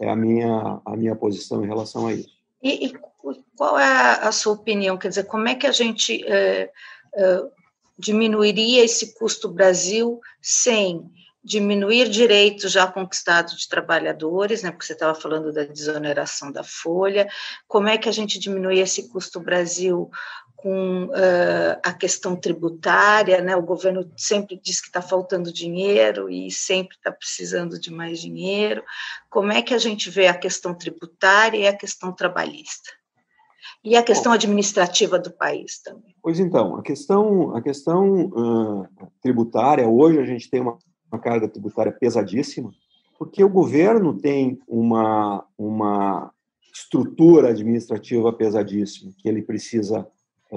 é 0.00 0.08
a 0.08 0.16
minha, 0.16 0.80
a 0.84 0.96
minha 0.96 1.16
posição 1.16 1.64
em 1.64 1.66
relação 1.66 2.06
a 2.06 2.12
isso. 2.12 2.28
E, 2.62 2.86
e 2.86 2.94
qual 3.56 3.78
é 3.78 4.18
a, 4.22 4.32
sua 4.32 4.54
opinião? 4.54 4.98
Quer 4.98 5.08
dizer, 5.08 5.24
como 5.24 5.48
é 5.48 5.54
que 5.54 5.66
a 5.66 5.72
gente 5.72 6.24
é, 6.26 6.70
é, 7.14 7.42
diminuiria 7.98 8.84
esse 8.84 9.14
custo 9.14 9.48
Brasil 9.48 10.20
sem 10.40 11.10
diminuir 11.42 12.08
direitos 12.08 12.72
já 12.72 12.88
conquistados 12.88 13.56
de 13.56 13.68
trabalhadores, 13.68 14.64
né, 14.64 14.72
porque 14.72 14.84
você 14.84 14.94
estava 14.94 15.14
falando 15.14 15.52
da 15.52 15.62
desoneração 15.62 16.50
da 16.50 16.64
folha, 16.64 17.28
como 17.68 17.88
é 17.88 17.96
que 17.96 18.08
a 18.08 18.12
gente 18.12 18.36
diminui 18.36 18.80
esse 18.80 19.08
custo 19.08 19.38
Brasil 19.38 20.10
com 20.56 21.04
uh, 21.04 21.78
a 21.84 21.92
questão 21.92 22.34
tributária, 22.34 23.42
né? 23.42 23.54
O 23.54 23.62
governo 23.62 24.10
sempre 24.16 24.58
diz 24.60 24.80
que 24.80 24.86
está 24.86 25.02
faltando 25.02 25.52
dinheiro 25.52 26.30
e 26.30 26.50
sempre 26.50 26.96
está 26.96 27.12
precisando 27.12 27.78
de 27.78 27.92
mais 27.92 28.20
dinheiro. 28.20 28.82
Como 29.28 29.52
é 29.52 29.60
que 29.60 29.74
a 29.74 29.78
gente 29.78 30.08
vê 30.08 30.26
a 30.26 30.36
questão 30.36 30.74
tributária 30.74 31.58
e 31.58 31.66
a 31.66 31.76
questão 31.76 32.10
trabalhista? 32.10 32.90
E 33.84 33.96
a 33.96 34.02
questão 34.02 34.32
administrativa 34.32 35.18
do 35.18 35.30
país 35.30 35.78
também. 35.80 36.14
Pois 36.22 36.40
então, 36.40 36.76
a 36.76 36.82
questão, 36.82 37.54
a 37.54 37.62
questão 37.62 38.26
uh, 38.26 38.88
tributária, 39.22 39.86
hoje 39.86 40.18
a 40.18 40.24
gente 40.24 40.50
tem 40.50 40.60
uma, 40.60 40.78
uma 41.12 41.20
carga 41.20 41.46
tributária 41.46 41.92
pesadíssima, 41.92 42.72
porque 43.18 43.44
o 43.44 43.48
governo 43.48 44.18
tem 44.18 44.58
uma, 44.66 45.44
uma 45.56 46.32
estrutura 46.74 47.50
administrativa 47.50 48.32
pesadíssima 48.32 49.12
que 49.16 49.28
ele 49.28 49.42
precisa 49.42 50.06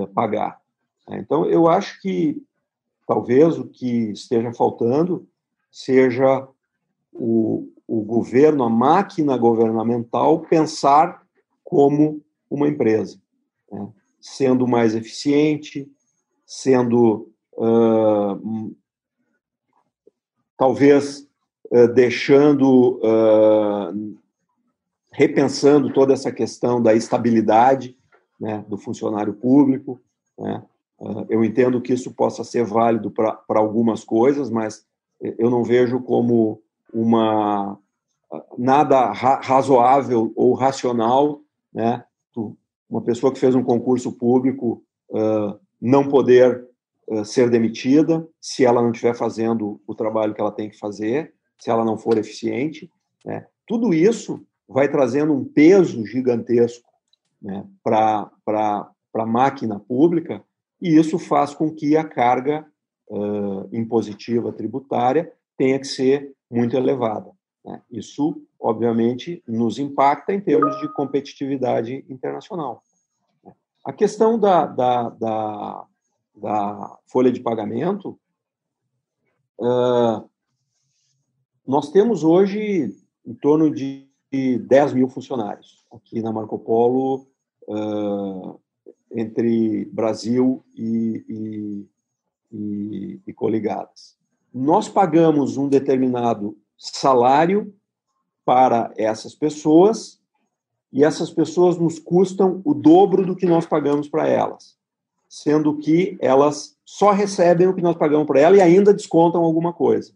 é, 0.03 0.07
pagar. 0.07 0.59
Então, 1.09 1.45
eu 1.45 1.67
acho 1.67 1.99
que 2.01 2.41
talvez 3.07 3.57
o 3.57 3.65
que 3.65 4.11
esteja 4.11 4.53
faltando 4.53 5.27
seja 5.71 6.47
o, 7.11 7.67
o 7.87 8.01
governo, 8.03 8.63
a 8.63 8.69
máquina 8.69 9.35
governamental, 9.37 10.41
pensar 10.41 11.23
como 11.63 12.21
uma 12.49 12.67
empresa, 12.67 13.19
né? 13.71 13.89
sendo 14.21 14.67
mais 14.67 14.95
eficiente, 14.95 15.91
sendo 16.45 17.31
uh, 17.53 18.75
talvez 20.57 21.27
uh, 21.71 21.87
deixando 21.87 22.99
uh, 23.03 24.19
repensando 25.11 25.91
toda 25.93 26.13
essa 26.13 26.31
questão 26.31 26.81
da 26.81 26.93
estabilidade 26.93 27.98
né, 28.39 28.63
do 28.67 28.77
funcionário 28.77 29.33
público. 29.33 29.99
Né? 30.37 30.63
Uh, 30.99 31.25
eu 31.29 31.43
entendo 31.43 31.81
que 31.81 31.93
isso 31.93 32.11
possa 32.13 32.43
ser 32.43 32.63
válido 32.63 33.11
para 33.11 33.41
algumas 33.49 34.03
coisas, 34.03 34.49
mas 34.49 34.85
eu 35.37 35.49
não 35.49 35.63
vejo 35.63 35.99
como 35.99 36.61
uma 36.93 37.77
nada 38.57 39.11
ra 39.11 39.39
razoável 39.41 40.31
ou 40.35 40.53
racional, 40.53 41.41
né? 41.73 42.03
Uma 42.89 43.01
pessoa 43.01 43.31
que 43.31 43.39
fez 43.39 43.53
um 43.53 43.63
concurso 43.63 44.11
público 44.11 44.83
uh, 45.11 45.59
não 45.79 46.07
poder 46.07 46.67
uh, 47.07 47.23
ser 47.23 47.47
demitida 47.47 48.27
se 48.41 48.65
ela 48.65 48.81
não 48.81 48.91
estiver 48.91 49.13
fazendo 49.13 49.79
o 49.85 49.93
trabalho 49.93 50.33
que 50.33 50.41
ela 50.41 50.51
tem 50.51 50.69
que 50.69 50.79
fazer, 50.79 51.33
se 51.59 51.69
ela 51.69 51.85
não 51.85 51.97
for 51.97 52.17
eficiente. 52.17 52.91
Né? 53.23 53.45
Tudo 53.67 53.93
isso 53.93 54.43
vai 54.67 54.89
trazendo 54.89 55.33
um 55.33 55.45
peso 55.45 56.03
gigantesco 56.05 56.88
né, 57.41 57.65
para 57.83 58.29
a 59.15 59.25
máquina 59.25 59.79
pública 59.79 60.43
e 60.81 60.97
isso 60.97 61.19
faz 61.19 61.53
com 61.53 61.73
que 61.73 61.97
a 61.97 62.07
carga 62.07 62.65
uh, 63.09 63.67
impositiva 63.71 64.51
tributária 64.53 65.31
tenha 65.57 65.77
que 65.79 65.87
ser 65.87 66.33
muito 66.49 66.75
elevada. 66.75 67.31
Né? 67.65 67.81
Isso, 67.91 68.41
obviamente, 68.59 69.43
nos 69.47 69.77
impacta 69.77 70.33
em 70.33 70.39
termos 70.39 70.79
de 70.79 70.91
competitividade 70.93 72.05
internacional. 72.09 72.81
A 73.85 73.91
questão 73.91 74.39
da, 74.39 74.65
da, 74.65 75.09
da, 75.09 75.85
da 76.35 76.97
folha 77.07 77.31
de 77.31 77.41
pagamento, 77.41 78.17
uh, 79.59 80.29
nós 81.67 81.91
temos 81.91 82.23
hoje 82.23 82.95
em 83.25 83.33
torno 83.33 83.73
de 83.73 84.07
10 84.31 84.93
mil 84.93 85.09
funcionários 85.09 85.85
aqui 85.91 86.21
na 86.21 86.31
Marco 86.31 86.57
Polo, 86.57 87.28
uh, 87.69 88.59
entre 89.11 89.85
Brasil 89.85 90.63
e, 90.75 91.23
e, 91.29 91.87
e, 92.51 93.21
e 93.27 93.33
coligadas. 93.33 94.17
Nós 94.53 94.89
pagamos 94.89 95.57
um 95.57 95.69
determinado 95.69 96.57
salário 96.77 97.73
para 98.43 98.91
essas 98.97 99.35
pessoas 99.35 100.19
e 100.91 101.03
essas 101.03 101.29
pessoas 101.29 101.77
nos 101.77 101.99
custam 101.99 102.61
o 102.65 102.73
dobro 102.73 103.25
do 103.25 103.35
que 103.35 103.45
nós 103.45 103.65
pagamos 103.65 104.09
para 104.09 104.27
elas, 104.27 104.75
sendo 105.27 105.77
que 105.77 106.17
elas 106.19 106.75
só 106.83 107.11
recebem 107.11 107.67
o 107.67 107.75
que 107.75 107.81
nós 107.81 107.95
pagamos 107.95 108.25
para 108.25 108.39
elas 108.39 108.57
e 108.57 108.61
ainda 108.61 108.93
descontam 108.93 109.43
alguma 109.43 109.71
coisa. 109.71 110.13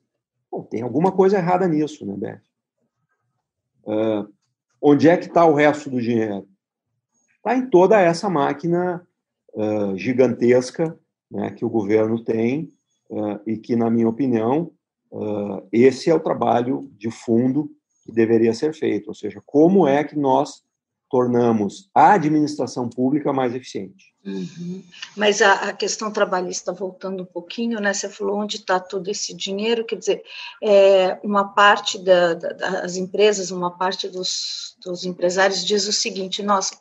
Tem 0.69 0.81
alguma 0.81 1.11
coisa 1.11 1.37
errada 1.37 1.67
nisso, 1.67 2.05
né, 2.05 2.15
Beth? 2.15 2.41
Uh, 3.85 4.33
onde 4.81 5.09
é 5.09 5.17
que 5.17 5.25
está 5.25 5.45
o 5.45 5.53
resto 5.53 5.89
do 5.89 6.01
dinheiro? 6.01 6.47
Está 7.43 7.57
em 7.57 7.69
toda 7.69 7.99
essa 7.99 8.29
máquina 8.29 9.05
uh, 9.53 9.97
gigantesca 9.97 10.97
né, 11.29 11.51
que 11.51 11.65
o 11.65 11.69
governo 11.69 12.23
tem 12.23 12.69
uh, 13.09 13.39
e 13.45 13.57
que, 13.57 13.75
na 13.75 13.89
minha 13.89 14.07
opinião, 14.07 14.71
esse 15.71 16.09
é 16.09 16.15
o 16.15 16.19
trabalho 16.19 16.89
de 16.97 17.11
fundo 17.11 17.69
que 18.03 18.11
deveria 18.11 18.51
ser 18.51 18.73
feito, 18.73 19.09
ou 19.09 19.13
seja, 19.13 19.39
como 19.45 19.87
é 19.87 20.03
que 20.03 20.17
nós 20.17 20.63
tornamos 21.13 21.91
a 21.93 22.13
administração 22.13 22.89
pública 22.89 23.31
mais 23.31 23.53
eficiente. 23.53 24.15
Uhum. 24.25 24.83
Mas 25.15 25.43
a, 25.43 25.69
a, 25.69 25.73
questão 25.73 26.11
trabalhista, 26.11 26.73
voltando 26.73 27.21
um 27.21 27.25
pouquinho, 27.25 27.79
né, 27.79 27.93
você 27.93 28.09
falou 28.09 28.39
onde 28.39 28.55
está 28.55 28.79
todo 28.79 29.07
esse 29.09 29.31
dinheiro, 29.35 29.85
quer 29.85 29.97
dizer, 29.97 30.23
é, 30.63 31.19
uma 31.23 31.49
parte 31.49 31.99
da, 31.99 32.33
da, 32.33 32.49
das 32.53 32.95
empresas, 32.95 33.51
uma 33.51 33.69
parte 33.69 34.09
dos, 34.09 34.75
dos 34.83 35.05
empresários 35.05 35.63
diz 35.63 35.87
o 35.87 35.93
seguinte, 35.93 36.41
nossa, 36.41 36.75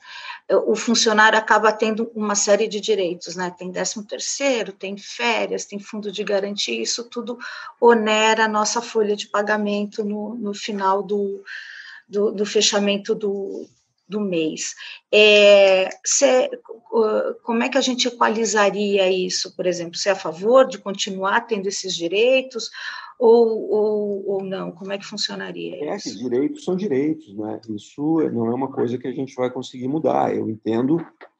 o 0.50 0.74
funcionário 0.74 1.38
acaba 1.38 1.72
tendo 1.72 2.10
uma 2.14 2.34
série 2.34 2.68
de 2.68 2.80
direitos, 2.80 3.36
né, 3.36 3.54
tem 3.56 3.70
13 3.70 4.06
terceiro, 4.06 4.72
tem 4.72 4.96
férias, 4.96 5.64
tem 5.64 5.78
fundo 5.78 6.10
de 6.10 6.24
garantia, 6.24 6.82
isso 6.82 7.08
tudo 7.08 7.38
onera 7.80 8.44
a 8.44 8.48
nossa 8.48 8.82
folha 8.82 9.16
de 9.16 9.28
pagamento 9.28 10.04
no, 10.04 10.34
no 10.34 10.52
final 10.54 11.02
do, 11.02 11.42
do, 12.08 12.32
do 12.32 12.44
fechamento 12.44 13.14
do, 13.14 13.66
do 14.08 14.20
mês. 14.20 14.74
É, 15.10 15.88
cê, 16.04 16.50
como 17.42 17.62
é 17.62 17.68
que 17.68 17.78
a 17.78 17.82
gente 17.82 18.08
equalizaria 18.08 19.10
isso, 19.10 19.56
por 19.56 19.66
exemplo? 19.66 19.96
Você 19.96 20.10
é 20.10 20.12
a 20.12 20.16
favor 20.16 20.66
de 20.66 20.78
continuar 20.78 21.42
tendo 21.42 21.66
esses 21.66 21.96
direitos 21.96 22.70
ou, 23.22 23.70
ou, 23.70 24.28
ou 24.30 24.44
não? 24.44 24.72
Como 24.72 24.92
é 24.92 24.98
que 24.98 25.06
funcionaria 25.06 25.76
é, 25.76 25.94
isso? 25.94 26.18
direitos 26.18 26.64
são 26.64 26.74
direitos, 26.74 27.32
né? 27.36 27.60
Isso 27.68 28.18
não 28.30 28.48
é 28.48 28.54
uma 28.54 28.72
coisa 28.72 28.98
que 28.98 29.06
a 29.06 29.12
gente 29.12 29.32
vai 29.36 29.48
conseguir 29.48 29.86
mudar. 29.86 30.34
Eu 30.34 30.50
entendo 30.50 30.96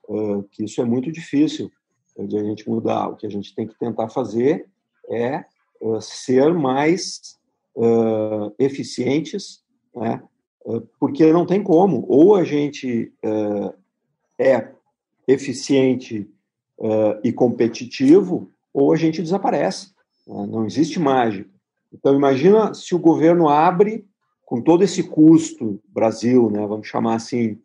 uh, 0.09 0.45
que 0.53 0.63
isso 0.63 0.81
é 0.81 0.85
muito 0.85 1.11
difícil 1.11 1.73
de 2.17 2.39
a 2.39 2.45
gente 2.45 2.69
mudar. 2.69 3.09
O 3.09 3.17
que 3.17 3.27
a 3.27 3.31
gente 3.31 3.53
tem 3.53 3.67
que 3.67 3.77
tentar 3.77 4.09
fazer 4.11 4.69
é 5.11 5.45
uh, 5.81 6.01
ser 6.01 6.55
mais 6.55 7.37
uh, 7.75 8.55
eficientes, 8.61 9.65
né? 9.93 10.23
porque 11.01 11.33
não 11.33 11.45
tem 11.45 11.65
como. 11.65 12.05
Ou 12.07 12.37
a 12.37 12.45
gente 12.45 13.13
é 14.39 14.71
eficiente 15.27 16.31
e 17.25 17.33
competitivo, 17.33 18.49
ou 18.73 18.93
a 18.93 18.97
gente 18.97 19.21
desaparece. 19.21 19.91
Né? 20.25 20.47
Não 20.47 20.65
existe 20.65 21.01
mágica. 21.01 21.51
Então, 21.93 22.15
imagina 22.15 22.73
se 22.75 22.95
o 22.95 22.99
governo 22.99 23.49
abre, 23.49 24.07
com 24.45 24.61
todo 24.61 24.83
esse 24.83 25.03
custo, 25.03 25.81
Brasil, 25.89 26.51
né, 26.51 26.67
vamos 26.67 26.89
chamar 26.89 27.17
assim, 27.17 27.59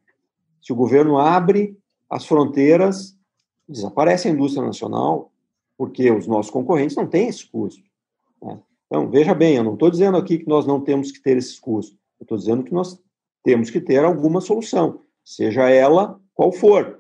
se 0.61 0.73
o 0.73 0.75
governo 0.75 1.17
abre 1.17 1.78
as 2.09 2.25
fronteiras, 2.25 3.17
desaparece 3.67 4.28
a 4.28 4.32
indústria 4.32 4.65
nacional, 4.65 5.32
porque 5.78 6.11
os 6.11 6.28
nossos 6.28 6.51
concorrentes 6.51 6.95
não 6.95 7.07
têm 7.07 7.28
esse 7.28 7.45
custo. 7.47 7.84
Né? 8.41 8.59
Então, 8.86 9.09
veja 9.09 9.34
bem, 9.34 9.55
eu 9.55 9.63
não 9.63 9.73
estou 9.73 9.89
dizendo 9.89 10.17
aqui 10.17 10.39
que 10.39 10.47
nós 10.47 10.65
não 10.65 10.82
temos 10.82 11.11
que 11.11 11.21
ter 11.21 11.38
esses 11.38 11.59
custos, 11.59 11.97
eu 12.19 12.23
estou 12.23 12.38
dizendo 12.38 12.63
que 12.63 12.73
nós 12.73 12.99
temos 13.43 13.69
que 13.69 13.80
ter 13.80 14.03
alguma 14.03 14.41
solução, 14.41 15.01
seja 15.23 15.69
ela 15.69 16.19
qual 16.34 16.51
for. 16.51 16.99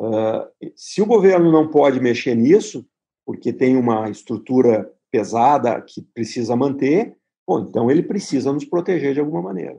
Uh, 0.00 0.48
se 0.74 1.02
o 1.02 1.06
governo 1.06 1.52
não 1.52 1.68
pode 1.68 2.00
mexer 2.00 2.34
nisso, 2.34 2.86
porque 3.24 3.52
tem 3.52 3.76
uma 3.76 4.08
estrutura 4.08 4.90
pesada 5.10 5.80
que 5.80 6.02
precisa 6.14 6.54
manter, 6.56 7.16
bom, 7.46 7.60
então 7.60 7.90
ele 7.90 8.02
precisa 8.02 8.52
nos 8.52 8.64
proteger 8.64 9.14
de 9.14 9.20
alguma 9.20 9.42
maneira. 9.42 9.78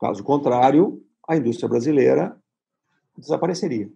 Caso 0.00 0.22
contrário, 0.22 1.02
a 1.28 1.36
indústria 1.36 1.68
brasileira 1.68 2.36
desapareceria. 3.16 3.90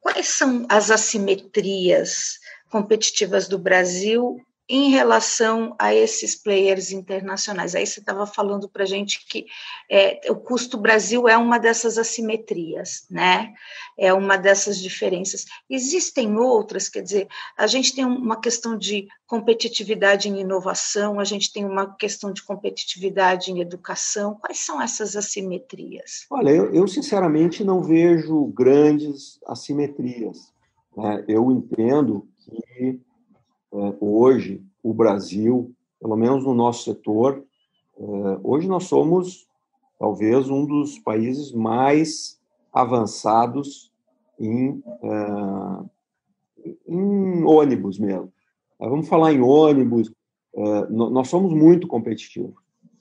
Quais 0.00 0.28
são 0.28 0.66
as 0.68 0.90
assimetrias 0.90 2.38
competitivas 2.70 3.48
do 3.48 3.58
Brasil 3.58 4.40
em 4.68 4.90
relação 4.90 5.76
a 5.78 5.94
esses 5.94 6.34
players 6.34 6.90
internacionais. 6.90 7.74
Aí 7.74 7.86
você 7.86 8.00
estava 8.00 8.26
falando 8.26 8.68
para 8.68 8.82
a 8.82 8.86
gente 8.86 9.24
que 9.24 9.46
é, 9.88 10.20
o 10.28 10.34
custo 10.34 10.76
Brasil 10.76 11.28
é 11.28 11.36
uma 11.36 11.58
dessas 11.58 11.96
assimetrias, 11.98 13.06
né? 13.08 13.54
É 13.96 14.12
uma 14.12 14.36
dessas 14.36 14.80
diferenças. 14.80 15.44
Existem 15.70 16.36
outras, 16.36 16.88
quer 16.88 17.02
dizer, 17.02 17.28
a 17.56 17.66
gente 17.68 17.94
tem 17.94 18.04
uma 18.04 18.40
questão 18.40 18.76
de 18.76 19.06
competitividade 19.24 20.28
em 20.28 20.40
inovação, 20.40 21.20
a 21.20 21.24
gente 21.24 21.52
tem 21.52 21.64
uma 21.64 21.94
questão 21.94 22.32
de 22.32 22.42
competitividade 22.42 23.52
em 23.52 23.60
educação. 23.60 24.34
Quais 24.34 24.58
são 24.58 24.82
essas 24.82 25.14
assimetrias? 25.14 26.26
Olha, 26.28 26.50
eu, 26.50 26.74
eu 26.74 26.88
sinceramente 26.88 27.62
não 27.62 27.82
vejo 27.82 28.46
grandes 28.46 29.38
assimetrias. 29.46 30.52
Né? 30.96 31.24
Eu 31.28 31.52
entendo 31.52 32.28
que 32.40 33.00
hoje 34.00 34.62
o 34.82 34.94
Brasil, 34.94 35.74
pelo 36.00 36.16
menos 36.16 36.44
no 36.44 36.54
nosso 36.54 36.84
setor, 36.84 37.42
é, 37.98 38.02
hoje 38.42 38.68
nós 38.68 38.84
somos 38.84 39.46
talvez 39.98 40.48
um 40.48 40.64
dos 40.66 40.98
países 40.98 41.52
mais 41.52 42.38
avançados 42.72 43.90
em, 44.38 44.82
é, 45.02 46.72
em 46.86 47.44
ônibus 47.44 47.98
mesmo. 47.98 48.32
Vamos 48.78 49.08
falar 49.08 49.32
em 49.32 49.40
ônibus, 49.40 50.12
nós 50.90 51.28
somos 51.28 51.54
muito 51.54 51.86
competitivos, 51.86 52.54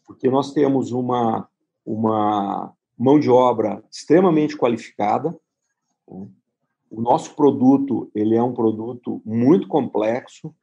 porque 0.07 0.29
nós 0.29 0.53
temos 0.53 0.93
uma, 0.93 1.49
uma 1.85 2.73
mão 2.97 3.19
de 3.19 3.29
obra 3.29 3.83
extremamente 3.91 4.57
qualificada, 4.57 5.37
né? 6.09 6.27
o 6.89 7.01
nosso 7.01 7.35
produto 7.35 8.09
ele 8.15 8.35
é 8.35 8.41
um 8.41 8.53
produto 8.53 9.21
muito 9.25 9.67
complexo, 9.67 10.55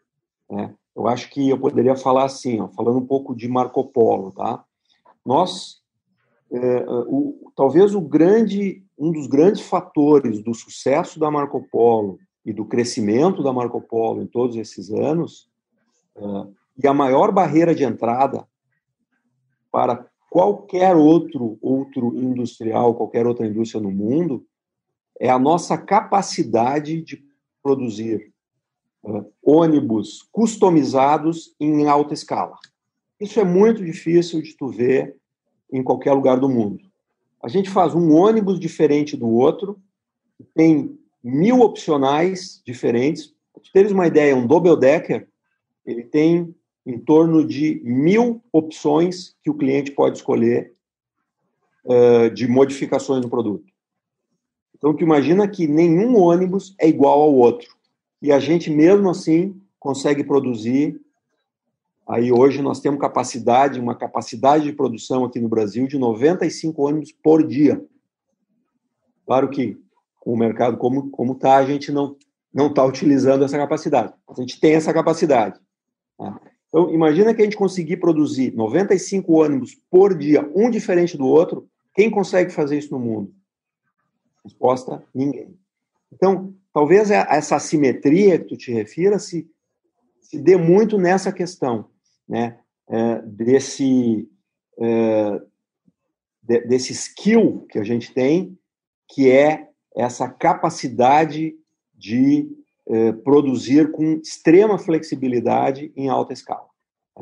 né? 0.53 0.74
Eu 0.94 1.09
acho 1.09 1.30
que 1.30 1.48
eu 1.48 1.59
poderia 1.59 1.96
falar 1.96 2.24
assim, 2.24 2.61
ó, 2.61 2.68
falando 2.68 2.98
um 2.98 3.07
pouco 3.07 3.34
de 3.34 3.48
Marco 3.48 3.82
Polo, 3.84 4.30
tá? 4.32 4.62
Nós, 5.24 5.80
é, 6.53 6.84
o, 7.09 7.50
talvez 7.57 7.94
o 7.94 8.00
grande, 8.00 8.84
um 8.98 9.11
dos 9.11 9.26
grandes 9.26 9.62
fatores 9.62 10.42
do 10.42 10.53
sucesso 10.53 11.18
da 11.18 11.30
Marco 11.30 11.66
Polo 11.70 12.18
e 12.44 12.53
do 12.53 12.66
crescimento 12.66 13.42
da 13.42 13.53
Marco 13.53 13.80
Polo 13.80 14.22
em 14.22 14.26
todos 14.26 14.57
esses 14.57 14.90
anos, 14.90 15.48
é, 16.14 16.22
e 16.84 16.86
a 16.86 16.92
maior 16.92 17.32
barreira 17.32 17.74
de 17.74 17.84
entrada 17.84 18.46
para 19.70 20.07
qualquer 20.28 20.94
outro 20.94 21.59
outro 21.62 22.14
industrial, 22.18 22.94
qualquer 22.94 23.26
outra 23.26 23.46
indústria 23.46 23.80
no 23.80 23.90
mundo, 23.90 24.44
é 25.18 25.30
a 25.30 25.38
nossa 25.38 25.78
capacidade 25.78 27.00
de 27.00 27.24
produzir 27.62 28.32
ônibus 29.42 30.22
customizados 30.30 31.55
em 31.59 31.88
alta 31.88 32.14
escala. 32.14 32.57
Isso 33.20 33.40
é 33.40 33.44
muito 33.44 33.84
difícil 33.84 34.40
de 34.40 34.57
tu 34.57 34.68
ver 34.68 35.16
em 35.72 35.82
qualquer 35.82 36.12
lugar 36.12 36.38
do 36.38 36.48
mundo. 36.48 36.80
A 37.42 37.48
gente 37.48 37.70
faz 37.70 37.94
um 37.94 38.12
ônibus 38.12 38.61
diferente 38.61 39.16
do 39.16 39.28
outro, 39.28 39.80
tem 40.55 40.98
mil 41.22 41.61
opcionais 41.61 42.62
diferentes. 42.64 43.34
Para 43.53 43.62
teres 43.72 43.92
uma 43.92 44.07
ideia, 44.07 44.36
um 44.36 44.46
double 44.46 44.78
decker 44.78 45.28
ele 45.84 46.05
tem 46.05 46.55
em 46.86 46.98
torno 46.98 47.46
de 47.46 47.80
mil 47.84 48.42
opções 48.53 49.36
que 49.42 49.50
o 49.50 49.55
cliente 49.55 49.92
pode 49.92 50.18
escolher 50.18 50.72
uh, 51.84 52.30
de 52.30 52.46
modificações 52.48 53.22
no 53.22 53.30
produto. 53.30 53.64
Então, 54.76 54.94
tu 54.94 55.05
imagina 55.05 55.46
que 55.46 55.66
nenhum 55.66 56.16
ônibus 56.18 56.74
é 56.78 56.88
igual 56.88 57.20
ao 57.20 57.34
outro. 57.34 57.72
E 58.23 58.33
a 58.33 58.39
gente, 58.39 58.70
mesmo 58.70 59.11
assim, 59.11 59.61
consegue 59.79 60.25
produzir. 60.25 60.99
Aí, 62.09 62.33
hoje, 62.33 62.62
nós 62.62 62.81
temos 62.81 63.01
capacidade, 63.01 63.81
uma 63.81 63.95
capacidade 63.95 64.64
de 64.64 64.73
produção 64.73 65.25
aqui 65.25 65.41
no 65.41 65.49
Brasil 65.49 65.87
de 65.87 65.99
95 65.99 66.87
ônibus 66.87 67.12
por 67.12 67.47
dia. 67.47 67.85
Claro 69.27 69.51
que, 69.51 69.77
com 70.20 70.33
o 70.33 70.37
mercado 70.37 70.77
como 70.77 71.33
está, 71.33 71.57
a 71.57 71.66
gente 71.66 71.91
não 71.91 72.16
não 72.53 72.66
está 72.66 72.85
utilizando 72.85 73.45
essa 73.45 73.57
capacidade. 73.57 74.12
A 74.29 74.35
gente 74.35 74.61
tem 74.61 74.75
essa 74.75 74.93
capacidade. 74.93 75.59
Tá? 76.18 76.41
Então, 76.68 76.91
imagina 76.91 77.35
que 77.35 77.41
a 77.41 77.45
gente 77.45 77.57
conseguir 77.57 77.97
produzir 77.97 78.53
95 78.55 79.33
ônibus 79.33 79.75
por 79.91 80.16
dia, 80.16 80.49
um 80.55 80.70
diferente 80.70 81.16
do 81.16 81.27
outro. 81.27 81.68
Quem 81.95 82.11
consegue 82.11 82.51
fazer 82.51 82.79
isso 82.79 82.91
no 82.93 82.99
mundo? 82.99 83.33
Resposta: 84.45 85.03
ninguém. 85.14 85.57
Então, 86.12 86.55
talvez 86.73 87.11
essa 87.11 87.57
assimetria 87.57 88.39
que 88.39 88.47
tu 88.47 88.57
te 88.57 88.73
refira 88.73 89.18
se, 89.18 89.49
se 90.20 90.39
dê 90.39 90.57
muito 90.57 90.99
nessa 90.99 91.33
questão, 91.33 91.89
né? 92.29 92.59
É, 92.89 93.23
desse, 93.23 94.29
é, 94.79 95.41
de, 96.43 96.61
desse 96.66 96.93
skill 96.93 97.66
que 97.70 97.79
a 97.79 97.85
gente 97.85 98.12
tem, 98.12 98.59
que 99.09 99.31
é 99.31 99.68
essa 99.95 100.29
capacidade 100.29 101.55
de 101.95 102.49
eh, 102.89 103.12
produzir 103.12 103.93
com 103.93 104.14
extrema 104.14 104.77
flexibilidade 104.77 105.93
em 105.95 106.09
alta 106.09 106.33
escala. 106.33 106.66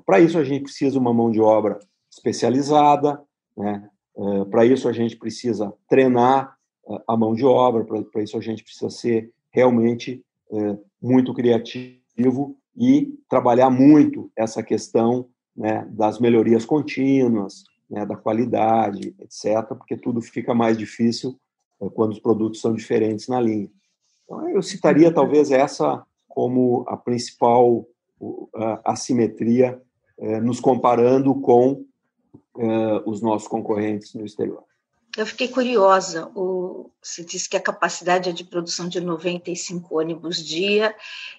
Para 0.06 0.18
isso, 0.18 0.38
a 0.38 0.44
gente 0.44 0.62
precisa 0.62 0.98
uma 0.98 1.12
mão 1.12 1.30
de 1.30 1.40
obra 1.40 1.78
especializada, 2.10 3.22
né? 3.56 3.90
Eh, 4.16 4.44
para 4.46 4.64
isso, 4.64 4.88
a 4.88 4.92
gente 4.92 5.16
precisa 5.16 5.72
treinar 5.88 6.56
a 7.06 7.16
mão 7.16 7.34
de 7.34 7.44
obra, 7.44 7.84
para 7.84 8.22
isso, 8.22 8.38
a 8.38 8.40
gente 8.40 8.64
precisa 8.64 8.88
ser 8.88 9.32
realmente 9.50 10.22
muito 11.00 11.32
criativo 11.32 12.56
e 12.76 13.14
trabalhar 13.28 13.70
muito 13.70 14.30
essa 14.36 14.62
questão 14.62 15.28
né, 15.56 15.86
das 15.90 16.18
melhorias 16.18 16.64
contínuas, 16.64 17.64
né, 17.88 18.04
da 18.04 18.16
qualidade, 18.16 19.14
etc., 19.20 19.66
porque 19.68 19.96
tudo 19.96 20.20
fica 20.20 20.54
mais 20.54 20.76
difícil 20.76 21.38
quando 21.94 22.12
os 22.12 22.18
produtos 22.18 22.60
são 22.60 22.74
diferentes 22.74 23.28
na 23.28 23.40
linha. 23.40 23.70
Então, 24.24 24.48
eu 24.48 24.62
citaria 24.62 25.12
talvez 25.12 25.50
essa 25.50 26.04
como 26.28 26.84
a 26.88 26.96
principal 26.96 27.86
assimetria, 28.84 29.80
é, 30.18 30.40
nos 30.40 30.60
comparando 30.60 31.34
com 31.40 31.84
é, 32.58 33.02
os 33.06 33.22
nossos 33.22 33.48
concorrentes 33.48 34.14
no 34.14 34.24
exterior. 34.24 34.62
Eu 35.16 35.26
fiquei 35.26 35.48
curiosa. 35.48 36.30
O, 36.34 36.90
você 37.02 37.24
disse 37.24 37.48
que 37.48 37.56
a 37.56 37.62
capacidade 37.62 38.28
é 38.28 38.32
de 38.32 38.44
produção 38.44 38.88
de 38.88 39.00
95 39.00 39.98
ônibus 39.98 40.44
dia, 40.44 40.94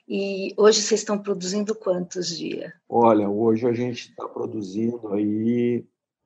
e 0.07 0.53
hoje 0.57 0.81
vocês 0.81 1.01
estão 1.01 1.17
produzindo 1.17 1.73
quantos 1.73 2.37
dia? 2.37 2.73
Olha, 2.89 3.29
hoje 3.29 3.67
a 3.67 3.73
gente 3.73 4.09
está 4.09 4.27
produzindo 4.27 5.13
aí 5.13 5.85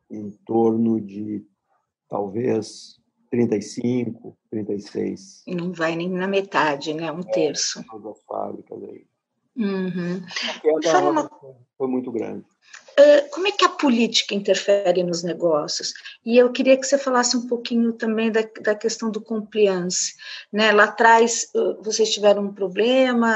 em 0.09 0.31
torno 0.45 0.99
de 0.99 1.45
talvez 2.09 2.99
35, 3.29 4.37
36. 4.49 5.43
E 5.45 5.55
não 5.55 5.71
vai 5.71 5.95
nem 5.95 6.09
na 6.09 6.27
metade, 6.27 6.93
né? 6.93 7.11
Um 7.11 7.19
é, 7.19 7.31
terço. 7.31 7.83
Todas 7.85 8.17
as 8.17 8.23
fábricas 8.23 8.83
aí. 8.83 9.05
Uhum. 9.57 10.21
A 10.93 11.09
uma... 11.09 11.29
foi 11.77 11.87
muito 11.87 12.11
grande. 12.11 12.45
Uh, 12.97 13.29
como 13.31 13.47
é 13.47 13.51
que 13.51 13.64
política 13.77 14.33
interfere 14.33 15.03
nos 15.03 15.23
negócios? 15.23 15.93
E 16.25 16.37
eu 16.37 16.51
queria 16.51 16.77
que 16.77 16.85
você 16.85 16.97
falasse 16.97 17.37
um 17.37 17.47
pouquinho 17.47 17.93
também 17.93 18.31
da, 18.31 18.41
da 18.61 18.75
questão 18.75 19.09
do 19.09 19.21
compliance. 19.21 20.13
Né? 20.51 20.71
Lá 20.71 20.85
atrás, 20.85 21.49
vocês 21.81 22.13
tiveram 22.13 22.43
um 22.43 22.53
problema, 22.53 23.35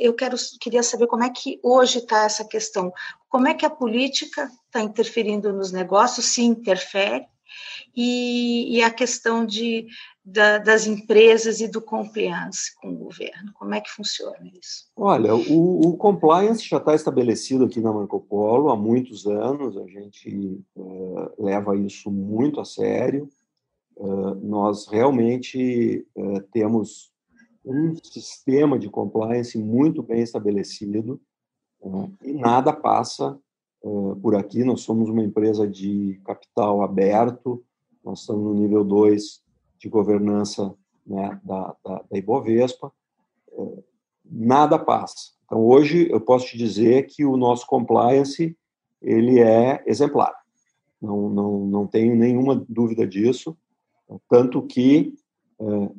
eu 0.00 0.12
quero, 0.14 0.36
queria 0.60 0.82
saber 0.82 1.06
como 1.06 1.24
é 1.24 1.30
que 1.30 1.58
hoje 1.62 1.98
está 1.98 2.24
essa 2.24 2.44
questão. 2.44 2.92
Como 3.28 3.48
é 3.48 3.54
que 3.54 3.66
a 3.66 3.70
política 3.70 4.50
está 4.66 4.80
interferindo 4.80 5.52
nos 5.52 5.72
negócios, 5.72 6.26
se 6.26 6.42
interfere, 6.42 7.26
e, 7.96 8.76
e 8.76 8.82
a 8.82 8.90
questão 8.90 9.46
de, 9.46 9.86
da, 10.24 10.56
das 10.56 10.86
empresas 10.86 11.60
e 11.60 11.68
do 11.68 11.82
compliance 11.82 12.74
com 12.80 12.88
o 12.88 12.96
governo. 12.96 13.52
Como 13.52 13.74
é 13.74 13.80
que 13.80 13.90
funciona 13.90 14.50
isso? 14.58 14.88
Olha, 14.96 15.34
o, 15.34 15.88
o 15.88 15.96
compliance 15.98 16.66
já 16.66 16.78
está 16.78 16.94
estabelecido 16.94 17.64
aqui 17.64 17.80
na 17.80 17.92
Marco 17.92 18.20
Polo 18.20 18.70
há 18.70 18.76
muitos 18.76 19.26
anos, 19.26 19.76
a 19.76 19.86
gente 19.86 20.64
uh, 20.74 21.44
leva 21.44 21.76
isso 21.76 22.10
muito 22.10 22.58
a 22.58 22.64
sério. 22.64 23.28
Uh, 23.96 24.34
nós 24.36 24.88
realmente 24.88 26.06
uh, 26.16 26.40
temos 26.50 27.12
um 27.64 27.94
sistema 28.02 28.78
de 28.78 28.88
compliance 28.88 29.58
muito 29.58 30.02
bem 30.02 30.22
estabelecido 30.22 31.20
e 32.22 32.32
nada 32.32 32.72
passa 32.72 33.38
por 34.20 34.34
aqui. 34.34 34.64
Nós 34.64 34.82
somos 34.82 35.08
uma 35.08 35.22
empresa 35.22 35.66
de 35.66 36.20
capital 36.24 36.82
aberto, 36.82 37.64
nós 38.02 38.20
estamos 38.20 38.42
no 38.42 38.54
nível 38.54 38.84
2 38.84 39.43
de 39.84 39.88
governança 39.90 40.74
né, 41.06 41.38
da, 41.44 41.76
da, 41.84 42.04
da 42.10 42.18
Ibovespa. 42.18 42.90
É, 43.52 43.82
nada 44.24 44.78
passa. 44.78 45.34
Então, 45.44 45.60
hoje, 45.60 46.08
eu 46.10 46.20
posso 46.20 46.46
te 46.46 46.56
dizer 46.56 47.06
que 47.06 47.24
o 47.24 47.36
nosso 47.36 47.66
compliance 47.66 48.56
ele 49.02 49.40
é 49.40 49.82
exemplar. 49.86 50.34
Não, 51.00 51.28
não, 51.28 51.66
não 51.66 51.86
tenho 51.86 52.16
nenhuma 52.16 52.64
dúvida 52.66 53.06
disso. 53.06 53.54
Tanto 54.26 54.62
que 54.62 55.12
é, 55.60 55.90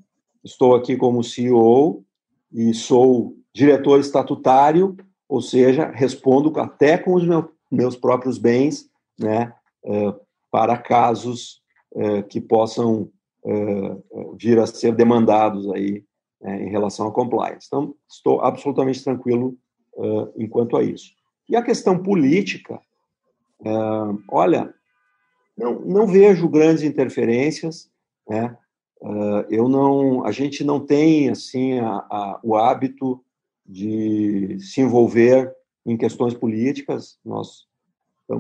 estou 0.43 0.73
aqui 0.75 0.97
como 0.97 1.23
CEO 1.23 2.03
e 2.51 2.73
sou 2.73 3.37
diretor 3.53 3.99
estatutário, 3.99 4.97
ou 5.29 5.41
seja, 5.41 5.91
respondo 5.91 6.59
até 6.59 6.97
com 6.97 7.13
os 7.13 7.23
meus, 7.23 7.45
meus 7.71 7.95
próprios 7.95 8.39
bens 8.39 8.89
né, 9.19 9.53
é, 9.85 10.15
para 10.49 10.75
casos 10.75 11.61
é, 11.95 12.23
que 12.23 12.41
possam 12.41 13.11
é, 13.45 13.97
vir 14.37 14.59
a 14.59 14.65
ser 14.65 14.93
demandados 14.95 15.69
aí 15.71 16.03
é, 16.43 16.63
em 16.63 16.69
relação 16.69 17.07
à 17.07 17.11
compliance. 17.11 17.67
Então, 17.67 17.95
estou 18.09 18.41
absolutamente 18.41 19.03
tranquilo 19.03 19.57
enquanto 20.35 20.75
a 20.75 20.83
isso. 20.83 21.13
E 21.47 21.55
a 21.55 21.61
questão 21.61 22.03
política, 22.03 22.81
olha, 24.29 24.73
não, 25.57 25.79
não 25.79 26.05
vejo 26.05 26.49
grandes 26.49 26.83
interferências, 26.83 27.89
né? 28.27 28.57
eu 29.49 29.69
não, 29.69 30.25
a 30.25 30.33
gente 30.33 30.65
não 30.65 30.85
tem 30.85 31.29
assim 31.29 31.79
a, 31.79 32.05
a, 32.11 32.39
o 32.43 32.57
hábito 32.57 33.23
de 33.65 34.57
se 34.59 34.81
envolver 34.81 35.49
em 35.85 35.95
questões 35.95 36.33
políticas. 36.33 37.17
Nós 37.23 37.65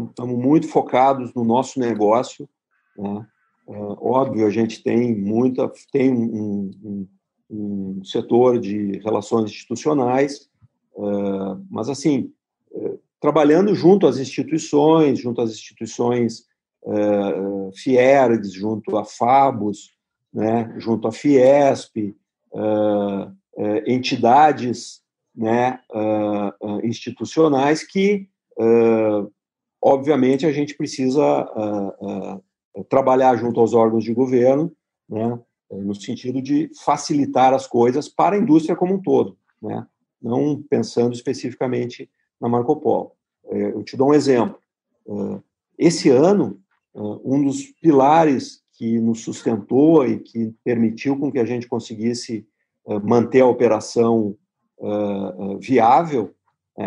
estamos 0.09 0.37
muito 0.37 0.67
focados 0.67 1.33
no 1.33 1.43
nosso 1.43 1.79
negócio, 1.79 2.49
né? 2.97 3.25
Uh, 3.67 3.97
óbvio, 3.99 4.45
a 4.45 4.51
gente 4.51 4.83
tem 4.83 5.15
muita, 5.15 5.71
tem 5.91 6.13
um, 6.13 6.71
um, 6.83 7.07
um 7.49 8.03
setor 8.03 8.59
de 8.59 8.99
relações 8.99 9.49
institucionais, 9.49 10.49
uh, 10.95 11.65
mas 11.69 11.89
assim, 11.89 12.31
uh, 12.71 12.99
trabalhando 13.19 13.73
junto 13.73 14.05
às 14.05 14.19
instituições, 14.19 15.19
junto 15.19 15.41
às 15.41 15.49
instituições 15.49 16.45
uh, 16.83 17.71
Fiergs, 17.75 18.53
junto 18.53 18.97
a 18.97 19.03
Fabos, 19.03 19.95
né, 20.31 20.73
junto 20.77 21.07
à 21.07 21.11
Fiesp, 21.11 22.13
entidades 23.85 25.01
né, 25.35 25.79
institucionais 26.83 27.85
que, 27.85 28.27
obviamente, 29.81 30.45
a 30.45 30.51
gente 30.51 30.75
precisa 30.75 31.45
trabalhar 32.83 33.35
junto 33.37 33.59
aos 33.59 33.73
órgãos 33.73 34.03
de 34.03 34.13
governo, 34.13 34.71
né, 35.09 35.39
no 35.71 35.95
sentido 35.95 36.41
de 36.41 36.69
facilitar 36.83 37.53
as 37.53 37.67
coisas 37.67 38.07
para 38.07 38.35
a 38.35 38.39
indústria 38.39 38.75
como 38.75 38.95
um 38.95 39.01
todo, 39.01 39.37
né, 39.61 39.85
não 40.21 40.61
pensando 40.69 41.13
especificamente 41.13 42.09
na 42.39 42.49
Marco 42.49 42.75
Polo. 42.75 43.11
É, 43.45 43.71
eu 43.71 43.83
te 43.83 43.95
dou 43.95 44.09
um 44.09 44.13
exemplo. 44.13 44.57
É, 45.07 45.39
esse 45.77 46.09
ano, 46.09 46.59
um 46.93 47.43
dos 47.43 47.63
pilares 47.81 48.63
que 48.77 48.99
nos 48.99 49.21
sustentou 49.21 50.05
e 50.07 50.19
que 50.19 50.53
permitiu 50.63 51.17
com 51.17 51.31
que 51.31 51.39
a 51.39 51.45
gente 51.45 51.67
conseguisse 51.67 52.47
manter 53.03 53.41
a 53.41 53.47
operação 53.47 54.37
viável 55.59 56.33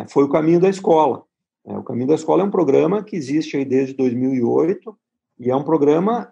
foi 0.09 0.25
o 0.25 0.31
caminho 0.31 0.61
da 0.61 0.71
escola. 0.71 1.23
o 1.63 1.83
caminho 1.83 2.09
da 2.09 2.15
escola 2.15 2.43
é 2.43 2.47
um 2.47 2.51
programa 2.51 3.03
que 3.03 3.17
existe 3.17 3.59
aí 3.59 3.67
desde 3.67 3.93
2008 3.93 4.99
e 5.39 5.51
é 5.51 5.57
um 5.57 5.65
programa 5.65 6.29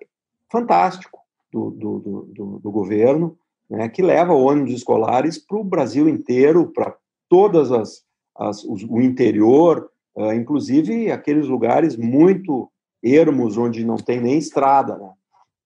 fantástico 0.50 1.20
do, 1.52 1.70
do, 1.70 1.98
do, 2.34 2.58
do 2.58 2.70
governo, 2.70 3.38
né, 3.68 3.88
que 3.88 4.02
leva 4.02 4.32
ônibus 4.32 4.72
escolares 4.72 5.38
para 5.38 5.58
o 5.58 5.64
Brasil 5.64 6.08
inteiro, 6.08 6.72
para 6.72 6.94
todas 7.28 7.72
as, 7.72 8.04
as 8.36 8.64
os, 8.64 8.84
o 8.84 9.00
interior, 9.00 9.90
uh, 10.16 10.32
inclusive 10.32 11.10
aqueles 11.10 11.46
lugares 11.46 11.96
muito 11.96 12.70
ermos 13.02 13.56
onde 13.56 13.84
não 13.84 13.96
tem 13.96 14.20
nem 14.20 14.38
estrada, 14.38 14.96
né? 14.96 15.12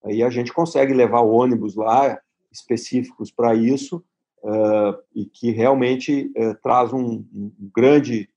Aí 0.03 0.23
a 0.23 0.31
gente 0.31 0.51
consegue 0.51 0.93
levar 0.93 1.21
ônibus 1.21 1.75
lá 1.75 2.19
específicos 2.51 3.31
para 3.31 3.53
isso 3.53 4.03
uh, 4.43 4.97
e 5.15 5.25
que 5.25 5.51
realmente 5.51 6.31
uh, 6.35 6.55
traz 6.61 6.91
um, 6.91 7.23
um 7.33 7.51
grande 7.73 8.29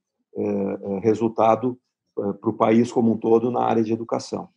resultado 1.01 1.79
para 2.13 2.51
o 2.51 2.53
país 2.53 2.91
como 2.91 3.13
um 3.13 3.17
todo 3.17 3.53
na 3.53 3.63
área 3.63 3.85
de 3.85 3.93
educação. 3.93 4.49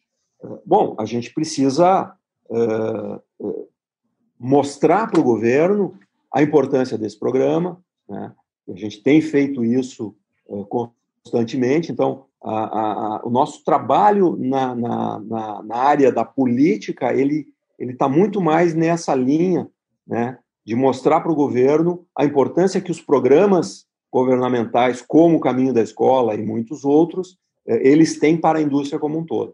Bom, 0.65 0.95
a 0.99 1.05
gente 1.05 1.33
precisa 1.33 2.13
mostrar 4.39 5.09
para 5.09 5.19
o 5.19 5.23
governo 5.23 5.93
a 6.33 6.41
importância 6.41 6.97
desse 6.97 7.17
programa. 7.17 7.81
Né? 8.07 8.31
A 8.69 8.75
gente 8.75 9.01
tem 9.01 9.21
feito 9.21 9.63
isso 9.63 10.15
uh, 10.47 10.65
constantemente. 10.65 11.91
Então, 11.91 12.25
a, 12.43 12.51
a, 12.51 13.21
o 13.25 13.29
nosso 13.29 13.63
trabalho 13.63 14.37
na, 14.37 14.75
na, 14.75 15.19
na, 15.19 15.63
na, 15.63 15.75
área 15.75 16.11
da 16.11 16.23
política 16.23 17.13
ele 17.13 17.47
ele 17.79 17.91
está 17.91 18.09
muito 18.09 18.41
mais 18.41 18.73
nessa 18.73 19.13
linha, 19.13 19.69
né, 20.07 20.39
de 20.65 20.75
mostrar 20.75 21.21
para 21.21 21.31
o 21.31 21.35
governo 21.35 22.03
a 22.15 22.25
importância 22.25 22.81
que 22.81 22.89
os 22.89 22.99
programas 22.99 23.85
governamentais, 24.11 24.99
como 24.99 25.37
o 25.37 25.39
Caminho 25.39 25.71
da 25.71 25.83
Escola 25.83 26.33
e 26.33 26.43
muitos 26.43 26.83
outros, 26.83 27.37
eles 27.67 28.17
têm 28.17 28.35
para 28.35 28.57
a 28.57 28.61
indústria 28.63 28.99
como 28.99 29.19
um 29.19 29.23
todo. 29.23 29.53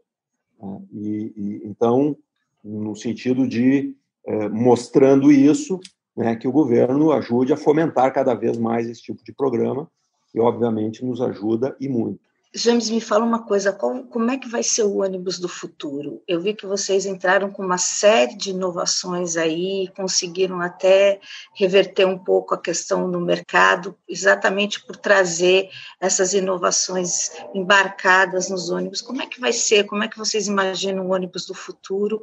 Né? 0.64 0.82
E, 0.94 1.34
e, 1.36 1.62
então, 1.66 2.16
no 2.64 2.96
sentido 2.96 3.48
de 3.48 3.96
é, 4.26 4.48
mostrando 4.50 5.32
isso, 5.32 5.80
né, 6.16 6.36
que 6.36 6.48
o 6.48 6.52
governo 6.52 7.12
ajude 7.12 7.52
a 7.52 7.58
fomentar 7.58 8.14
cada 8.14 8.34
vez 8.34 8.58
mais 8.58 8.88
esse 8.88 9.02
tipo 9.02 9.24
de 9.24 9.34
programa, 9.34 9.90
e 10.34 10.40
obviamente 10.40 11.06
nos 11.06 11.22
ajuda 11.22 11.76
e 11.80 11.88
muito. 11.88 12.20
James, 12.56 12.88
me 12.92 13.02
fala 13.02 13.26
uma 13.26 13.42
coisa, 13.42 13.74
como, 13.74 14.04
como 14.04 14.30
é 14.30 14.38
que 14.38 14.48
vai 14.48 14.62
ser 14.62 14.84
o 14.84 14.98
ônibus 14.98 15.40
do 15.40 15.50
futuro? 15.50 16.22
Eu 16.28 16.40
vi 16.40 16.54
que 16.54 16.68
vocês 16.68 17.04
entraram 17.04 17.50
com 17.50 17.66
uma 17.66 17.80
série 17.80 18.38
de 18.38 18.52
inovações 18.52 19.36
aí, 19.36 19.90
conseguiram 19.96 20.62
até 20.62 21.20
reverter 21.56 22.06
um 22.06 22.18
pouco 22.18 22.54
a 22.54 22.62
questão 22.62 23.08
no 23.08 23.20
mercado, 23.20 23.98
exatamente 24.08 24.86
por 24.86 24.96
trazer 24.96 25.68
essas 26.00 26.34
inovações 26.34 27.32
embarcadas 27.56 28.50
nos 28.50 28.70
ônibus. 28.70 29.02
Como 29.02 29.24
é 29.24 29.26
que 29.26 29.42
vai 29.42 29.52
ser? 29.52 29.86
Como 29.86 30.04
é 30.04 30.08
que 30.08 30.18
vocês 30.18 30.48
imaginam 30.48 31.08
o 31.08 31.14
ônibus 31.14 31.48
do 31.48 31.56
futuro? 31.56 32.22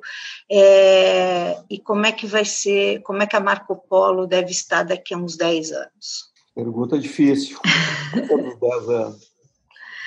É, 0.49 1.61
e 1.69 1.77
como 1.81 2.07
é 2.07 2.13
que 2.13 2.29
vai 2.29 2.45
ser, 2.45 3.03
como 3.03 3.21
é 3.21 3.27
que 3.27 3.35
a 3.35 3.41
Marco 3.41 3.75
Polo 3.75 4.29
deve 4.29 4.53
estar 4.53 4.85
daqui 4.85 5.13
a 5.13 5.19
uns 5.19 5.37
10 5.37 5.73
anos? 5.73 6.31
Pergunta 6.55 6.97
difícil. 6.97 7.59
uns 8.31 8.61
10 8.61 8.89
anos. 8.91 9.30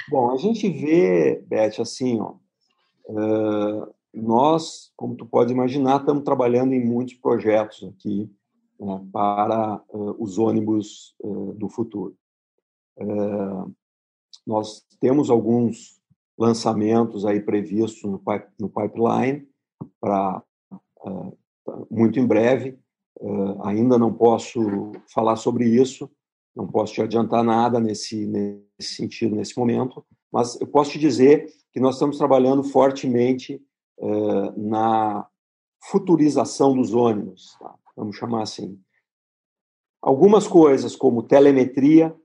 Bom, 0.09 0.31
a 0.31 0.37
gente 0.37 0.69
vê, 0.69 1.41
Beth, 1.47 1.79
assim, 1.79 2.19
ó, 2.19 2.35
uh, 3.09 3.93
nós, 4.13 4.91
como 4.95 5.15
tu 5.15 5.25
pode 5.25 5.53
imaginar, 5.53 5.99
estamos 5.99 6.23
trabalhando 6.23 6.73
em 6.73 6.83
muitos 6.83 7.15
projetos 7.15 7.83
aqui 7.83 8.29
né, 8.79 9.05
para 9.11 9.81
uh, 9.89 10.15
os 10.21 10.37
ônibus 10.37 11.15
uh, 11.21 11.53
do 11.53 11.69
futuro. 11.69 12.15
nós 14.45 14.85
temos 14.99 15.29
alguns 15.29 15.99
lançamentos 16.37 17.25
aí 17.25 17.39
previstos 17.39 18.03
no, 18.03 18.21
no 18.59 18.69
pipeline 18.69 19.47
para 19.99 20.43
muito 21.89 22.19
em 22.19 22.25
breve. 22.25 22.77
ainda 23.63 23.97
não 23.97 24.13
posso 24.13 24.91
falar 25.07 25.37
sobre 25.37 25.65
isso, 25.65 26.09
não 26.55 26.67
posso 26.67 26.93
te 26.93 27.01
adiantar 27.01 27.43
nada 27.43 27.79
nesse, 27.79 28.25
nesse 28.25 28.95
sentido, 28.95 29.35
nesse 29.35 29.57
momento, 29.57 30.05
mas 30.31 30.59
eu 30.59 30.67
posso 30.67 30.91
te 30.91 30.99
dizer 30.99 31.47
que 31.71 31.79
nós 31.79 31.95
estamos 31.95 32.17
trabalhando 32.17 32.63
fortemente 32.63 33.61
uh, 33.99 34.51
na 34.59 35.27
futurização 35.89 36.75
dos 36.75 36.93
ônibus, 36.93 37.55
tá? 37.59 37.75
vamos 37.95 38.15
chamar 38.15 38.43
assim. 38.43 38.79
Algumas 40.01 40.47
coisas, 40.47 40.95
como 40.95 41.23
telemetria, 41.23 42.15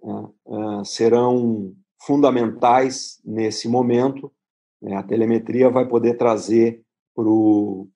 uh, 0.00 0.34
uh, 0.46 0.84
serão 0.84 1.74
fundamentais 2.02 3.20
nesse 3.24 3.68
momento. 3.68 4.32
Né? 4.80 4.96
A 4.96 5.02
telemetria 5.02 5.70
vai 5.70 5.86
poder 5.86 6.16
trazer 6.16 6.82
para 7.14 7.24
o 7.28 7.88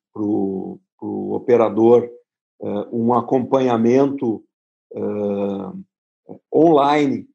operador 1.35 2.11
um 2.93 3.13
acompanhamento 3.13 4.45
uh, 4.93 6.39
online 6.53 7.29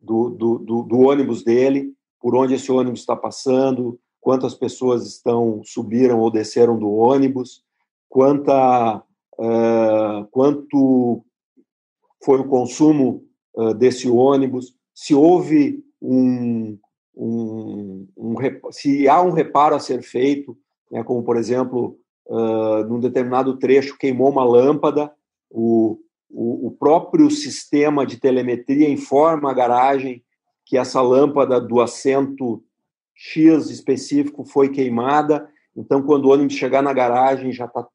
do, 0.00 0.30
do, 0.30 0.58
do, 0.58 0.82
do, 0.82 0.98
ônibus 1.00 1.42
dele, 1.42 1.92
por 2.20 2.34
onde 2.34 2.54
esse 2.54 2.70
ônibus 2.70 3.00
está 3.00 3.16
passando, 3.16 3.98
quantas 4.20 4.54
pessoas 4.54 5.06
estão 5.06 5.62
subiram 5.64 6.20
ou 6.20 6.30
desceram 6.30 6.78
do 6.78 6.90
ônibus, 6.90 7.62
quanta, 8.08 9.02
uh, 9.38 10.26
quanto 10.30 11.24
foi 12.24 12.40
o 12.40 12.48
consumo 12.48 13.24
uh, 13.54 13.74
desse 13.74 14.08
ônibus, 14.08 14.74
se 14.94 15.14
houve 15.14 15.84
um, 16.00 16.78
um, 17.16 18.06
um, 18.16 18.34
se 18.70 19.08
há 19.08 19.22
um 19.22 19.30
reparo 19.30 19.74
a 19.74 19.80
ser 19.80 20.02
feito, 20.02 20.56
né, 20.90 21.02
como 21.02 21.22
por 21.22 21.36
exemplo, 21.36 21.98
uh, 22.26 22.84
num 22.88 23.00
determinado 23.00 23.56
trecho 23.56 23.98
queimou 23.98 24.30
uma 24.30 24.44
lâmpada, 24.44 25.12
o, 25.50 25.98
o, 26.30 26.68
o 26.68 26.70
próprio 26.70 27.30
sistema 27.30 28.06
de 28.06 28.18
telemetria 28.18 28.88
informa 28.88 29.50
a 29.50 29.54
garagem 29.54 30.22
que 30.64 30.76
essa 30.76 31.00
lâmpada 31.00 31.60
do 31.60 31.80
assento 31.80 32.62
X 33.14 33.70
específico 33.70 34.44
foi 34.44 34.68
queimada. 34.68 35.48
Então, 35.74 36.02
quando 36.02 36.26
o 36.26 36.32
ônibus 36.32 36.54
chegar 36.54 36.82
na 36.82 36.92
garagem, 36.92 37.52
já 37.52 37.64
está 37.64 37.86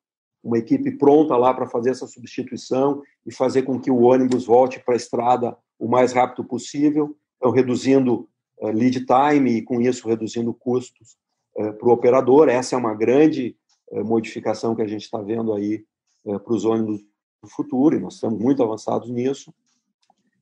uma 0.43 0.57
equipe 0.57 0.91
pronta 0.97 1.38
lá 1.38 1.53
para 1.53 1.67
fazer 1.67 1.91
essa 1.91 2.05
substituição 2.05 3.01
e 3.25 3.34
fazer 3.34 3.63
com 3.63 3.79
que 3.79 3.89
o 3.89 4.01
ônibus 4.01 4.45
volte 4.45 4.79
para 4.84 4.95
a 4.95 4.97
estrada 4.97 5.55
o 5.79 5.88
mais 5.88 6.11
rápido 6.11 6.43
possível, 6.43 7.15
então 7.38 7.51
reduzindo 7.51 8.27
uh, 8.59 8.67
lead 8.67 9.05
time 9.05 9.57
e 9.57 9.61
com 9.61 9.79
isso 9.81 10.07
reduzindo 10.07 10.53
custos 10.53 11.15
uh, 11.57 11.73
para 11.73 11.88
o 11.88 11.91
operador. 11.91 12.49
Essa 12.49 12.75
é 12.75 12.77
uma 12.77 12.93
grande 12.93 13.55
uh, 13.91 14.03
modificação 14.03 14.75
que 14.75 14.81
a 14.81 14.88
gente 14.88 15.03
está 15.03 15.21
vendo 15.21 15.53
aí 15.53 15.86
para 16.23 16.53
os 16.53 16.63
ônibus 16.63 17.01
futuro, 17.48 17.96
e 17.96 18.00
nós 18.00 18.16
estamos 18.16 18.39
muito 18.39 18.64
avançados 18.64 19.10
nisso. 19.10 19.54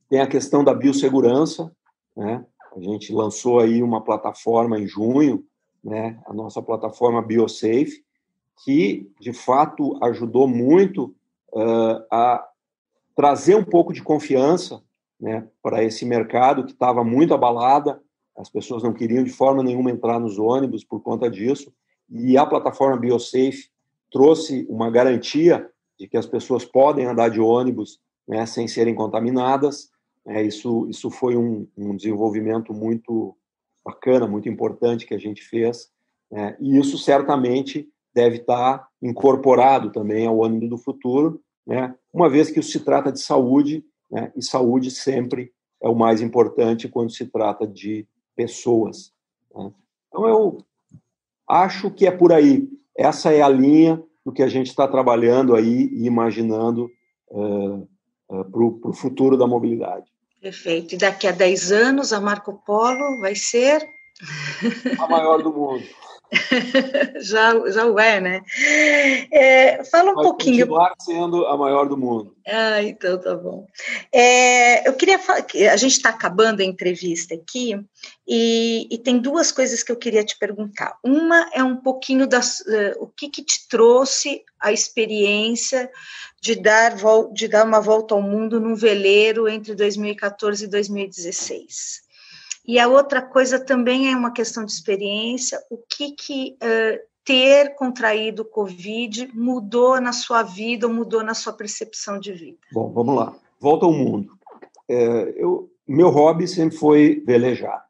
Tem 0.08 0.20
a 0.20 0.26
questão 0.26 0.62
da 0.62 0.74
biossegurança, 0.74 1.74
né? 2.16 2.44
A 2.74 2.80
gente 2.80 3.12
lançou 3.12 3.60
aí 3.60 3.82
uma 3.82 4.02
plataforma 4.02 4.78
em 4.78 4.86
junho, 4.86 5.44
né? 5.82 6.20
A 6.26 6.32
nossa 6.32 6.62
plataforma 6.62 7.22
BioSafe, 7.22 8.04
que 8.64 9.10
de 9.20 9.32
fato 9.32 9.98
ajudou 10.02 10.46
muito 10.46 11.14
uh, 11.52 12.04
a 12.10 12.46
trazer 13.14 13.56
um 13.56 13.64
pouco 13.64 13.92
de 13.92 14.02
confiança, 14.02 14.82
né? 15.20 15.48
Para 15.62 15.82
esse 15.82 16.04
mercado 16.04 16.64
que 16.64 16.72
estava 16.72 17.04
muito 17.04 17.34
abalada, 17.34 18.02
as 18.36 18.48
pessoas 18.48 18.82
não 18.82 18.92
queriam 18.92 19.22
de 19.22 19.30
forma 19.30 19.62
nenhuma 19.62 19.90
entrar 19.90 20.18
nos 20.18 20.38
ônibus 20.38 20.84
por 20.84 21.00
conta 21.00 21.30
disso, 21.30 21.72
e 22.08 22.36
a 22.36 22.46
plataforma 22.46 22.96
BioSafe 22.96 23.70
trouxe 24.10 24.66
uma 24.68 24.90
garantia 24.90 25.70
de 26.02 26.08
que 26.08 26.16
as 26.16 26.26
pessoas 26.26 26.64
podem 26.64 27.06
andar 27.06 27.28
de 27.28 27.40
ônibus 27.40 28.00
né, 28.26 28.44
sem 28.44 28.66
serem 28.66 28.92
contaminadas. 28.92 29.88
É, 30.26 30.42
isso, 30.42 30.88
isso 30.88 31.08
foi 31.10 31.36
um, 31.36 31.68
um, 31.78 31.94
desenvolvimento 31.94 32.74
muito 32.74 33.36
bacana, 33.84 34.26
muito 34.26 34.48
importante 34.48 35.06
que 35.06 35.14
a 35.14 35.18
gente 35.18 35.40
fez. 35.42 35.92
É, 36.32 36.56
e 36.58 36.76
isso 36.76 36.98
certamente 36.98 37.88
deve 38.12 38.38
estar 38.38 38.88
incorporado 39.00 39.92
também 39.92 40.26
ao 40.26 40.38
ônibus 40.38 40.70
do 40.70 40.76
futuro, 40.76 41.40
né, 41.64 41.94
uma 42.12 42.28
vez 42.28 42.50
que 42.50 42.58
isso 42.58 42.72
se 42.72 42.80
trata 42.80 43.12
de 43.12 43.20
saúde, 43.20 43.84
né, 44.10 44.32
e 44.34 44.42
saúde 44.42 44.90
sempre 44.90 45.52
é 45.80 45.88
o 45.88 45.94
mais 45.94 46.20
importante 46.20 46.88
quando 46.88 47.12
se 47.12 47.26
trata 47.26 47.64
de 47.64 48.08
pessoas. 48.34 49.12
Né. 49.54 49.72
Então, 50.08 50.26
eu 50.26 50.58
acho 51.48 51.92
que 51.92 52.08
é 52.08 52.10
por 52.10 52.32
aí. 52.32 52.68
Essa 52.96 53.32
é 53.32 53.40
a 53.40 53.48
linha 53.48 54.02
do 54.24 54.32
que 54.32 54.42
a 54.42 54.48
gente 54.48 54.68
está 54.68 54.86
trabalhando 54.86 55.54
aí 55.54 55.88
e 55.92 56.06
imaginando 56.06 56.90
uh, 57.28 57.88
uh, 58.28 58.44
para 58.50 58.90
o 58.90 58.92
futuro 58.92 59.36
da 59.36 59.46
mobilidade. 59.46 60.06
Perfeito. 60.40 60.94
E 60.94 60.98
daqui 60.98 61.26
a 61.26 61.32
10 61.32 61.72
anos 61.72 62.12
a 62.12 62.20
Marco 62.20 62.60
Polo 62.66 63.20
vai 63.20 63.34
ser? 63.34 63.80
A 64.98 65.08
maior 65.08 65.42
do 65.42 65.52
mundo. 65.52 65.84
já, 67.20 67.70
já 67.70 67.86
o 67.86 67.98
é, 67.98 68.20
né? 68.20 68.42
É, 69.30 69.84
fala 69.84 70.12
um 70.12 70.14
Vai 70.14 70.24
pouquinho. 70.24 70.66
continuar 70.66 70.94
sendo 70.98 71.46
a 71.46 71.56
maior 71.56 71.88
do 71.88 71.96
mundo. 71.96 72.34
Ah, 72.46 72.82
então 72.82 73.20
tá 73.20 73.34
bom. 73.34 73.66
É, 74.12 74.88
eu 74.88 74.94
queria 74.94 75.18
falar 75.18 75.42
que 75.42 75.68
a 75.68 75.76
gente 75.76 75.92
está 75.92 76.08
acabando 76.08 76.60
a 76.60 76.64
entrevista 76.64 77.34
aqui 77.34 77.78
e, 78.26 78.88
e, 78.90 78.98
tem 78.98 79.18
duas 79.18 79.52
coisas 79.52 79.82
que 79.82 79.92
eu 79.92 79.96
queria 79.96 80.24
te 80.24 80.38
perguntar. 80.38 80.96
Uma 81.04 81.50
é 81.52 81.62
um 81.62 81.76
pouquinho 81.76 82.26
das, 82.26 82.60
uh, 82.60 82.96
o 82.98 83.06
que, 83.06 83.28
que 83.28 83.44
te 83.44 83.68
trouxe 83.68 84.42
a 84.58 84.72
experiência 84.72 85.90
de 86.40 86.56
dar, 86.56 86.96
de 87.32 87.46
dar 87.46 87.64
uma 87.64 87.80
volta 87.80 88.14
ao 88.14 88.22
mundo 88.22 88.58
num 88.58 88.74
veleiro 88.74 89.48
entre 89.48 89.74
2014 89.74 90.64
e 90.64 90.68
2016. 90.68 92.01
E 92.66 92.78
a 92.78 92.86
outra 92.88 93.20
coisa 93.20 93.58
também 93.58 94.12
é 94.12 94.16
uma 94.16 94.30
questão 94.30 94.64
de 94.64 94.72
experiência, 94.72 95.60
o 95.68 95.78
que, 95.78 96.12
que 96.12 96.56
uh, 96.62 97.00
ter 97.24 97.74
contraído 97.74 98.42
o 98.42 98.46
Covid 98.46 99.30
mudou 99.34 100.00
na 100.00 100.12
sua 100.12 100.42
vida 100.42 100.86
ou 100.86 100.92
mudou 100.92 101.22
na 101.22 101.34
sua 101.34 101.52
percepção 101.52 102.18
de 102.18 102.32
vida? 102.32 102.58
Bom, 102.72 102.92
vamos 102.92 103.16
lá. 103.16 103.34
Volta 103.60 103.86
ao 103.86 103.92
mundo. 103.92 104.32
É, 104.88 105.34
eu, 105.36 105.70
meu 105.86 106.10
hobby 106.10 106.46
sempre 106.46 106.76
foi 106.76 107.22
velejar. 107.26 107.84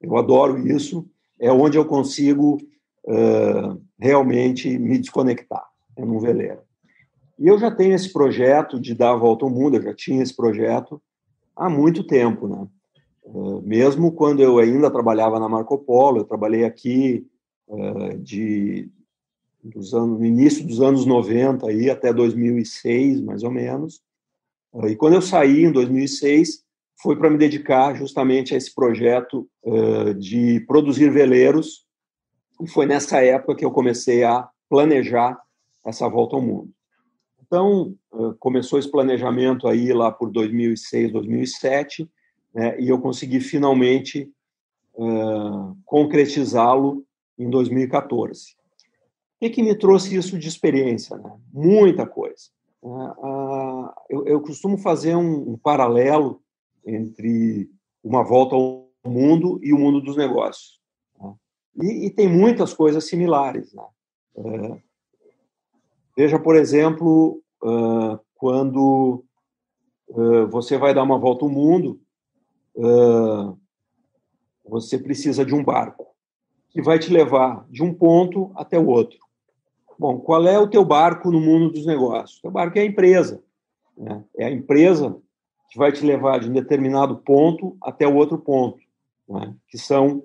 Eu 0.00 0.16
adoro 0.16 0.58
isso. 0.66 1.06
É 1.38 1.50
onde 1.50 1.78
eu 1.78 1.84
consigo 1.84 2.58
uh, 3.04 3.82
realmente 3.98 4.78
me 4.78 4.98
desconectar, 4.98 5.66
é 5.96 6.04
num 6.04 6.18
veleiro. 6.18 6.60
E 7.38 7.48
eu 7.48 7.58
já 7.58 7.70
tenho 7.70 7.94
esse 7.94 8.12
projeto 8.12 8.78
de 8.78 8.94
dar 8.94 9.12
a 9.12 9.16
volta 9.16 9.46
ao 9.46 9.50
mundo, 9.50 9.76
eu 9.76 9.82
já 9.82 9.94
tinha 9.94 10.22
esse 10.22 10.36
projeto 10.36 11.00
há 11.56 11.70
muito 11.70 12.06
tempo, 12.06 12.46
né? 12.46 12.66
Uh, 13.22 13.60
mesmo 13.62 14.12
quando 14.12 14.40
eu 14.40 14.58
ainda 14.58 14.90
trabalhava 14.90 15.38
na 15.38 15.48
Marco 15.48 15.78
Polo, 15.78 16.18
eu 16.18 16.24
trabalhei 16.24 16.64
aqui 16.64 17.26
uh, 17.68 18.18
de 18.18 18.88
dos 19.62 19.92
anos, 19.92 20.18
no 20.18 20.24
início 20.24 20.66
dos 20.66 20.80
anos 20.80 21.04
90 21.04 21.68
aí 21.68 21.90
até 21.90 22.14
2006, 22.14 23.20
mais 23.20 23.42
ou 23.42 23.50
menos. 23.50 24.00
Uh, 24.72 24.88
e 24.88 24.96
quando 24.96 25.14
eu 25.14 25.22
saí 25.22 25.64
em 25.64 25.72
2006, 25.72 26.64
foi 27.02 27.16
para 27.16 27.28
me 27.28 27.36
dedicar 27.36 27.94
justamente 27.94 28.54
a 28.54 28.58
esse 28.58 28.74
projeto 28.74 29.48
de 30.18 30.60
produzir 30.66 31.10
veleiros. 31.10 31.86
E 32.60 32.68
foi 32.68 32.84
nessa 32.84 33.24
época 33.24 33.54
que 33.54 33.64
eu 33.64 33.70
comecei 33.70 34.22
a 34.22 34.46
planejar 34.68 35.40
essa 35.82 36.06
volta 36.06 36.36
ao 36.36 36.42
mundo. 36.42 36.70
Então, 37.40 37.94
começou 38.38 38.78
esse 38.78 38.90
planejamento 38.90 39.66
aí 39.66 39.94
lá 39.94 40.12
por 40.12 40.30
2006, 40.30 41.10
2007 41.10 42.06
né, 42.54 42.80
e 42.80 42.88
eu 42.88 43.00
consegui 43.00 43.40
finalmente 43.40 44.30
uh, 44.94 45.76
concretizá-lo 45.84 47.04
em 47.38 47.48
2014. 47.48 48.52
O 48.52 49.40
que, 49.40 49.50
que, 49.50 49.62
me 49.62 49.74
trouxe 49.74 50.16
isso 50.16 50.38
de 50.38 50.48
experiência? 50.48 51.16
Né? 51.16 51.32
Muita 51.52 52.06
coisa. 52.06 52.50
Uh, 52.82 53.88
eu, 54.08 54.26
eu, 54.26 54.40
costumo 54.40 54.76
fazer 54.76 55.14
um, 55.14 55.52
um, 55.52 55.56
paralelo 55.56 56.42
entre 56.84 57.70
uma 58.02 58.22
volta 58.22 58.54
ao 58.54 58.90
mundo 59.04 59.58
e 59.62 59.72
o 59.72 59.78
mundo 59.78 60.00
dos 60.00 60.16
negócios. 60.16 60.80
Né? 61.18 61.34
E, 61.82 62.06
e, 62.06 62.10
tem 62.10 62.28
muitas 62.28 62.74
coisas 62.74 63.06
similares. 63.06 63.72
Né? 63.72 63.84
Uh, 64.34 64.82
veja, 66.16 66.38
por 66.38 66.56
exemplo, 66.56 67.42
quando 68.34 69.22
você 70.50 70.78
vai 70.78 70.94
dar 70.94 71.02
uma 71.02 71.18
volta 71.18 71.44
ao 71.44 71.50
mundo, 71.50 72.00
você 74.64 74.98
precisa 74.98 75.44
de 75.44 75.54
um 75.54 75.64
barco 75.64 76.06
que 76.70 76.80
vai 76.80 76.98
te 76.98 77.12
levar 77.12 77.66
de 77.68 77.82
um 77.82 77.92
ponto 77.92 78.52
até 78.54 78.78
o 78.78 78.86
outro. 78.86 79.18
Bom, 79.98 80.18
qual 80.18 80.46
é 80.46 80.58
o 80.58 80.68
teu 80.68 80.84
barco 80.84 81.30
no 81.30 81.40
mundo 81.40 81.70
dos 81.70 81.84
negócios? 81.84 82.38
O 82.38 82.42
teu 82.42 82.50
barco 82.50 82.78
é 82.78 82.82
a 82.82 82.86
empresa. 82.86 83.42
Né? 83.96 84.24
É 84.38 84.44
a 84.46 84.50
empresa 84.50 85.16
que 85.68 85.78
vai 85.78 85.92
te 85.92 86.04
levar 86.04 86.40
de 86.40 86.48
um 86.48 86.52
determinado 86.52 87.18
ponto 87.18 87.76
até 87.82 88.06
o 88.06 88.14
outro 88.14 88.38
ponto, 88.38 88.78
né? 89.28 89.54
que 89.68 89.76
são 89.76 90.22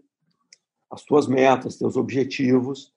as 0.89 1.03
tuas 1.03 1.27
metas, 1.27 1.77
teus 1.77 1.97
objetivos, 1.97 2.93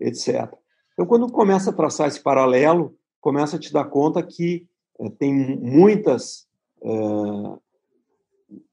etc. 0.00 0.50
Então, 0.92 1.04
quando 1.04 1.30
começa 1.30 1.70
a 1.70 1.74
traçar 1.74 2.08
esse 2.08 2.20
paralelo, 2.20 2.96
começa 3.20 3.56
a 3.56 3.58
te 3.58 3.72
dar 3.72 3.84
conta 3.84 4.22
que 4.22 4.66
tem 5.18 5.34
muitas 5.34 6.46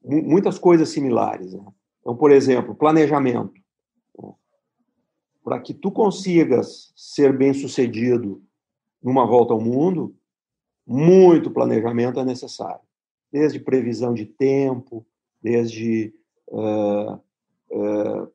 muitas 0.04 0.58
coisas 0.58 0.88
similares. 0.88 1.52
Né? 1.52 1.64
Então, 2.00 2.16
por 2.16 2.30
exemplo, 2.30 2.74
planejamento. 2.74 3.60
Para 5.44 5.60
que 5.60 5.74
tu 5.74 5.90
consigas 5.90 6.92
ser 6.96 7.36
bem 7.36 7.52
sucedido 7.52 8.42
numa 9.02 9.26
volta 9.26 9.52
ao 9.52 9.60
mundo, 9.60 10.14
muito 10.86 11.50
planejamento 11.50 12.20
é 12.20 12.24
necessário. 12.24 12.80
Desde 13.30 13.58
previsão 13.58 14.14
de 14.14 14.26
tempo, 14.26 15.04
desde 15.42 16.14
uh, 16.48 17.14
uh, 17.72 18.32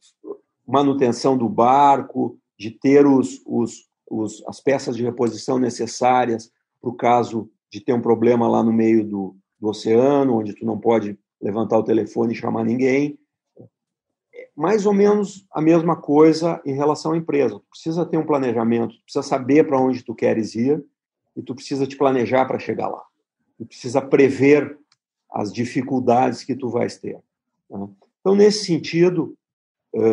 manutenção 0.65 1.37
do 1.37 1.47
barco, 1.47 2.37
de 2.59 2.71
ter 2.71 3.05
os, 3.05 3.41
os, 3.45 3.89
os, 4.09 4.43
as 4.47 4.59
peças 4.59 4.97
de 4.97 5.03
reposição 5.03 5.57
necessárias 5.57 6.51
para 6.81 6.89
o 6.89 6.95
caso 6.95 7.49
de 7.71 7.79
ter 7.79 7.93
um 7.93 8.01
problema 8.01 8.47
lá 8.47 8.63
no 8.63 8.73
meio 8.73 9.07
do, 9.07 9.35
do 9.59 9.69
oceano, 9.69 10.37
onde 10.37 10.53
tu 10.53 10.65
não 10.65 10.77
pode 10.77 11.17
levantar 11.41 11.77
o 11.77 11.83
telefone 11.83 12.33
e 12.33 12.37
chamar 12.37 12.63
ninguém. 12.63 13.17
Mais 14.55 14.85
ou 14.85 14.93
menos 14.93 15.45
a 15.51 15.61
mesma 15.61 15.95
coisa 15.95 16.61
em 16.65 16.73
relação 16.73 17.13
à 17.13 17.17
empresa. 17.17 17.59
Tu 17.59 17.65
precisa 17.69 18.05
ter 18.05 18.17
um 18.17 18.25
planejamento, 18.25 18.95
tu 18.95 19.03
precisa 19.03 19.23
saber 19.23 19.65
para 19.67 19.79
onde 19.79 20.03
tu 20.03 20.15
queres 20.15 20.55
ir 20.55 20.83
e 21.35 21.41
tu 21.41 21.53
precisa 21.53 21.85
te 21.85 21.95
planejar 21.95 22.45
para 22.45 22.59
chegar 22.59 22.87
lá. 22.87 23.03
Tu 23.57 23.65
precisa 23.65 24.01
prever 24.01 24.77
as 25.31 25.53
dificuldades 25.53 26.43
que 26.43 26.55
tu 26.55 26.69
vais 26.69 26.97
ter. 26.97 27.19
Né? 27.69 27.87
Então, 28.19 28.35
nesse 28.35 28.65
sentido, 28.65 29.37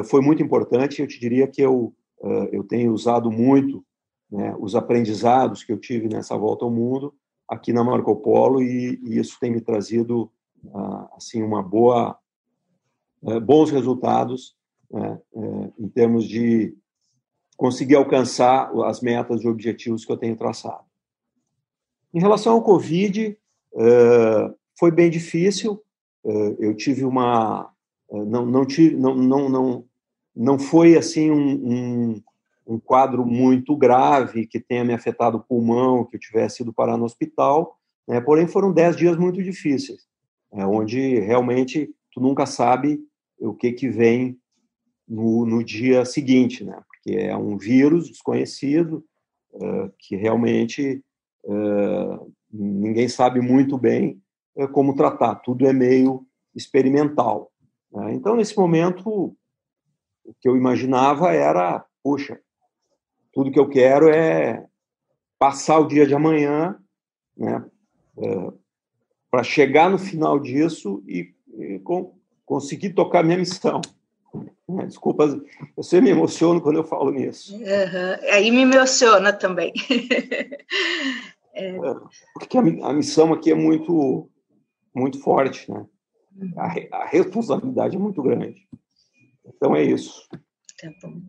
foi 0.04 0.20
muito 0.20 0.42
importante. 0.42 1.00
Eu 1.00 1.08
te 1.08 1.18
diria 1.18 1.46
que 1.46 1.62
eu, 1.62 1.94
eu 2.52 2.62
tenho 2.64 2.92
usado 2.92 3.30
muito 3.30 3.84
né, 4.30 4.54
os 4.58 4.74
aprendizados 4.74 5.64
que 5.64 5.72
eu 5.72 5.78
tive 5.78 6.08
nessa 6.08 6.36
volta 6.36 6.64
ao 6.64 6.70
mundo 6.70 7.14
aqui 7.48 7.72
na 7.72 7.84
Marco 7.84 8.16
Polo 8.16 8.62
e, 8.62 8.98
e 9.04 9.18
isso 9.18 9.38
tem 9.40 9.50
me 9.50 9.60
trazido 9.60 10.30
assim 11.16 11.42
uma 11.42 11.62
boa 11.62 12.18
é, 13.26 13.40
bons 13.40 13.70
resultados 13.70 14.54
né, 14.90 15.18
é, 15.34 15.72
em 15.78 15.88
termos 15.88 16.24
de 16.24 16.76
conseguir 17.56 17.94
alcançar 17.94 18.70
as 18.84 19.00
metas 19.00 19.42
e 19.42 19.48
objetivos 19.48 20.04
que 20.04 20.12
eu 20.12 20.16
tenho 20.16 20.36
traçado. 20.36 20.84
Em 22.12 22.20
relação 22.20 22.52
ao 22.52 22.62
Covid, 22.62 23.36
é, 23.76 24.54
foi 24.78 24.90
bem 24.90 25.08
difícil. 25.10 25.80
Eu 26.58 26.74
tive 26.74 27.04
uma 27.04 27.70
não 28.10 28.46
não 28.46 28.64
tive 28.64 28.96
não 28.96 29.14
não 29.14 29.48
não, 29.50 29.84
não 30.34 30.58
foi 30.58 30.96
assim 30.96 31.30
um, 31.30 31.52
um, 31.52 32.22
um 32.66 32.78
quadro 32.80 33.26
muito 33.26 33.76
grave 33.76 34.46
que 34.46 34.58
tenha 34.58 34.84
me 34.84 34.94
afetado 34.94 35.36
o 35.36 35.42
pulmão, 35.42 36.02
que 36.02 36.16
eu 36.16 36.20
tivesse 36.20 36.62
ido 36.62 36.72
parar 36.72 36.96
no 36.96 37.04
hospital, 37.04 37.78
né? 38.08 38.22
porém 38.22 38.46
foram 38.46 38.72
dez 38.72 38.96
dias 38.96 39.18
muito 39.18 39.42
difíceis 39.42 40.06
é 40.54 40.64
onde 40.64 41.18
realmente 41.20 41.92
tu 42.12 42.20
nunca 42.20 42.46
sabe 42.46 43.00
o 43.38 43.52
que 43.52 43.72
que 43.72 43.88
vem 43.88 44.38
no, 45.06 45.44
no 45.44 45.62
dia 45.62 46.04
seguinte, 46.04 46.64
né? 46.64 46.80
Porque 46.86 47.16
é 47.18 47.36
um 47.36 47.58
vírus 47.58 48.08
desconhecido 48.08 49.04
uh, 49.52 49.92
que 49.98 50.16
realmente 50.16 51.02
uh, 51.44 52.32
ninguém 52.50 53.08
sabe 53.08 53.40
muito 53.40 53.76
bem 53.76 54.22
uh, 54.56 54.68
como 54.68 54.94
tratar. 54.94 55.36
Tudo 55.36 55.66
é 55.66 55.72
meio 55.72 56.24
experimental. 56.54 57.52
Né? 57.92 58.14
Então, 58.14 58.36
nesse 58.36 58.56
momento, 58.56 59.36
o 60.24 60.34
que 60.40 60.48
eu 60.48 60.56
imaginava 60.56 61.32
era, 61.32 61.84
puxa, 62.02 62.40
tudo 63.32 63.50
que 63.50 63.58
eu 63.58 63.68
quero 63.68 64.08
é 64.08 64.64
passar 65.38 65.80
o 65.80 65.88
dia 65.88 66.06
de 66.06 66.14
amanhã, 66.14 66.78
né? 67.36 67.64
Para 69.34 69.42
chegar 69.42 69.90
no 69.90 69.98
final 69.98 70.38
disso 70.38 71.02
e, 71.08 71.34
e 71.58 71.80
com, 71.80 72.14
conseguir 72.46 72.90
tocar 72.90 73.24
minha 73.24 73.36
missão. 73.36 73.80
É, 74.78 74.86
desculpa, 74.86 75.24
eu 75.76 75.82
sempre 75.82 76.04
me 76.04 76.10
emociono 76.12 76.60
quando 76.60 76.76
eu 76.76 76.84
falo 76.84 77.10
nisso. 77.10 77.52
Uhum. 77.52 78.30
Aí 78.30 78.48
me 78.52 78.62
emociona 78.62 79.32
também. 79.32 79.72
é. 81.52 81.66
É, 81.76 81.94
porque 82.34 82.56
a, 82.56 82.60
a, 82.60 82.92
missão 82.92 83.32
aqui 83.32 83.50
é 83.50 83.56
muito, 83.56 84.30
muito 84.94 85.18
forte, 85.18 85.68
né? 85.68 85.84
Uhum. 86.36 86.52
A, 86.56 86.98
a, 86.98 87.06
responsabilidade 87.06 87.96
é 87.96 87.98
muito 87.98 88.22
grande. 88.22 88.68
Então 89.44 89.74
é 89.74 89.82
isso. 89.82 90.28
Tá 90.80 90.92
bom. 91.02 91.22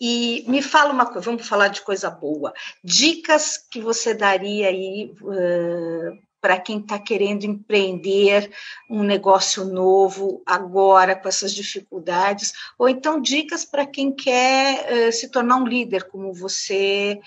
E 0.00 0.42
me 0.48 0.62
fala 0.62 0.90
uma 0.90 1.04
coisa, 1.04 1.20
vamos 1.20 1.46
falar 1.46 1.68
de 1.68 1.82
coisa 1.82 2.08
boa. 2.08 2.54
Dicas 2.82 3.58
que 3.58 3.78
você 3.78 4.14
daria 4.14 4.68
aí 4.68 5.14
uh, 5.20 6.31
para 6.42 6.58
quem 6.58 6.80
está 6.80 6.98
querendo 6.98 7.44
empreender 7.44 8.50
um 8.90 9.04
negócio 9.04 9.64
novo 9.64 10.42
agora 10.44 11.14
com 11.14 11.28
essas 11.28 11.54
dificuldades, 11.54 12.52
ou 12.76 12.88
então 12.88 13.20
dicas 13.20 13.64
para 13.64 13.86
quem 13.86 14.12
quer 14.12 15.08
uh, 15.08 15.12
se 15.12 15.30
tornar 15.30 15.56
um 15.56 15.66
líder, 15.66 16.08
como 16.08 16.34
você 16.34 17.20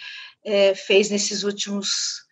uh, 0.46 0.76
fez 0.76 1.10
nesses 1.10 1.44
últimos 1.44 2.26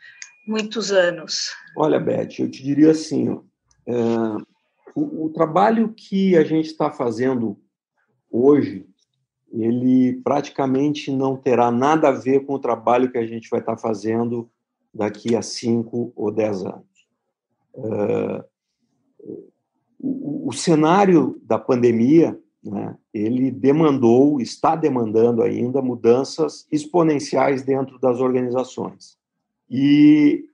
muitos 0.46 0.92
anos? 0.92 1.54
Olha, 1.78 1.98
Beth, 2.02 2.38
eu 2.40 2.52
te 2.52 2.62
diria 2.62 2.92
assim, 2.92 3.30
uh, 3.30 4.46
o, 4.94 5.28
o 5.28 5.30
trabalho 5.30 5.94
que 5.96 6.36
a 6.36 6.44
gente 6.44 6.66
está 6.66 6.92
fazendo 6.92 7.58
hoje, 8.30 8.86
ele 9.50 10.20
praticamente 10.22 11.10
não 11.10 11.38
terá 11.38 11.72
nada 11.72 12.10
a 12.10 12.12
ver 12.12 12.46
com 12.46 12.56
o 12.56 12.60
trabalho 12.60 13.10
que 13.10 13.18
a 13.18 13.26
gente 13.26 13.50
vai 13.50 13.62
estar 13.62 13.78
tá 13.78 13.82
fazendo 13.82 14.52
daqui 14.94 15.36
a 15.36 15.42
cinco 15.42 16.14
ou 16.16 16.32
dez 16.32 16.64
anos. 16.64 16.84
O, 20.00 20.50
o, 20.50 20.54
cenário 20.54 21.42
da 21.44 21.58
pandemia, 21.58 22.38
né, 22.64 22.96
ele 23.14 23.50
demandou, 23.50 24.40
está 24.40 24.76
demandando 24.76 25.42
ainda 25.42 25.82
mudanças 25.82 26.68
exponenciais 26.72 27.64
dentro 27.64 27.98
das 28.00 28.20
organizações. 28.20 29.18
E 29.70 30.46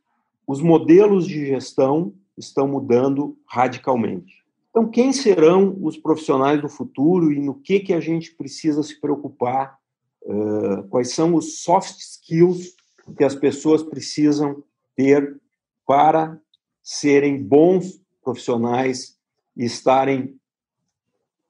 os 0.48 0.62
modelos 0.62 1.28
de 1.28 1.46
gestão 1.48 2.14
estão 2.38 2.68
mudando 2.68 3.38
radicalmente. 3.46 4.40
Então, 4.70 4.88
quem 4.90 5.12
serão 5.12 5.78
os 5.82 5.98
profissionais 5.98 6.62
do 6.62 6.70
futuro 6.70 7.32
e 7.32 7.40
no 7.40 7.56
que, 7.56 7.80
que 7.80 7.94
a 7.94 8.00
gente 8.00 8.34
precisa 8.36 8.82
se 8.82 9.00
preocupar? 9.00 9.78
Uh, 10.22 10.84
quais 10.90 11.14
são 11.14 11.34
os 11.34 11.62
soft 11.62 11.98
skills 11.98 12.76
que 13.16 13.24
as 13.24 13.36
pessoas 13.36 13.84
precisam 13.84 14.64
ter 14.95 15.39
para 15.86 16.39
serem 16.82 17.41
bons 17.41 18.01
profissionais 18.24 19.18
e 19.55 19.66
estarem 19.66 20.39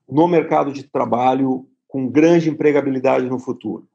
no 0.07 0.27
mercado 0.27 0.71
de 0.71 0.83
trabalho 0.83 1.67
com 1.87 2.07
grande 2.07 2.49
empregabilidade 2.49 3.29
no 3.29 3.39
futuro. 3.39 3.87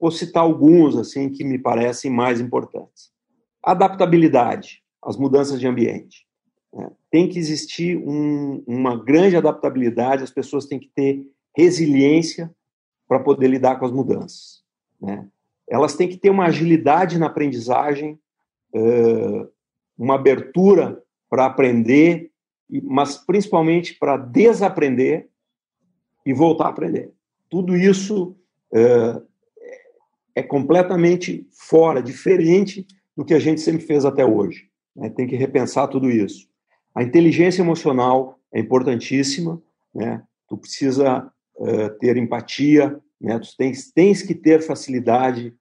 Vou 0.00 0.10
citar 0.10 0.42
alguns 0.42 0.96
assim 0.96 1.30
que 1.30 1.44
me 1.44 1.58
parecem 1.58 2.10
mais 2.10 2.40
importantes. 2.40 3.12
Adaptabilidade 3.62 4.82
às 5.02 5.16
mudanças 5.16 5.60
de 5.60 5.66
ambiente. 5.66 6.26
Né? 6.72 6.90
Tem 7.10 7.28
que 7.28 7.38
existir 7.38 7.96
um, 7.96 8.62
uma 8.66 8.96
grande 8.96 9.36
adaptabilidade, 9.36 10.24
as 10.24 10.30
pessoas 10.30 10.66
têm 10.66 10.78
que 10.78 10.88
ter 10.88 11.26
resiliência 11.56 12.54
para 13.06 13.20
poder 13.20 13.48
lidar 13.48 13.78
com 13.78 13.84
as 13.84 13.92
mudanças. 13.92 14.62
Né? 15.00 15.28
Elas 15.72 15.96
têm 15.96 16.06
que 16.06 16.18
ter 16.18 16.28
uma 16.28 16.44
agilidade 16.44 17.18
na 17.18 17.26
aprendizagem, 17.26 18.18
uma 19.96 20.16
abertura 20.16 21.02
para 21.30 21.46
aprender, 21.46 22.30
mas 22.82 23.16
principalmente 23.16 23.94
para 23.98 24.18
desaprender 24.18 25.28
e 26.26 26.34
voltar 26.34 26.66
a 26.66 26.68
aprender. 26.68 27.10
Tudo 27.48 27.74
isso 27.74 28.36
é 30.34 30.42
completamente 30.42 31.46
fora, 31.50 32.02
diferente 32.02 32.86
do 33.16 33.24
que 33.24 33.32
a 33.32 33.38
gente 33.38 33.62
sempre 33.62 33.86
fez 33.86 34.04
até 34.04 34.26
hoje. 34.26 34.68
Né? 34.94 35.08
Tem 35.08 35.26
que 35.26 35.36
repensar 35.36 35.88
tudo 35.88 36.10
isso. 36.10 36.46
A 36.94 37.02
inteligência 37.02 37.62
emocional 37.62 38.38
é 38.52 38.60
importantíssima, 38.60 39.62
né? 39.94 40.22
Tu 40.46 40.58
precisa 40.58 41.32
ter 41.98 42.18
empatia, 42.18 43.00
né? 43.18 43.38
Tu 43.38 43.56
tens, 43.56 43.90
tens 43.90 44.22
que 44.22 44.34
ter 44.34 44.60
facilidade 44.60 45.54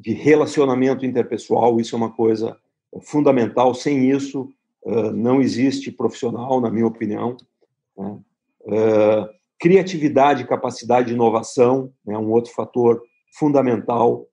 de 0.00 0.14
relacionamento 0.14 1.04
interpessoal, 1.04 1.78
isso 1.78 1.94
é 1.94 1.98
uma 1.98 2.10
coisa 2.10 2.56
fundamental. 3.02 3.74
Sem 3.74 4.10
isso, 4.10 4.50
não 5.14 5.42
existe 5.42 5.92
profissional, 5.92 6.58
na 6.60 6.70
minha 6.70 6.86
opinião. 6.86 7.36
Né? 7.96 8.18
Criatividade, 9.58 10.46
capacidade 10.46 11.08
de 11.08 11.14
inovação 11.14 11.92
é 12.08 12.16
um 12.16 12.30
outro 12.30 12.50
fator 12.52 13.02
fundamental. 13.38 14.26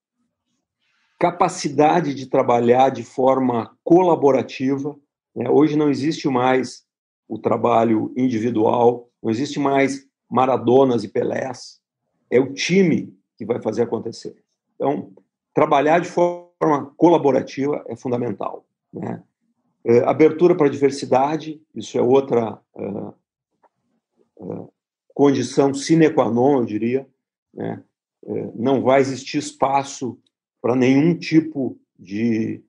Capacidade 1.19 2.13
de 2.13 2.27
trabalhar 2.27 2.89
de 2.89 3.03
forma 3.03 3.75
colaborativa. 3.83 4.95
Né? 5.35 5.49
Hoje 5.49 5.75
não 5.75 5.89
existe 5.89 6.29
mais 6.29 6.85
o 7.27 7.37
trabalho 7.37 8.13
individual, 8.15 9.09
não 9.21 9.29
existe 9.29 9.59
mais 9.59 10.07
Maradonas 10.29 11.03
e 11.03 11.09
Pelés. 11.09 11.81
É 12.31 12.39
o 12.39 12.53
time 12.53 13.13
que 13.37 13.45
vai 13.45 13.61
fazer 13.61 13.81
acontecer. 13.81 14.35
Então, 14.75 15.11
trabalhar 15.57 15.99
de 15.99 16.07
forma 16.07 16.93
colaborativa 16.95 17.83
é 17.87 17.95
fundamental. 17.95 18.63
Né? 18.93 19.23
É, 19.83 19.99
abertura 20.01 20.53
para 20.53 20.67
a 20.67 20.69
diversidade, 20.69 21.59
isso 21.73 21.97
é 21.97 22.01
outra 22.01 22.61
uh, 22.75 23.13
uh, 24.35 24.71
condição 25.15 25.73
sine 25.73 26.13
qua 26.13 26.29
non, 26.29 26.59
eu 26.59 26.65
diria. 26.65 27.09
Né? 27.51 27.83
Não 28.53 28.83
vai 28.83 29.01
existir 29.01 29.39
espaço 29.39 30.19
para 30.61 30.75
nenhum 30.75 31.17
tipo 31.17 31.79
de 31.97 32.61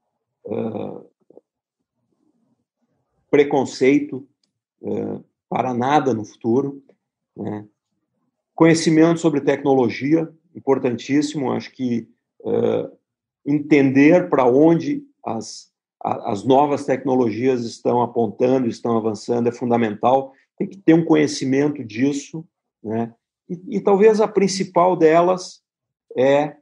preconceito 3.31 4.27
para 5.49 5.75
nada 5.75 6.15
no 6.15 6.25
futuro. 6.25 6.83
Né? 7.37 7.67
Conhecimento 8.55 9.19
sobre 9.21 9.41
tecnologia, 9.41 10.33
importantíssimo, 10.55 11.53
acho 11.53 11.73
que 11.73 12.09
uh, 12.41 12.91
entender 13.47 14.29
para 14.29 14.47
onde 14.47 15.03
as, 15.25 15.73
as 16.03 16.45
novas 16.45 16.85
tecnologias 16.85 17.65
estão 17.65 18.03
apontando, 18.03 18.69
estão 18.69 18.97
avançando, 18.97 19.49
é 19.49 19.53
fundamental. 19.53 20.33
Tem 20.57 20.69
que 20.69 20.77
ter 20.77 20.95
um 20.95 21.05
conhecimento 21.05 21.85
disso, 21.85 22.47
né? 22.83 23.15
E, 23.49 23.77
e 23.77 23.81
talvez 23.81 24.21
a 24.21 24.29
principal 24.29 24.97
delas 24.97 25.63
é 26.17 26.57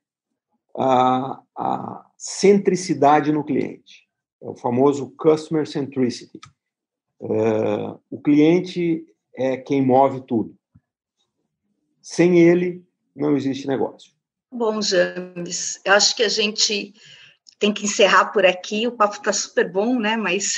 a, 0.77 1.41
a 1.57 2.07
centricidade 2.17 3.33
no 3.33 3.45
cliente, 3.45 4.09
é 4.43 4.49
o 4.49 4.55
famoso 4.55 5.13
customer 5.19 5.67
centricity. 5.67 6.39
Uh, 7.19 7.99
o 8.11 8.21
cliente 8.21 9.05
é 9.35 9.57
quem 9.57 9.85
move 9.85 10.23
tudo. 10.23 10.55
Sem 12.01 12.39
ele, 12.39 12.85
não 13.15 13.37
existe 13.37 13.67
negócio. 13.67 14.16
Bom, 14.57 14.81
James, 14.81 15.79
eu 15.85 15.93
acho 15.93 16.17
que 16.17 16.23
a 16.23 16.31
gente 16.31 16.95
tem 17.59 17.75
que 17.75 17.85
encerrar 17.85 18.33
por 18.33 18.47
aqui. 18.47 18.87
O 18.87 18.93
papo 18.93 19.17
está 19.17 19.31
super 19.31 19.71
bom, 19.71 19.99
né? 19.99 20.17
Mas 20.17 20.55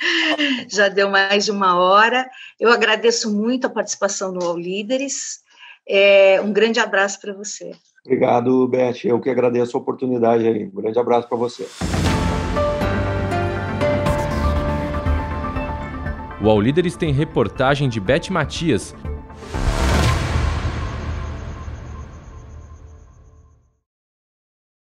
já 0.72 0.88
deu 0.88 1.10
mais 1.10 1.44
de 1.44 1.50
uma 1.50 1.78
hora. 1.78 2.26
Eu 2.58 2.72
agradeço 2.72 3.30
muito 3.30 3.66
a 3.66 3.70
participação 3.70 4.32
no 4.32 4.42
All 4.42 4.56
Líderes. 4.56 5.40
É, 5.86 6.40
um 6.40 6.50
grande 6.50 6.80
abraço 6.80 7.20
para 7.20 7.34
você. 7.34 7.72
Obrigado, 8.06 8.66
Beth. 8.68 9.04
Eu 9.04 9.20
que 9.20 9.28
agradeço 9.28 9.76
a 9.76 9.80
oportunidade 9.80 10.48
aí. 10.48 10.64
Um 10.64 10.80
grande 10.80 10.98
abraço 10.98 11.28
para 11.28 11.36
você. 11.36 11.68
O 16.42 16.48
All 16.48 16.60
Líderes 16.60 16.96
tem 16.96 17.12
reportagem 17.12 17.86
de 17.86 18.00
Beth 18.00 18.30
Matias 18.30 18.94